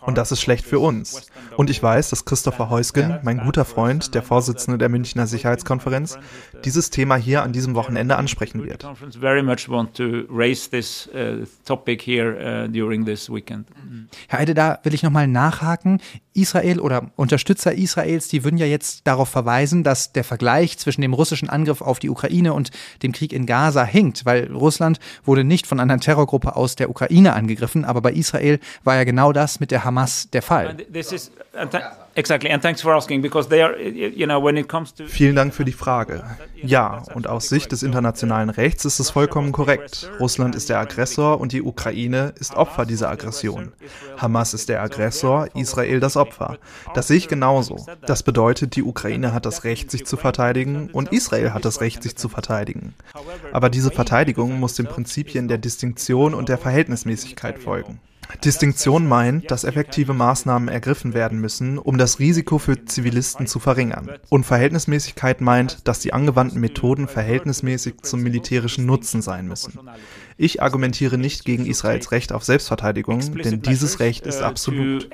Und 0.00 0.18
das 0.18 0.32
ist 0.32 0.40
schlecht 0.40 0.64
für 0.66 0.78
uns. 0.78 1.30
Und 1.56 1.70
ich 1.70 1.82
weiß, 1.82 2.10
dass 2.10 2.24
Christopher 2.24 2.70
Heusgen, 2.70 3.18
mein 3.22 3.38
guter 3.38 3.64
Freund, 3.64 4.14
der 4.14 4.22
Vorsitzende 4.22 4.78
der 4.78 4.88
Münchner 4.88 5.26
Sicherheitskonferenz, 5.26 6.18
dieses 6.64 6.90
Thema 6.90 7.16
hier 7.16 7.42
an 7.42 7.52
diesem 7.52 7.74
Wochenende 7.74 8.16
ansprechen 8.16 8.64
wird. 8.64 8.84
Uh, 8.84 8.88
uh, 8.88 8.94
Herr 14.28 14.38
Eide, 14.38 14.54
da 14.54 14.78
will 14.82 14.94
ich 14.94 15.02
nochmal 15.02 15.28
nachhaken. 15.28 16.00
Israel 16.34 16.80
oder 16.80 17.12
Unterstützer 17.14 17.74
Israels, 17.74 18.28
die 18.28 18.42
würden 18.42 18.58
ja 18.58 18.66
jetzt 18.66 19.06
darauf 19.06 19.28
verweisen, 19.28 19.84
dass 19.84 20.12
der 20.12 20.24
Vergleich 20.24 20.78
zwischen 20.78 21.00
dem 21.00 21.14
russischen 21.14 21.48
Angriff 21.48 21.80
auf 21.80 22.00
die 22.00 22.10
Ukraine 22.10 22.54
und 22.54 22.70
dem 23.02 23.12
Krieg 23.12 23.32
in 23.32 23.46
Gaza 23.46 23.84
hinkt, 23.84 24.26
weil 24.26 24.52
Russland 24.52 24.98
wurde 25.24 25.44
nicht 25.44 25.66
von 25.66 25.78
einer 25.78 25.98
Terrorgruppe 26.00 26.56
aus 26.56 26.74
der 26.74 26.90
Ukraine 26.90 27.34
angegriffen, 27.34 27.84
aber 27.84 28.00
bei 28.00 28.12
Israel 28.12 28.58
war 28.82 28.96
ja 28.96 29.04
genau 29.04 29.32
das 29.32 29.60
mit 29.64 29.70
der 29.70 29.82
Hamas 29.82 30.28
der 30.30 30.42
Fall. 30.42 30.76
Vielen 35.06 35.36
Dank 35.36 35.54
für 35.54 35.64
die 35.64 35.72
Frage. 35.72 36.24
Ja, 36.62 37.02
und 37.14 37.26
aus 37.26 37.48
Sicht 37.48 37.72
des 37.72 37.82
internationalen 37.82 38.50
Rechts 38.50 38.84
ist 38.84 38.98
es 38.98 39.08
vollkommen 39.08 39.52
korrekt. 39.52 40.10
Russland 40.20 40.54
ist 40.54 40.68
der 40.68 40.80
Aggressor 40.80 41.40
und 41.40 41.52
die 41.52 41.62
Ukraine 41.62 42.34
ist 42.38 42.54
Opfer 42.56 42.84
dieser 42.84 43.08
Aggression. 43.08 43.72
Hamas 44.18 44.52
ist 44.52 44.68
der 44.68 44.82
Aggressor, 44.82 45.48
Israel 45.54 45.98
das 45.98 46.18
Opfer. 46.18 46.58
Das 46.94 47.08
sehe 47.08 47.16
ich 47.16 47.28
genauso. 47.28 47.86
Das 48.06 48.22
bedeutet, 48.22 48.76
die 48.76 48.82
Ukraine 48.82 49.32
hat 49.32 49.46
das 49.46 49.64
Recht, 49.64 49.90
sich 49.90 50.04
zu 50.04 50.18
verteidigen 50.18 50.90
und 50.92 51.10
Israel 51.10 51.54
hat 51.54 51.64
das 51.64 51.80
Recht, 51.80 52.02
sich 52.02 52.16
zu 52.16 52.28
verteidigen. 52.28 52.92
Aber 53.52 53.70
diese 53.70 53.90
Verteidigung 53.90 54.60
muss 54.60 54.74
den 54.74 54.86
Prinzipien 54.86 55.48
der 55.48 55.56
Distinktion 55.56 56.34
und 56.34 56.50
der 56.50 56.58
Verhältnismäßigkeit 56.58 57.58
folgen. 57.58 57.98
Distinktion 58.44 59.06
meint, 59.06 59.50
dass 59.50 59.64
effektive 59.64 60.12
Maßnahmen 60.14 60.68
ergriffen 60.68 61.14
werden 61.14 61.40
müssen, 61.40 61.78
um 61.78 61.98
das 61.98 62.18
Risiko 62.18 62.58
für 62.58 62.84
Zivilisten 62.84 63.46
zu 63.46 63.58
verringern. 63.58 64.10
Und 64.28 64.44
Verhältnismäßigkeit 64.44 65.40
meint, 65.40 65.86
dass 65.88 66.00
die 66.00 66.12
angewandten 66.12 66.60
Methoden 66.60 67.08
verhältnismäßig 67.08 68.02
zum 68.02 68.22
militärischen 68.22 68.86
Nutzen 68.86 69.22
sein 69.22 69.46
müssen. 69.48 69.78
Ich 70.36 70.62
argumentiere 70.62 71.16
nicht 71.16 71.44
gegen 71.44 71.66
Israels 71.66 72.12
Recht 72.12 72.32
auf 72.32 72.44
Selbstverteidigung, 72.44 73.20
denn 73.42 73.62
dieses 73.62 74.00
Recht 74.00 74.26
ist 74.26 74.42
absolut. 74.42 75.08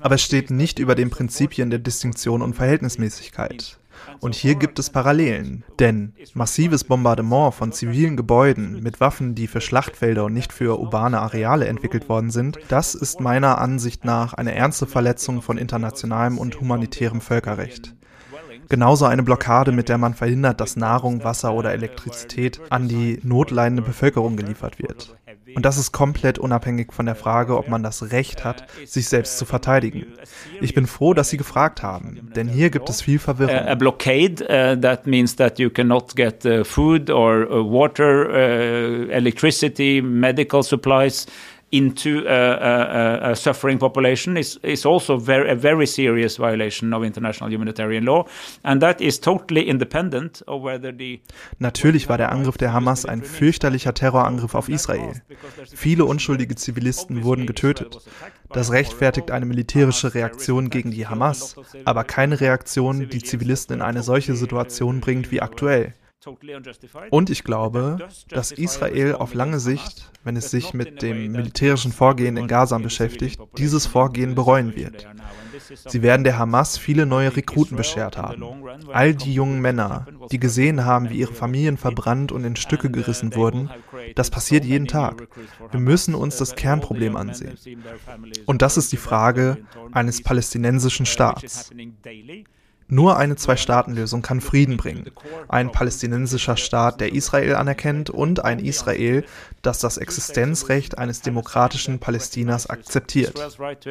Aber 0.00 0.14
es 0.14 0.22
steht 0.22 0.50
nicht 0.50 0.78
über 0.78 0.94
den 0.94 1.10
Prinzipien 1.10 1.70
der 1.70 1.78
Distinktion 1.78 2.42
und 2.42 2.54
Verhältnismäßigkeit. 2.54 3.78
Und 4.20 4.34
hier 4.34 4.54
gibt 4.54 4.78
es 4.78 4.90
Parallelen, 4.90 5.64
denn 5.78 6.14
massives 6.34 6.84
Bombardement 6.84 7.54
von 7.54 7.72
zivilen 7.72 8.16
Gebäuden 8.16 8.82
mit 8.82 9.00
Waffen, 9.00 9.34
die 9.34 9.46
für 9.46 9.60
Schlachtfelder 9.60 10.24
und 10.24 10.32
nicht 10.32 10.52
für 10.52 10.78
urbane 10.78 11.20
Areale 11.20 11.66
entwickelt 11.66 12.08
worden 12.08 12.30
sind, 12.30 12.58
das 12.68 12.94
ist 12.94 13.20
meiner 13.20 13.58
Ansicht 13.58 14.04
nach 14.04 14.34
eine 14.34 14.54
ernste 14.54 14.86
Verletzung 14.86 15.42
von 15.42 15.58
internationalem 15.58 16.38
und 16.38 16.60
humanitärem 16.60 17.20
Völkerrecht. 17.20 17.94
Genauso 18.68 19.06
eine 19.06 19.22
Blockade, 19.22 19.72
mit 19.72 19.88
der 19.88 19.96
man 19.96 20.12
verhindert, 20.12 20.60
dass 20.60 20.76
Nahrung, 20.76 21.24
Wasser 21.24 21.54
oder 21.54 21.72
Elektrizität 21.72 22.60
an 22.68 22.86
die 22.86 23.18
notleidende 23.22 23.82
Bevölkerung 23.82 24.36
geliefert 24.36 24.78
wird. 24.78 25.16
Und 25.54 25.64
das 25.64 25.78
ist 25.78 25.92
komplett 25.92 26.38
unabhängig 26.38 26.92
von 26.92 27.06
der 27.06 27.14
Frage, 27.14 27.56
ob 27.56 27.68
man 27.68 27.82
das 27.82 28.10
Recht 28.10 28.44
hat, 28.44 28.66
sich 28.84 29.08
selbst 29.08 29.38
zu 29.38 29.44
verteidigen. 29.44 30.06
Ich 30.60 30.74
bin 30.74 30.86
froh, 30.86 31.14
dass 31.14 31.30
Sie 31.30 31.36
gefragt 31.36 31.82
haben, 31.82 32.30
denn 32.34 32.48
hier 32.48 32.70
gibt 32.70 32.88
es 32.88 33.02
viel 33.02 33.18
Verwirrung. 33.18 33.56
A 33.56 33.74
blockade, 33.74 34.42
uh, 34.44 34.80
that 34.80 35.06
means 35.06 35.36
that 35.36 35.58
you 35.58 35.70
cannot 35.70 36.14
get 36.14 36.44
uh, 36.44 36.64
food 36.64 37.10
or 37.10 37.50
uh, 37.50 37.64
water, 37.64 39.08
electricity, 39.10 40.00
medical 40.02 40.62
supplies 40.62 41.26
into 41.70 42.24
a, 42.26 42.30
a, 42.30 43.30
a, 43.32 43.36
suffering 43.36 43.78
population 43.78 44.36
is, 44.36 44.56
is 44.62 44.86
also 44.86 45.18
very, 45.18 45.50
a 45.50 45.54
very 45.54 45.86
serious 45.86 46.38
violation 46.38 46.94
of 46.94 47.04
international 47.04 47.50
humanitarian 47.50 48.04
law. 48.04 48.26
And 48.62 48.80
that 48.82 49.00
is 49.00 49.20
totally 49.20 49.68
independent 49.68 50.42
of 50.46 50.62
whether 50.62 50.92
the 50.92 51.20
Natürlich 51.58 52.08
war 52.08 52.16
der 52.16 52.32
Angriff 52.32 52.56
der 52.56 52.72
Hamas 52.72 53.04
ein 53.04 53.22
fürchterlicher 53.22 53.92
Terrorangriff 53.92 54.54
auf 54.54 54.68
Israel. 54.68 55.20
Viele 55.74 56.06
unschuldige 56.06 56.54
Zivilisten 56.54 57.22
wurden 57.24 57.46
getötet. 57.46 57.98
Das 58.50 58.72
rechtfertigt 58.72 59.30
eine 59.30 59.44
militärische 59.44 60.14
Reaktion 60.14 60.70
gegen 60.70 60.90
die 60.90 61.06
Hamas, 61.06 61.56
aber 61.84 62.04
keine 62.04 62.40
Reaktion, 62.40 63.10
die 63.10 63.22
Zivilisten 63.22 63.76
in 63.76 63.82
eine 63.82 64.02
solche 64.02 64.34
Situation 64.34 65.00
bringt 65.00 65.30
wie 65.30 65.42
aktuell. 65.42 65.92
Und 67.10 67.30
ich 67.30 67.44
glaube, 67.44 67.98
dass 68.28 68.50
Israel 68.50 69.14
auf 69.14 69.34
lange 69.34 69.60
Sicht, 69.60 70.10
wenn 70.24 70.36
es 70.36 70.50
sich 70.50 70.74
mit 70.74 71.00
dem 71.00 71.30
militärischen 71.30 71.92
Vorgehen 71.92 72.36
in 72.36 72.48
Gaza 72.48 72.78
beschäftigt, 72.78 73.40
dieses 73.56 73.86
Vorgehen 73.86 74.34
bereuen 74.34 74.74
wird. 74.74 75.06
Sie 75.86 76.02
werden 76.02 76.24
der 76.24 76.38
Hamas 76.38 76.76
viele 76.76 77.06
neue 77.06 77.36
Rekruten 77.36 77.76
beschert 77.76 78.16
haben. 78.16 78.42
All 78.92 79.14
die 79.14 79.32
jungen 79.32 79.60
Männer, 79.60 80.06
die 80.32 80.40
gesehen 80.40 80.84
haben, 80.84 81.10
wie 81.10 81.18
ihre 81.18 81.34
Familien 81.34 81.76
verbrannt 81.76 82.32
und 82.32 82.44
in 82.44 82.56
Stücke 82.56 82.90
gerissen 82.90 83.34
wurden, 83.34 83.70
das 84.14 84.30
passiert 84.30 84.64
jeden 84.64 84.88
Tag. 84.88 85.28
Wir 85.70 85.80
müssen 85.80 86.14
uns 86.14 86.36
das 86.36 86.56
Kernproblem 86.56 87.16
ansehen. 87.16 87.56
Und 88.46 88.62
das 88.62 88.76
ist 88.76 88.92
die 88.92 88.96
Frage 88.96 89.58
eines 89.92 90.22
palästinensischen 90.22 91.06
Staats. 91.06 91.70
Nur 92.90 93.18
eine 93.18 93.36
Zwei-Staaten-Lösung 93.36 94.22
kann 94.22 94.40
Frieden 94.40 94.78
bringen. 94.78 95.10
Ein 95.48 95.70
palästinensischer 95.70 96.56
Staat, 96.56 97.02
der 97.02 97.12
Israel 97.12 97.54
anerkennt 97.54 98.08
und 98.08 98.44
ein 98.44 98.58
Israel, 98.58 99.24
das 99.60 99.80
das 99.80 99.98
Existenzrecht 99.98 100.96
eines 100.96 101.20
demokratischen 101.20 101.98
Palästinas 101.98 102.68
akzeptiert. 102.68 103.38
Right 103.58 103.80
to 103.82 103.90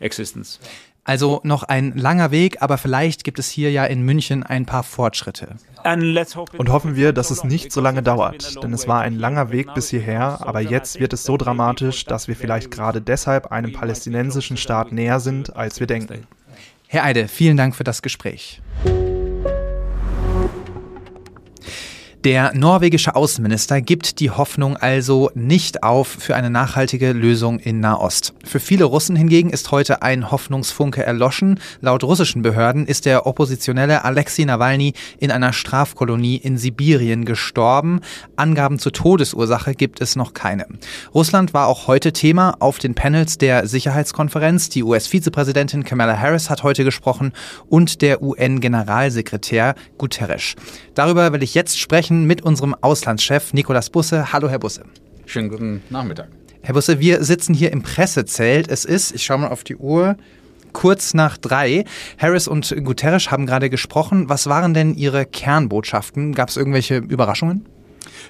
existence. 0.00 0.60
Also 1.08 1.40
noch 1.42 1.62
ein 1.62 1.96
langer 1.96 2.32
Weg, 2.32 2.60
aber 2.60 2.76
vielleicht 2.76 3.24
gibt 3.24 3.38
es 3.38 3.48
hier 3.48 3.70
ja 3.72 3.86
in 3.86 4.02
München 4.02 4.42
ein 4.42 4.66
paar 4.66 4.82
Fortschritte. 4.82 5.56
Und 6.58 6.68
hoffen 6.68 6.96
wir, 6.96 7.14
dass 7.14 7.30
es 7.30 7.44
nicht 7.44 7.72
so 7.72 7.80
lange 7.80 8.02
dauert, 8.02 8.62
denn 8.62 8.74
es 8.74 8.86
war 8.86 9.00
ein 9.00 9.14
langer 9.14 9.50
Weg 9.50 9.72
bis 9.72 9.88
hierher, 9.88 10.46
aber 10.46 10.60
jetzt 10.60 11.00
wird 11.00 11.14
es 11.14 11.24
so 11.24 11.38
dramatisch, 11.38 12.04
dass 12.04 12.28
wir 12.28 12.36
vielleicht 12.36 12.70
gerade 12.70 13.00
deshalb 13.00 13.46
einem 13.46 13.72
palästinensischen 13.72 14.58
Staat 14.58 14.92
näher 14.92 15.18
sind, 15.18 15.56
als 15.56 15.80
wir 15.80 15.86
denken. 15.86 16.26
Herr 16.88 17.04
Eide, 17.04 17.26
vielen 17.26 17.56
Dank 17.56 17.74
für 17.74 17.84
das 17.84 18.02
Gespräch. 18.02 18.60
Der 22.24 22.52
norwegische 22.52 23.14
Außenminister 23.14 23.80
gibt 23.80 24.18
die 24.18 24.32
Hoffnung 24.32 24.76
also 24.76 25.30
nicht 25.34 25.84
auf 25.84 26.08
für 26.08 26.34
eine 26.34 26.50
nachhaltige 26.50 27.12
Lösung 27.12 27.60
in 27.60 27.78
Nahost. 27.78 28.34
Für 28.44 28.58
viele 28.58 28.86
Russen 28.86 29.14
hingegen 29.14 29.50
ist 29.50 29.70
heute 29.70 30.02
ein 30.02 30.32
Hoffnungsfunke 30.32 31.04
erloschen. 31.04 31.60
Laut 31.80 32.02
russischen 32.02 32.42
Behörden 32.42 32.86
ist 32.86 33.06
der 33.06 33.24
Oppositionelle 33.24 34.04
Alexei 34.04 34.42
Nawalny 34.42 34.94
in 35.20 35.30
einer 35.30 35.52
Strafkolonie 35.52 36.34
in 36.34 36.58
Sibirien 36.58 37.24
gestorben. 37.24 38.00
Angaben 38.34 38.80
zur 38.80 38.92
Todesursache 38.92 39.74
gibt 39.74 40.00
es 40.00 40.16
noch 40.16 40.34
keine. 40.34 40.66
Russland 41.14 41.54
war 41.54 41.68
auch 41.68 41.86
heute 41.86 42.12
Thema 42.12 42.56
auf 42.58 42.78
den 42.78 42.96
Panels 42.96 43.38
der 43.38 43.68
Sicherheitskonferenz. 43.68 44.70
Die 44.70 44.82
US-Vizepräsidentin 44.82 45.84
Kamala 45.84 46.18
Harris 46.18 46.50
hat 46.50 46.64
heute 46.64 46.82
gesprochen 46.82 47.32
und 47.68 48.02
der 48.02 48.22
UN-Generalsekretär 48.22 49.76
Guterres. 49.98 50.56
Darüber 50.94 51.32
will 51.32 51.44
ich 51.44 51.54
jetzt 51.54 51.78
sprechen 51.78 52.07
mit 52.10 52.42
unserem 52.42 52.74
Auslandschef 52.80 53.52
Nikolas 53.52 53.90
Busse. 53.90 54.32
Hallo, 54.32 54.48
Herr 54.48 54.58
Busse. 54.58 54.84
Schönen 55.26 55.48
guten 55.48 55.82
Nachmittag. 55.90 56.28
Herr 56.62 56.74
Busse, 56.74 57.00
wir 57.00 57.22
sitzen 57.24 57.54
hier 57.54 57.72
im 57.72 57.82
Pressezelt. 57.82 58.68
Es 58.68 58.84
ist, 58.84 59.14
ich 59.14 59.24
schaue 59.24 59.38
mal 59.38 59.48
auf 59.48 59.64
die 59.64 59.76
Uhr, 59.76 60.16
kurz 60.72 61.14
nach 61.14 61.36
drei. 61.36 61.84
Harris 62.18 62.48
und 62.48 62.74
Guterres 62.84 63.30
haben 63.30 63.46
gerade 63.46 63.70
gesprochen. 63.70 64.28
Was 64.28 64.46
waren 64.46 64.74
denn 64.74 64.94
Ihre 64.94 65.26
Kernbotschaften? 65.26 66.34
Gab 66.34 66.48
es 66.48 66.56
irgendwelche 66.56 66.96
Überraschungen? 66.96 67.66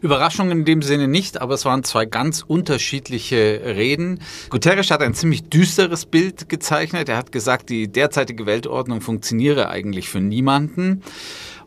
Überraschungen 0.00 0.58
in 0.58 0.64
dem 0.64 0.82
Sinne 0.82 1.08
nicht, 1.08 1.40
aber 1.40 1.54
es 1.54 1.64
waren 1.64 1.82
zwei 1.82 2.06
ganz 2.06 2.42
unterschiedliche 2.46 3.60
Reden. 3.64 4.20
Guterres 4.50 4.90
hat 4.90 5.02
ein 5.02 5.14
ziemlich 5.14 5.48
düsteres 5.48 6.06
Bild 6.06 6.48
gezeichnet. 6.48 7.08
Er 7.08 7.16
hat 7.16 7.32
gesagt, 7.32 7.68
die 7.68 7.88
derzeitige 7.88 8.46
Weltordnung 8.46 9.00
funktioniere 9.00 9.68
eigentlich 9.68 10.08
für 10.08 10.20
niemanden 10.20 11.02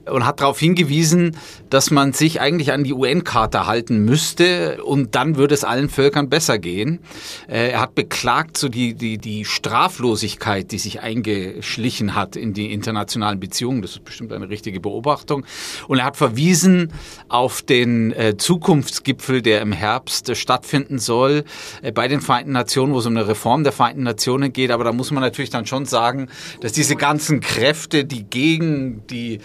und 0.05 0.25
hat 0.25 0.41
darauf 0.41 0.59
hingewiesen, 0.59 1.37
dass 1.69 1.91
man 1.91 2.13
sich 2.13 2.41
eigentlich 2.41 2.71
an 2.71 2.83
die 2.83 2.93
UN-Charta 2.93 3.65
halten 3.65 4.03
müsste 4.03 4.83
und 4.83 5.15
dann 5.15 5.35
würde 5.35 5.53
es 5.53 5.63
allen 5.63 5.89
Völkern 5.89 6.29
besser 6.29 6.59
gehen. 6.59 6.99
Äh, 7.47 7.71
er 7.71 7.81
hat 7.81 7.95
beklagt 7.95 8.57
so 8.57 8.69
die, 8.69 8.93
die, 8.93 9.17
die 9.17 9.45
Straflosigkeit, 9.45 10.71
die 10.71 10.79
sich 10.79 11.01
eingeschlichen 11.01 12.15
hat 12.15 12.35
in 12.35 12.53
die 12.53 12.73
internationalen 12.73 13.39
Beziehungen. 13.39 13.81
Das 13.81 13.91
ist 13.91 14.03
bestimmt 14.03 14.33
eine 14.33 14.49
richtige 14.49 14.79
Beobachtung. 14.79 15.45
Und 15.87 15.99
er 15.99 16.05
hat 16.05 16.17
verwiesen 16.17 16.91
auf 17.29 17.61
den 17.61 18.11
äh, 18.13 18.37
Zukunftsgipfel, 18.37 19.41
der 19.41 19.61
im 19.61 19.71
Herbst 19.71 20.35
stattfinden 20.35 20.99
soll 20.99 21.43
äh, 21.81 21.91
bei 21.91 22.07
den 22.07 22.21
Vereinten 22.21 22.51
Nationen, 22.51 22.93
wo 22.93 22.99
es 22.99 23.05
um 23.05 23.15
eine 23.15 23.27
Reform 23.27 23.63
der 23.63 23.73
Vereinten 23.73 24.03
Nationen 24.03 24.51
geht. 24.51 24.71
Aber 24.71 24.83
da 24.83 24.93
muss 24.93 25.11
man 25.11 25.21
natürlich 25.21 25.49
dann 25.49 25.65
schon 25.65 25.85
sagen, 25.85 26.27
dass 26.61 26.71
diese 26.71 26.95
ganzen 26.95 27.39
Kräfte, 27.39 28.05
die 28.05 28.23
gegen 28.23 29.05
die 29.07 29.39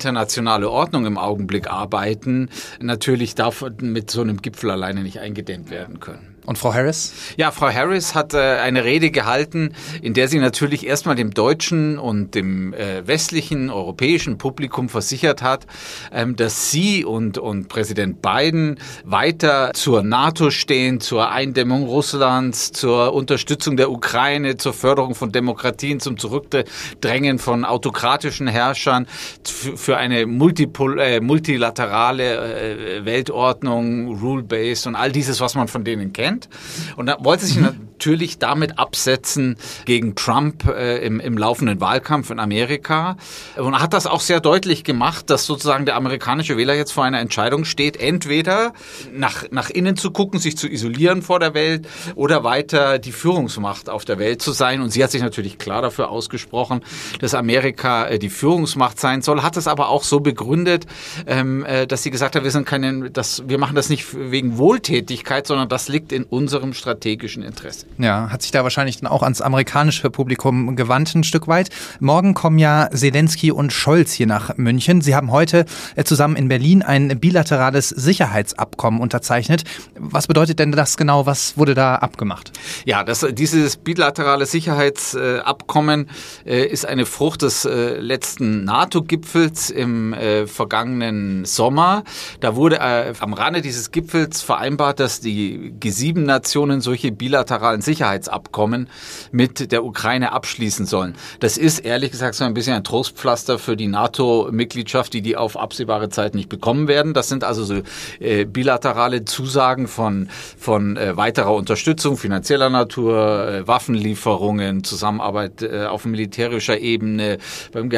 internationale 0.00 0.70
Ordnung 0.70 1.04
im 1.04 1.18
Augenblick 1.18 1.70
arbeiten, 1.70 2.48
natürlich 2.80 3.34
darf 3.34 3.62
mit 3.82 4.10
so 4.10 4.22
einem 4.22 4.40
Gipfel 4.40 4.70
alleine 4.70 5.02
nicht 5.02 5.20
eingedämmt 5.20 5.70
werden 5.70 6.00
können. 6.00 6.29
Und 6.46 6.56
Frau 6.56 6.72
Harris? 6.72 7.12
Ja, 7.36 7.50
Frau 7.50 7.70
Harris 7.70 8.14
hat 8.14 8.34
äh, 8.34 8.38
eine 8.38 8.84
Rede 8.84 9.10
gehalten, 9.10 9.74
in 10.00 10.14
der 10.14 10.26
sie 10.26 10.38
natürlich 10.38 10.86
erstmal 10.86 11.14
dem 11.14 11.32
deutschen 11.32 11.98
und 11.98 12.34
dem 12.34 12.72
äh, 12.72 13.06
westlichen 13.06 13.70
europäischen 13.70 14.38
Publikum 14.38 14.88
versichert 14.88 15.42
hat, 15.42 15.66
ähm, 16.12 16.36
dass 16.36 16.70
sie 16.70 17.04
und, 17.04 17.36
und 17.36 17.68
Präsident 17.68 18.22
Biden 18.22 18.78
weiter 19.04 19.72
zur 19.74 20.02
NATO 20.02 20.50
stehen, 20.50 21.00
zur 21.00 21.30
Eindämmung 21.30 21.84
Russlands, 21.84 22.72
zur 22.72 23.12
Unterstützung 23.12 23.76
der 23.76 23.90
Ukraine, 23.90 24.56
zur 24.56 24.72
Förderung 24.72 25.14
von 25.14 25.32
Demokratien, 25.32 26.00
zum 26.00 26.16
Zurückdrängen 26.16 27.38
von 27.38 27.64
autokratischen 27.64 28.46
Herrschern, 28.48 29.06
für 29.44 29.98
eine 29.98 30.26
Multipol 30.26 30.98
äh, 31.00 31.20
multilaterale 31.20 33.00
äh, 33.00 33.04
Weltordnung, 33.04 34.18
Rule-Based 34.20 34.86
und 34.86 34.96
all 34.96 35.12
dieses, 35.12 35.40
was 35.40 35.54
man 35.54 35.68
von 35.68 35.84
denen 35.84 36.12
kennt. 36.12 36.29
Prozent. 36.30 36.48
Und 36.96 37.06
da 37.06 37.16
wollte 37.20 37.46
sich 37.46 37.56
mhm. 37.56 37.62
natürlich 37.92 38.38
damit 38.38 38.78
absetzen 38.78 39.56
gegen 39.84 40.14
Trump 40.14 40.66
äh, 40.66 40.98
im, 40.98 41.20
im 41.20 41.36
laufenden 41.36 41.80
Wahlkampf 41.80 42.30
in 42.30 42.38
Amerika. 42.38 43.16
Und 43.56 43.78
hat 43.80 43.92
das 43.92 44.06
auch 44.06 44.20
sehr 44.20 44.40
deutlich 44.40 44.84
gemacht, 44.84 45.30
dass 45.30 45.46
sozusagen 45.46 45.86
der 45.86 45.96
amerikanische 45.96 46.56
Wähler 46.56 46.74
jetzt 46.74 46.92
vor 46.92 47.04
einer 47.04 47.20
Entscheidung 47.20 47.64
steht, 47.64 47.96
entweder 47.98 48.72
nach, 49.12 49.44
nach 49.50 49.70
innen 49.70 49.96
zu 49.96 50.10
gucken, 50.10 50.40
sich 50.40 50.56
zu 50.56 50.68
isolieren 50.68 51.22
vor 51.22 51.40
der 51.40 51.54
Welt 51.54 51.86
oder 52.14 52.44
weiter 52.44 52.98
die 52.98 53.12
Führungsmacht 53.12 53.88
auf 53.88 54.04
der 54.04 54.18
Welt 54.18 54.42
zu 54.42 54.52
sein. 54.52 54.80
Und 54.80 54.90
sie 54.90 55.02
hat 55.02 55.10
sich 55.10 55.22
natürlich 55.22 55.58
klar 55.58 55.82
dafür 55.82 56.10
ausgesprochen, 56.10 56.80
dass 57.20 57.34
Amerika 57.34 58.06
äh, 58.06 58.18
die 58.18 58.30
Führungsmacht 58.30 58.98
sein 58.98 59.22
soll, 59.22 59.42
hat 59.42 59.56
es 59.56 59.66
aber 59.66 59.88
auch 59.88 60.04
so 60.04 60.20
begründet, 60.20 60.86
ähm, 61.26 61.64
äh, 61.64 61.86
dass 61.86 62.02
sie 62.02 62.10
gesagt 62.10 62.36
hat, 62.36 62.44
wir 62.44 62.50
sind 62.50 62.66
keine, 62.66 63.10
das, 63.10 63.42
wir 63.46 63.58
machen 63.58 63.74
das 63.74 63.88
nicht 63.88 64.06
wegen 64.14 64.58
Wohltätigkeit, 64.58 65.46
sondern 65.46 65.68
das 65.68 65.88
liegt 65.88 66.12
in 66.12 66.19
in 66.20 66.24
unserem 66.24 66.74
strategischen 66.74 67.42
Interesse. 67.42 67.86
Ja, 67.98 68.30
hat 68.30 68.42
sich 68.42 68.50
da 68.50 68.62
wahrscheinlich 68.62 68.98
dann 68.98 69.10
auch 69.10 69.22
ans 69.22 69.40
amerikanische 69.40 70.10
Publikum 70.10 70.76
gewandt 70.76 71.14
ein 71.14 71.24
Stück 71.24 71.48
weit. 71.48 71.70
Morgen 72.00 72.34
kommen 72.34 72.58
ja 72.58 72.90
Zelensky 72.92 73.50
und 73.50 73.72
Scholz 73.72 74.12
hier 74.12 74.26
nach 74.26 74.56
München. 74.56 75.00
Sie 75.00 75.14
haben 75.14 75.30
heute 75.30 75.64
äh, 75.96 76.04
zusammen 76.04 76.36
in 76.36 76.48
Berlin 76.48 76.82
ein 76.82 77.18
bilaterales 77.20 77.88
Sicherheitsabkommen 77.88 79.00
unterzeichnet. 79.00 79.64
Was 79.98 80.26
bedeutet 80.26 80.58
denn 80.58 80.72
das 80.72 80.96
genau? 80.96 81.26
Was 81.26 81.56
wurde 81.56 81.74
da 81.74 81.96
abgemacht? 81.96 82.52
Ja, 82.84 83.02
das, 83.02 83.26
dieses 83.32 83.76
bilaterale 83.76 84.46
Sicherheitsabkommen 84.46 86.08
äh, 86.44 86.66
ist 86.66 86.86
eine 86.86 87.06
Frucht 87.06 87.42
des 87.42 87.64
äh, 87.64 87.98
letzten 87.98 88.64
NATO-Gipfels 88.64 89.70
im 89.70 90.14
vergangenen 90.46 91.44
Sommer. 91.44 92.04
Da 92.40 92.56
wurde 92.56 92.80
am 92.80 93.32
Rande 93.32 93.62
dieses 93.62 93.90
Gipfels 93.90 94.42
vereinbart, 94.42 95.00
dass 95.00 95.20
die 95.20 95.72
G7 95.80 96.09
sieben 96.10 96.24
Nationen 96.24 96.80
solche 96.80 97.12
bilateralen 97.12 97.82
Sicherheitsabkommen 97.82 98.88
mit 99.30 99.70
der 99.70 99.84
Ukraine 99.84 100.32
abschließen 100.32 100.84
sollen. 100.84 101.14
Das 101.38 101.56
ist 101.56 101.78
ehrlich 101.78 102.10
gesagt 102.10 102.34
so 102.34 102.42
ein 102.42 102.52
bisschen 102.52 102.74
ein 102.74 102.82
Trostpflaster 102.82 103.60
für 103.60 103.76
die 103.76 103.86
NATO-Mitgliedschaft, 103.86 105.12
die 105.12 105.22
die 105.22 105.36
auf 105.36 105.56
absehbare 105.56 106.08
Zeit 106.08 106.34
nicht 106.34 106.48
bekommen 106.48 106.88
werden. 106.88 107.14
Das 107.14 107.28
sind 107.28 107.44
also 107.44 107.62
so 107.62 107.82
äh, 108.18 108.44
bilaterale 108.44 109.24
Zusagen 109.24 109.86
von, 109.86 110.28
von 110.58 110.96
äh, 110.96 111.16
weiterer 111.16 111.54
Unterstützung 111.54 112.16
finanzieller 112.16 112.70
Natur, 112.70 113.46
äh, 113.46 113.68
Waffenlieferungen, 113.68 114.82
Zusammenarbeit 114.82 115.62
äh, 115.62 115.84
auf 115.84 116.06
militärischer 116.06 116.80
Ebene, 116.80 117.38
beim, 117.70 117.88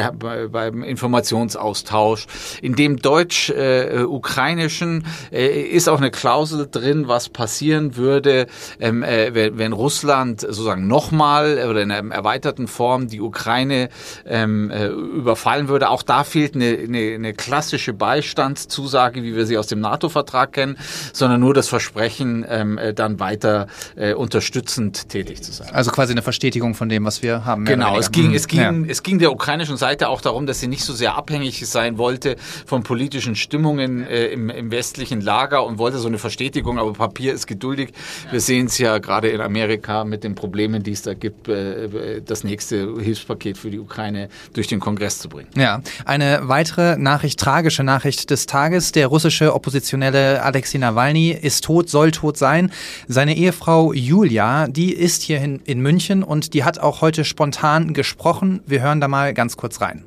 beim 0.51 0.83
Informationsaustausch. 0.83 2.27
In 2.61 2.75
dem 2.75 2.97
deutsch-ukrainischen 2.97 5.03
äh, 5.31 5.47
äh, 5.47 5.63
ist 5.63 5.89
auch 5.89 5.97
eine 5.97 6.11
Klausel 6.11 6.67
drin, 6.69 7.07
was 7.07 7.29
passieren 7.29 7.95
wird 7.95 8.02
würde, 8.03 8.47
ähm, 8.79 9.01
äh, 9.01 9.33
wenn, 9.33 9.57
wenn 9.57 9.73
Russland 9.73 10.41
sozusagen 10.41 10.87
nochmal 10.87 11.65
oder 11.69 11.81
in 11.81 11.91
einer 11.91 12.13
erweiterten 12.13 12.67
Form 12.67 13.07
die 13.07 13.21
Ukraine 13.21 13.89
ähm, 14.25 14.69
äh, 14.69 14.87
überfallen 14.87 15.67
würde. 15.69 15.89
Auch 15.89 16.03
da 16.03 16.23
fehlt 16.23 16.55
eine, 16.55 16.77
eine, 16.77 17.15
eine 17.15 17.33
klassische 17.33 17.93
Beistandszusage, 17.93 19.23
wie 19.23 19.35
wir 19.35 19.45
sie 19.45 19.57
aus 19.57 19.67
dem 19.67 19.79
NATO-Vertrag 19.79 20.51
kennen, 20.53 20.77
sondern 21.13 21.39
nur 21.39 21.53
das 21.53 21.67
Versprechen, 21.69 22.45
ähm, 22.47 22.77
äh, 22.77 22.93
dann 22.93 23.19
weiter 23.19 23.67
äh, 23.95 24.13
unterstützend 24.13 25.09
tätig 25.09 25.41
zu 25.41 25.51
sein. 25.53 25.69
Also 25.73 25.91
quasi 25.91 26.11
eine 26.11 26.21
Verstetigung 26.21 26.75
von 26.75 26.89
dem, 26.89 27.05
was 27.05 27.23
wir 27.23 27.45
haben. 27.45 27.65
Genau, 27.65 27.97
es 27.97 28.11
ging, 28.11 28.33
es, 28.33 28.47
ging, 28.47 28.59
ja. 28.59 28.73
es 28.91 29.03
ging 29.03 29.19
der 29.19 29.31
ukrainischen 29.31 29.77
Seite 29.77 30.09
auch 30.09 30.21
darum, 30.21 30.45
dass 30.45 30.59
sie 30.59 30.67
nicht 30.67 30.83
so 30.83 30.93
sehr 30.93 31.15
abhängig 31.15 31.65
sein 31.67 31.97
wollte 31.97 32.35
von 32.65 32.83
politischen 32.83 33.35
Stimmungen 33.35 34.05
äh, 34.05 34.27
im, 34.27 34.49
im 34.49 34.71
westlichen 34.71 35.21
Lager 35.21 35.65
und 35.65 35.77
wollte 35.77 35.97
so 35.99 36.07
eine 36.07 36.17
Verstetigung, 36.17 36.77
aber 36.77 36.93
Papier 36.93 37.33
ist 37.33 37.47
geduldig. 37.47 37.92
Wir 38.31 38.39
sehen 38.39 38.67
es 38.67 38.77
ja 38.77 38.97
gerade 38.97 39.29
in 39.29 39.41
Amerika 39.41 40.03
mit 40.03 40.23
den 40.23 40.35
Problemen, 40.35 40.83
die 40.83 40.91
es 40.91 41.01
da 41.01 41.13
gibt, 41.13 41.47
äh, 41.47 42.21
das 42.25 42.43
nächste 42.43 42.95
Hilfspaket 42.99 43.57
für 43.57 43.69
die 43.69 43.79
Ukraine 43.79 44.29
durch 44.53 44.67
den 44.67 44.79
Kongress 44.79 45.19
zu 45.19 45.29
bringen. 45.29 45.49
Ja, 45.55 45.81
eine 46.05 46.41
weitere 46.43 46.97
Nachricht, 46.97 47.39
tragische 47.39 47.83
Nachricht 47.83 48.29
des 48.29 48.45
Tages. 48.45 48.91
Der 48.91 49.07
russische 49.07 49.53
Oppositionelle 49.53 50.43
Alexei 50.43 50.77
Nawalny 50.77 51.31
ist 51.31 51.63
tot, 51.63 51.89
soll 51.89 52.11
tot 52.11 52.37
sein. 52.37 52.71
Seine 53.07 53.35
Ehefrau 53.35 53.93
Julia, 53.93 54.67
die 54.67 54.93
ist 54.93 55.21
hier 55.23 55.41
in, 55.41 55.61
in 55.65 55.79
München 55.79 56.23
und 56.23 56.53
die 56.53 56.63
hat 56.63 56.79
auch 56.79 57.01
heute 57.01 57.25
spontan 57.25 57.93
gesprochen. 57.93 58.61
Wir 58.65 58.81
hören 58.81 59.01
da 59.01 59.07
mal 59.07 59.33
ganz 59.33 59.57
kurz 59.57 59.81
rein. 59.81 60.03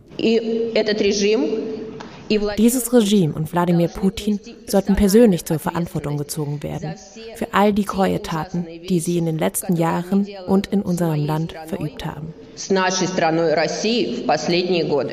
Dieses 2.29 2.93
Regime 2.93 3.35
und 3.35 3.53
Wladimir 3.53 3.89
Putin 3.89 4.41
sollten 4.67 4.97
persönlich 4.97 5.45
zur 5.45 5.59
Verantwortung 5.59 6.19
gezogen 6.19 6.63
werden 6.63 6.95
für 7.37 7.53
all 7.53 7.73
die 7.73 7.85
Gräueltaten, 7.85 8.67
die 8.89 9.01
sie 9.01 9.19
in 9.19 9.27
den 9.27 9.39
letzten 9.39 9.77
Jahren 9.77 10.27
und 10.47 10.67
in 10.69 10.83
unserem 10.83 11.25
Land 11.25 11.55
verübt 11.67 12.05
haben. 12.05 12.35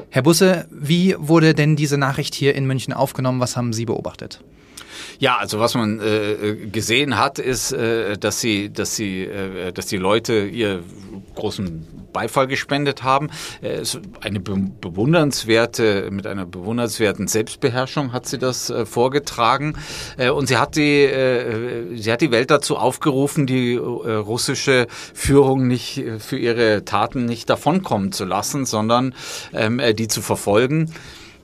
Herr 0.09 0.21
Busse, 0.21 0.65
wie 0.71 1.15
wurde 1.19 1.53
denn 1.53 1.75
diese 1.75 1.97
Nachricht 1.97 2.35
hier 2.35 2.55
in 2.55 2.65
München 2.65 2.93
aufgenommen? 2.93 3.39
Was 3.39 3.57
haben 3.57 3.73
Sie 3.73 3.85
beobachtet? 3.85 4.39
Ja, 5.19 5.37
also 5.37 5.59
was 5.59 5.75
man 5.75 5.99
äh, 5.99 6.55
gesehen 6.71 7.17
hat, 7.17 7.39
ist, 7.39 7.71
äh, 7.71 8.17
dass 8.17 8.41
sie, 8.41 8.71
dass 8.71 8.95
sie, 8.95 9.23
äh, 9.23 9.71
dass 9.71 9.85
die 9.87 9.97
Leute 9.97 10.45
ihr 10.45 10.83
großen 11.35 11.87
Beifall 12.13 12.47
gespendet 12.47 13.03
haben. 13.03 13.29
Eine 14.21 14.39
bewundernswerte, 14.39 16.09
mit 16.11 16.27
einer 16.27 16.45
bewundernswerten 16.45 17.27
Selbstbeherrschung 17.27 18.13
hat 18.13 18.27
sie 18.27 18.37
das 18.37 18.73
vorgetragen. 18.85 19.75
Und 20.33 20.47
sie 20.47 20.57
hat 20.57 20.75
die, 20.75 21.09
sie 21.95 22.11
hat 22.11 22.21
die 22.21 22.31
Welt 22.31 22.51
dazu 22.51 22.77
aufgerufen, 22.77 23.45
die 23.47 23.75
russische 23.75 24.87
Führung 25.13 25.67
nicht 25.67 26.03
für 26.19 26.37
ihre 26.37 26.85
Taten 26.85 27.25
nicht 27.25 27.49
davonkommen 27.49 28.11
zu 28.11 28.25
lassen, 28.25 28.65
sondern 28.65 29.13
ähm, 29.53 29.81
die 29.95 30.07
zu 30.07 30.21
verfolgen. 30.21 30.93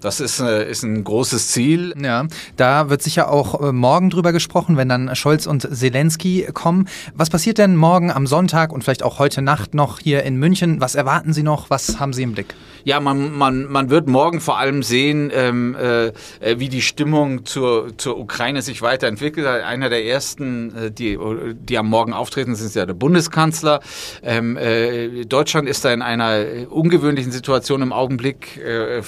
Das 0.02 0.22
ist, 0.22 0.40
äh, 0.40 0.70
ist 0.70 0.84
ein 0.84 1.04
großes 1.04 1.50
Ziel. 1.50 1.94
Ja, 2.02 2.26
da 2.56 2.90
wird 2.90 3.02
sicher 3.02 3.30
auch 3.30 3.62
äh, 3.62 3.72
morgen 3.72 4.10
drüber 4.10 4.32
gesprochen, 4.32 4.78
wenn 4.78 4.88
dann 4.88 5.14
Scholz 5.16 5.46
und 5.46 5.62
Zelensky 5.76 6.48
kommen. 6.54 6.88
Was 7.14 7.30
passiert 7.30 7.58
denn 7.58 7.76
morgen 7.76 8.12
am 8.12 8.26
Sonntag 8.26 8.72
und 8.72 8.84
vielleicht 8.84 9.04
auch 9.04 9.20
heute 9.20 9.42
Nacht 9.42 9.74
noch 9.74 10.00
hier 10.00 10.24
in 10.24 10.38
München? 10.38 10.80
Was 10.80 10.96
erwarten 10.96 11.34
Sie 11.34 11.44
noch? 11.44 11.70
Was 11.70 12.00
haben 12.00 12.14
Sie 12.14 12.24
im 12.24 12.32
Blick? 12.32 12.56
Ja, 12.86 13.02
man, 13.02 13.34
man, 13.34 13.66
man 13.66 13.90
wird 13.90 14.08
morgen 14.08 14.40
vor 14.40 14.58
allem 14.58 14.84
sehen, 14.84 15.32
ähm, 15.34 15.76
äh, 15.76 16.12
wie 16.58 16.70
die 16.70 16.82
Stimmung 16.82 17.46
zur, 17.46 17.98
zur 17.98 18.18
Ukraine 18.18 18.62
sich 18.62 18.82
weiterentwickelt. 18.82 19.46
Einer 19.46 19.90
der 19.90 20.06
ersten, 20.06 20.76
äh, 20.76 20.92
die, 20.92 21.20
die 21.56 21.78
am 21.78 21.88
Morgen 21.88 22.14
auftreten, 22.14 22.56
sind 22.56 22.74
ja 22.74 22.86
der 22.86 22.94
Bundeskanzler. 22.94 23.82
Ähm, 24.24 24.56
äh, 24.56 25.26
Deutschland 25.26 25.68
ist 25.68 25.84
da 25.84 25.92
in 25.92 26.02
einer 26.02 26.46
ungewöhnlichen 26.70 27.34
Situation 27.34 27.82
im 27.82 27.92
Augenblick. 27.92 28.58
Äh, 28.58 29.02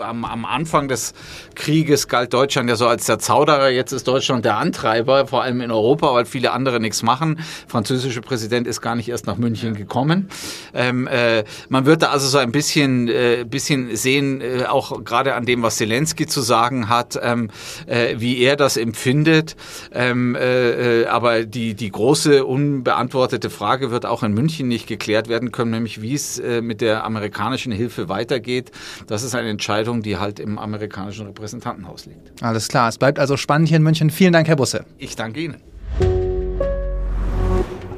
am, 0.00 0.24
am 0.36 0.44
Anfang 0.44 0.88
des 0.88 1.14
Krieges 1.54 2.08
galt 2.08 2.32
Deutschland 2.34 2.68
ja 2.68 2.76
so 2.76 2.86
als 2.86 3.06
der 3.06 3.18
Zauderer. 3.18 3.70
Jetzt 3.70 3.92
ist 3.92 4.06
Deutschland 4.06 4.44
der 4.44 4.58
Antreiber, 4.58 5.26
vor 5.26 5.42
allem 5.42 5.62
in 5.62 5.70
Europa, 5.70 6.12
weil 6.12 6.26
viele 6.26 6.52
andere 6.52 6.78
nichts 6.78 7.02
machen. 7.02 7.36
Der 7.36 7.44
französische 7.68 8.20
Präsident 8.20 8.66
ist 8.66 8.82
gar 8.82 8.96
nicht 8.96 9.08
erst 9.08 9.26
nach 9.26 9.38
München 9.38 9.74
gekommen. 9.74 10.28
Ähm, 10.74 11.06
äh, 11.06 11.44
man 11.70 11.86
wird 11.86 12.02
da 12.02 12.08
also 12.10 12.28
so 12.28 12.38
ein 12.38 12.52
bisschen 12.52 13.08
äh, 13.08 13.44
bisschen 13.48 13.96
sehen, 13.96 14.42
äh, 14.42 14.64
auch 14.68 15.02
gerade 15.04 15.34
an 15.34 15.46
dem, 15.46 15.62
was 15.62 15.76
Zelensky 15.76 16.26
zu 16.26 16.42
sagen 16.42 16.88
hat, 16.90 17.18
ähm, 17.22 17.50
äh, 17.86 18.16
wie 18.18 18.38
er 18.38 18.56
das 18.56 18.76
empfindet. 18.76 19.56
Ähm, 19.92 20.34
äh, 20.34 21.02
äh, 21.02 21.06
aber 21.06 21.44
die, 21.44 21.74
die 21.74 21.90
große 21.90 22.44
unbeantwortete 22.44 23.48
Frage 23.48 23.90
wird 23.90 24.04
auch 24.04 24.22
in 24.22 24.32
München 24.32 24.68
nicht 24.68 24.86
geklärt 24.86 25.28
werden 25.28 25.52
können, 25.52 25.70
nämlich 25.70 26.02
wie 26.02 26.14
es 26.14 26.42
mit 26.60 26.80
der 26.80 27.04
amerikanischen 27.04 27.72
Hilfe 27.72 28.08
weitergeht. 28.08 28.70
Das 29.06 29.22
ist 29.22 29.34
eine 29.34 29.48
Entscheidung, 29.48 30.02
die 30.02 30.16
halt 30.26 30.40
im 30.40 30.58
amerikanischen 30.58 31.26
Repräsentantenhaus 31.26 32.06
liegt. 32.06 32.42
Alles 32.42 32.68
klar, 32.68 32.88
es 32.88 32.98
bleibt 32.98 33.18
also 33.18 33.36
spannend 33.36 33.68
hier 33.68 33.76
in 33.76 33.82
München. 33.82 34.10
Vielen 34.10 34.32
Dank, 34.32 34.48
Herr 34.48 34.56
Busse. 34.56 34.84
Ich 34.98 35.16
danke 35.16 35.40
Ihnen. 35.40 35.56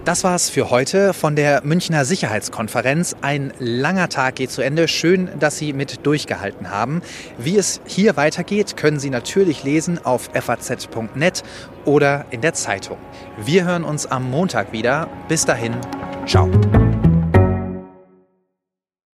Das 0.05 0.25
war's 0.25 0.49
für 0.49 0.71
heute 0.71 1.13
von 1.13 1.37
der 1.37 1.63
Münchner 1.65 2.07
Sicherheitskonferenz. 2.07 3.15
Ein 3.21 3.53
langer 3.59 4.09
Tag 4.09 4.37
geht 4.37 4.51
zu 4.51 4.63
Ende. 4.63 4.89
Schön, 4.89 5.29
dass 5.39 5.59
Sie 5.59 5.75
mit 5.75 6.07
durchgehalten 6.07 6.71
haben. 6.71 7.03
Wie 7.37 7.59
es 7.59 7.83
hier 7.85 8.17
weitergeht, 8.17 8.79
können 8.79 8.99
Sie 8.99 9.11
natürlich 9.11 9.65
lesen 9.65 10.03
auf 10.03 10.31
faz.net 10.33 11.43
oder 11.85 12.25
in 12.31 12.41
der 12.41 12.55
Zeitung. 12.55 12.97
Wir 13.37 13.65
hören 13.65 13.85
uns 13.85 14.07
am 14.07 14.31
Montag 14.31 14.73
wieder. 14.73 15.09
Bis 15.29 15.45
dahin, 15.45 15.75
ciao. 16.27 16.49